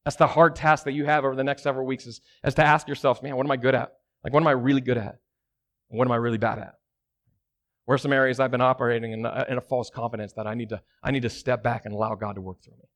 That's 0.06 0.14
the 0.14 0.28
hard 0.28 0.54
task 0.54 0.84
that 0.84 0.92
you 0.92 1.04
have 1.04 1.24
over 1.24 1.34
the 1.34 1.42
next 1.42 1.64
several 1.64 1.84
weeks 1.84 2.06
is, 2.06 2.20
is 2.44 2.54
to 2.54 2.64
ask 2.64 2.86
yourself, 2.86 3.24
man, 3.24 3.34
what 3.34 3.44
am 3.44 3.50
I 3.50 3.56
good 3.56 3.74
at? 3.74 3.92
Like, 4.22 4.32
what 4.32 4.40
am 4.40 4.46
I 4.46 4.52
really 4.52 4.80
good 4.80 4.96
at? 4.96 5.18
And 5.90 5.98
what 5.98 6.06
am 6.06 6.12
I 6.12 6.16
really 6.16 6.38
bad 6.38 6.60
at? 6.60 6.74
Where 7.86 7.96
are 7.96 7.98
some 7.98 8.12
areas 8.12 8.38
I've 8.38 8.52
been 8.52 8.60
operating 8.60 9.10
in 9.10 9.26
a, 9.26 9.46
in 9.48 9.58
a 9.58 9.60
false 9.60 9.90
confidence 9.90 10.32
that 10.34 10.46
I 10.46 10.54
need, 10.54 10.68
to, 10.68 10.80
I 11.02 11.10
need 11.10 11.22
to 11.22 11.28
step 11.28 11.64
back 11.64 11.86
and 11.86 11.92
allow 11.92 12.14
God 12.14 12.36
to 12.36 12.40
work 12.40 12.62
through 12.62 12.74
me? 12.74 12.88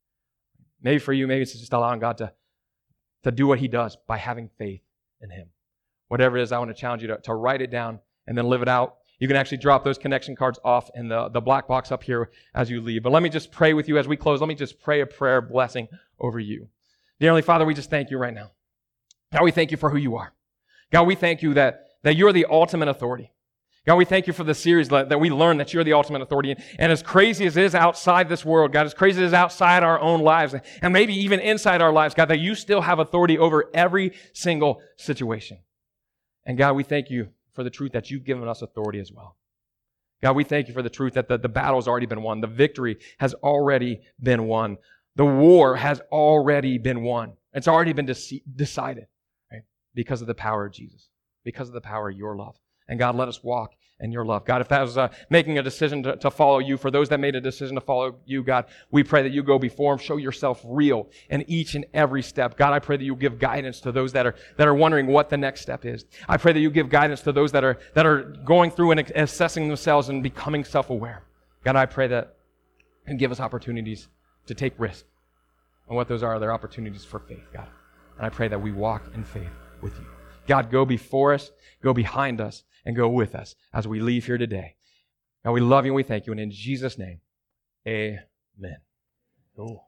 Maybe 0.80 1.00
for 1.00 1.12
you, 1.12 1.26
maybe 1.26 1.42
it's 1.42 1.52
just 1.52 1.72
allowing 1.72 1.98
God 1.98 2.18
to, 2.18 2.32
to 3.24 3.32
do 3.32 3.48
what 3.48 3.58
He 3.58 3.66
does 3.66 3.96
by 4.06 4.16
having 4.16 4.48
faith 4.56 4.82
in 5.20 5.30
Him. 5.30 5.48
Whatever 6.06 6.38
it 6.38 6.42
is, 6.42 6.52
I 6.52 6.58
want 6.58 6.70
to 6.70 6.80
challenge 6.80 7.02
you 7.02 7.08
to, 7.08 7.18
to 7.22 7.34
write 7.34 7.60
it 7.60 7.72
down 7.72 7.98
and 8.28 8.38
then 8.38 8.46
live 8.46 8.62
it 8.62 8.68
out. 8.68 8.98
You 9.18 9.26
can 9.26 9.36
actually 9.36 9.58
drop 9.58 9.82
those 9.82 9.98
connection 9.98 10.36
cards 10.36 10.60
off 10.64 10.88
in 10.94 11.08
the, 11.08 11.28
the 11.30 11.40
black 11.40 11.66
box 11.66 11.90
up 11.90 12.04
here 12.04 12.30
as 12.54 12.70
you 12.70 12.80
leave. 12.80 13.02
But 13.02 13.10
let 13.10 13.24
me 13.24 13.30
just 13.30 13.50
pray 13.50 13.74
with 13.74 13.88
you 13.88 13.98
as 13.98 14.06
we 14.06 14.16
close. 14.16 14.40
Let 14.40 14.46
me 14.46 14.54
just 14.54 14.80
pray 14.80 15.00
a 15.00 15.06
prayer 15.06 15.40
blessing 15.40 15.88
over 16.20 16.38
you. 16.38 16.68
Dear 17.20 17.28
Heavenly 17.28 17.42
Father, 17.42 17.66
we 17.66 17.74
just 17.74 17.90
thank 17.90 18.10
you 18.10 18.16
right 18.16 18.32
now. 18.32 18.50
God, 19.32 19.42
we 19.42 19.50
thank 19.50 19.70
you 19.70 19.76
for 19.76 19.90
who 19.90 19.98
you 19.98 20.16
are. 20.16 20.32
God, 20.90 21.06
we 21.06 21.14
thank 21.14 21.42
you 21.42 21.54
that, 21.54 21.84
that 22.02 22.16
you're 22.16 22.32
the 22.32 22.46
ultimate 22.50 22.88
authority. 22.88 23.30
God, 23.86 23.96
we 23.96 24.06
thank 24.06 24.26
you 24.26 24.32
for 24.32 24.44
the 24.44 24.54
series 24.54 24.88
that, 24.88 25.20
we 25.20 25.30
learned 25.30 25.60
that 25.60 25.74
you're 25.74 25.84
the 25.84 25.92
ultimate 25.92 26.22
authority. 26.22 26.56
And 26.78 26.90
as 26.90 27.02
crazy 27.02 27.46
as 27.46 27.56
it 27.56 27.64
is 27.64 27.74
outside 27.74 28.28
this 28.28 28.44
world, 28.44 28.72
God, 28.72 28.86
as 28.86 28.94
crazy 28.94 29.18
as 29.18 29.24
it 29.24 29.26
is 29.28 29.32
outside 29.34 29.82
our 29.82 30.00
own 30.00 30.20
lives, 30.20 30.54
and 30.82 30.92
maybe 30.92 31.14
even 31.14 31.40
inside 31.40 31.82
our 31.82 31.92
lives, 31.92 32.14
God, 32.14 32.28
that 32.28 32.40
you 32.40 32.54
still 32.54 32.80
have 32.80 32.98
authority 32.98 33.38
over 33.38 33.70
every 33.74 34.12
single 34.32 34.82
situation. 34.96 35.58
And 36.44 36.56
God, 36.56 36.72
we 36.72 36.84
thank 36.84 37.10
you 37.10 37.28
for 37.52 37.64
the 37.64 37.70
truth 37.70 37.92
that 37.92 38.10
you've 38.10 38.24
given 38.24 38.48
us 38.48 38.62
authority 38.62 38.98
as 38.98 39.12
well. 39.12 39.36
God, 40.22 40.36
we 40.36 40.44
thank 40.44 40.68
you 40.68 40.74
for 40.74 40.82
the 40.82 40.90
truth 40.90 41.14
that 41.14 41.28
the, 41.28 41.38
the 41.38 41.48
battle's 41.48 41.88
already 41.88 42.06
been 42.06 42.22
won. 42.22 42.40
The 42.40 42.46
victory 42.46 42.98
has 43.18 43.34
already 43.34 44.00
been 44.22 44.44
won. 44.44 44.76
The 45.16 45.24
war 45.24 45.76
has 45.76 46.00
already 46.12 46.78
been 46.78 47.02
won. 47.02 47.32
It's 47.52 47.68
already 47.68 47.92
been 47.92 48.06
de- 48.06 48.42
decided, 48.56 49.06
right? 49.50 49.62
Because 49.94 50.20
of 50.20 50.26
the 50.26 50.34
power 50.34 50.66
of 50.66 50.72
Jesus, 50.72 51.08
because 51.44 51.68
of 51.68 51.74
the 51.74 51.80
power 51.80 52.10
of 52.10 52.16
your 52.16 52.36
love. 52.36 52.56
And 52.88 52.98
God, 52.98 53.16
let 53.16 53.28
us 53.28 53.42
walk 53.42 53.74
in 54.00 54.12
your 54.12 54.24
love. 54.24 54.44
God, 54.44 54.60
if 54.60 54.68
that 54.68 54.80
was 54.80 54.96
uh, 54.96 55.08
making 55.28 55.58
a 55.58 55.62
decision 55.62 56.02
to, 56.04 56.16
to, 56.16 56.30
follow 56.30 56.58
you, 56.58 56.76
for 56.76 56.90
those 56.90 57.08
that 57.10 57.20
made 57.20 57.36
a 57.36 57.40
decision 57.40 57.74
to 57.74 57.80
follow 57.80 58.16
you, 58.24 58.42
God, 58.42 58.66
we 58.90 59.02
pray 59.04 59.22
that 59.22 59.32
you 59.32 59.42
go 59.42 59.58
before 59.58 59.94
them, 59.94 60.04
show 60.04 60.16
yourself 60.16 60.62
real 60.64 61.08
in 61.28 61.44
each 61.48 61.74
and 61.74 61.84
every 61.92 62.22
step. 62.22 62.56
God, 62.56 62.72
I 62.72 62.78
pray 62.78 62.96
that 62.96 63.04
you 63.04 63.14
give 63.14 63.38
guidance 63.38 63.80
to 63.80 63.92
those 63.92 64.12
that 64.12 64.26
are, 64.26 64.34
that 64.56 64.66
are 64.66 64.74
wondering 64.74 65.06
what 65.06 65.28
the 65.28 65.36
next 65.36 65.60
step 65.60 65.84
is. 65.84 66.04
I 66.28 66.36
pray 66.36 66.52
that 66.52 66.60
you 66.60 66.70
give 66.70 66.88
guidance 66.88 67.20
to 67.22 67.32
those 67.32 67.52
that 67.52 67.62
are, 67.62 67.78
that 67.94 68.06
are 68.06 68.22
going 68.44 68.70
through 68.70 68.92
and 68.92 69.00
assessing 69.14 69.68
themselves 69.68 70.08
and 70.08 70.22
becoming 70.22 70.64
self-aware. 70.64 71.22
God, 71.64 71.76
I 71.76 71.86
pray 71.86 72.08
that 72.08 72.36
and 73.06 73.18
give 73.18 73.30
us 73.30 73.40
opportunities 73.40 74.08
to 74.46 74.54
take 74.54 74.74
risks. 74.78 75.08
And 75.88 75.96
what 75.96 76.08
those 76.08 76.22
are, 76.22 76.38
they're 76.38 76.52
opportunities 76.52 77.04
for 77.04 77.18
faith, 77.18 77.46
God. 77.52 77.68
And 78.16 78.26
I 78.26 78.28
pray 78.28 78.48
that 78.48 78.60
we 78.60 78.72
walk 78.72 79.10
in 79.14 79.24
faith 79.24 79.50
with 79.80 79.98
you. 79.98 80.06
God, 80.46 80.70
go 80.70 80.84
before 80.84 81.32
us, 81.32 81.50
go 81.82 81.92
behind 81.92 82.40
us, 82.40 82.64
and 82.84 82.96
go 82.96 83.08
with 83.08 83.34
us 83.34 83.54
as 83.72 83.86
we 83.86 84.00
leave 84.00 84.26
here 84.26 84.38
today. 84.38 84.74
And 85.44 85.54
we 85.54 85.60
love 85.60 85.84
you 85.84 85.92
and 85.92 85.96
we 85.96 86.02
thank 86.02 86.26
you. 86.26 86.32
And 86.32 86.40
in 86.40 86.50
Jesus' 86.50 86.98
name, 86.98 87.20
amen. 87.86 88.76
Cool. 89.56 89.86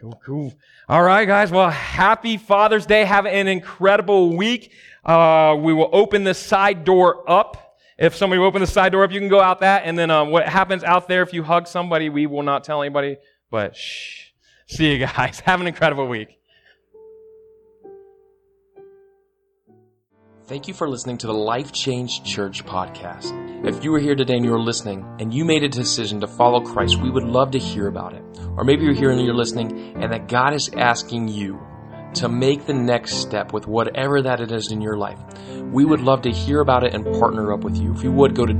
Cool, 0.00 0.20
cool. 0.24 0.54
All 0.88 1.02
right, 1.02 1.24
guys. 1.24 1.50
Well, 1.50 1.70
happy 1.70 2.36
Father's 2.36 2.84
Day. 2.84 3.04
Have 3.04 3.26
an 3.26 3.46
incredible 3.46 4.36
week. 4.36 4.72
Uh, 5.04 5.56
we 5.58 5.72
will 5.72 5.88
open 5.92 6.24
the 6.24 6.34
side 6.34 6.84
door 6.84 7.28
up. 7.30 7.76
If 7.96 8.16
somebody 8.16 8.40
will 8.40 8.48
open 8.48 8.60
the 8.60 8.66
side 8.66 8.90
door 8.90 9.04
up, 9.04 9.12
you 9.12 9.20
can 9.20 9.28
go 9.28 9.40
out 9.40 9.60
that. 9.60 9.82
And 9.84 9.96
then 9.96 10.10
um, 10.10 10.30
what 10.30 10.48
happens 10.48 10.82
out 10.82 11.06
there 11.06 11.22
if 11.22 11.32
you 11.32 11.44
hug 11.44 11.68
somebody, 11.68 12.08
we 12.08 12.26
will 12.26 12.42
not 12.42 12.64
tell 12.64 12.82
anybody. 12.82 13.16
But 13.50 13.76
shh. 13.76 14.30
See 14.66 14.92
you 14.92 14.98
guys. 14.98 15.40
Have 15.44 15.60
an 15.60 15.66
incredible 15.66 16.06
week. 16.08 16.38
Thank 20.46 20.68
you 20.68 20.74
for 20.74 20.88
listening 20.88 21.16
to 21.18 21.26
the 21.26 21.32
Life 21.32 21.72
Change 21.72 22.22
Church 22.22 22.66
podcast. 22.66 23.66
If 23.66 23.82
you 23.82 23.90
were 23.90 23.98
here 23.98 24.14
today 24.14 24.34
and 24.34 24.44
you 24.44 24.52
are 24.52 24.60
listening 24.60 25.02
and 25.18 25.32
you 25.32 25.42
made 25.42 25.64
a 25.64 25.70
decision 25.70 26.20
to 26.20 26.26
follow 26.26 26.60
Christ, 26.60 27.00
we 27.00 27.08
would 27.08 27.24
love 27.24 27.52
to 27.52 27.58
hear 27.58 27.86
about 27.86 28.12
it. 28.12 28.22
Or 28.56 28.62
maybe 28.62 28.84
you're 28.84 28.92
here 28.92 29.10
and 29.10 29.24
you're 29.24 29.34
listening 29.34 29.96
and 29.96 30.12
that 30.12 30.28
God 30.28 30.52
is 30.52 30.68
asking 30.76 31.28
you 31.28 31.58
to 32.16 32.28
make 32.28 32.66
the 32.66 32.74
next 32.74 33.14
step 33.14 33.54
with 33.54 33.66
whatever 33.66 34.20
that 34.20 34.40
it 34.40 34.52
is 34.52 34.70
in 34.70 34.82
your 34.82 34.98
life. 34.98 35.18
We 35.72 35.86
would 35.86 36.00
love 36.00 36.20
to 36.22 36.30
hear 36.30 36.60
about 36.60 36.84
it 36.84 36.94
and 36.94 37.06
partner 37.18 37.52
up 37.52 37.64
with 37.64 37.78
you. 37.78 37.94
If 37.94 38.04
you 38.04 38.12
would, 38.12 38.34
go 38.34 38.44
to 38.44 38.52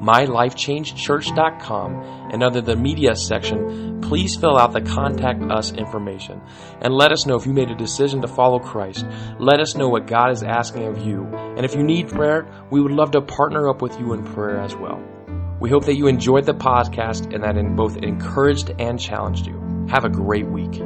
www.mylifechangechurch.com 0.00 2.30
and 2.32 2.42
under 2.42 2.60
the 2.60 2.76
media 2.76 3.14
section, 3.14 4.00
please 4.00 4.36
fill 4.36 4.58
out 4.58 4.72
the 4.72 4.80
contact 4.80 5.42
us 5.50 5.72
information 5.72 6.40
and 6.80 6.94
let 6.94 7.12
us 7.12 7.26
know 7.26 7.36
if 7.36 7.46
you 7.46 7.52
made 7.52 7.70
a 7.70 7.76
decision 7.76 8.20
to 8.22 8.28
follow 8.28 8.58
Christ. 8.58 9.06
Let 9.38 9.60
us 9.60 9.76
know 9.76 9.88
what 9.88 10.06
God 10.06 10.32
is 10.32 10.42
asking 10.42 10.84
of 10.84 11.06
you. 11.06 11.24
And 11.24 11.64
if 11.64 11.74
you 11.74 11.82
need 11.82 12.08
prayer, 12.08 12.46
we 12.70 12.80
would 12.80 12.92
love 12.92 13.10
to 13.12 13.20
partner 13.20 13.68
up 13.68 13.82
with 13.82 13.98
you 13.98 14.14
in 14.14 14.24
prayer 14.24 14.60
as 14.60 14.74
well. 14.74 15.02
We 15.60 15.70
hope 15.70 15.84
that 15.86 15.96
you 15.96 16.06
enjoyed 16.06 16.46
the 16.46 16.54
podcast 16.54 17.34
and 17.34 17.44
that 17.44 17.56
it 17.56 17.76
both 17.76 17.98
encouraged 17.98 18.72
and 18.78 18.98
challenged 18.98 19.46
you. 19.46 19.86
Have 19.90 20.04
a 20.04 20.08
great 20.08 20.46
week. 20.46 20.80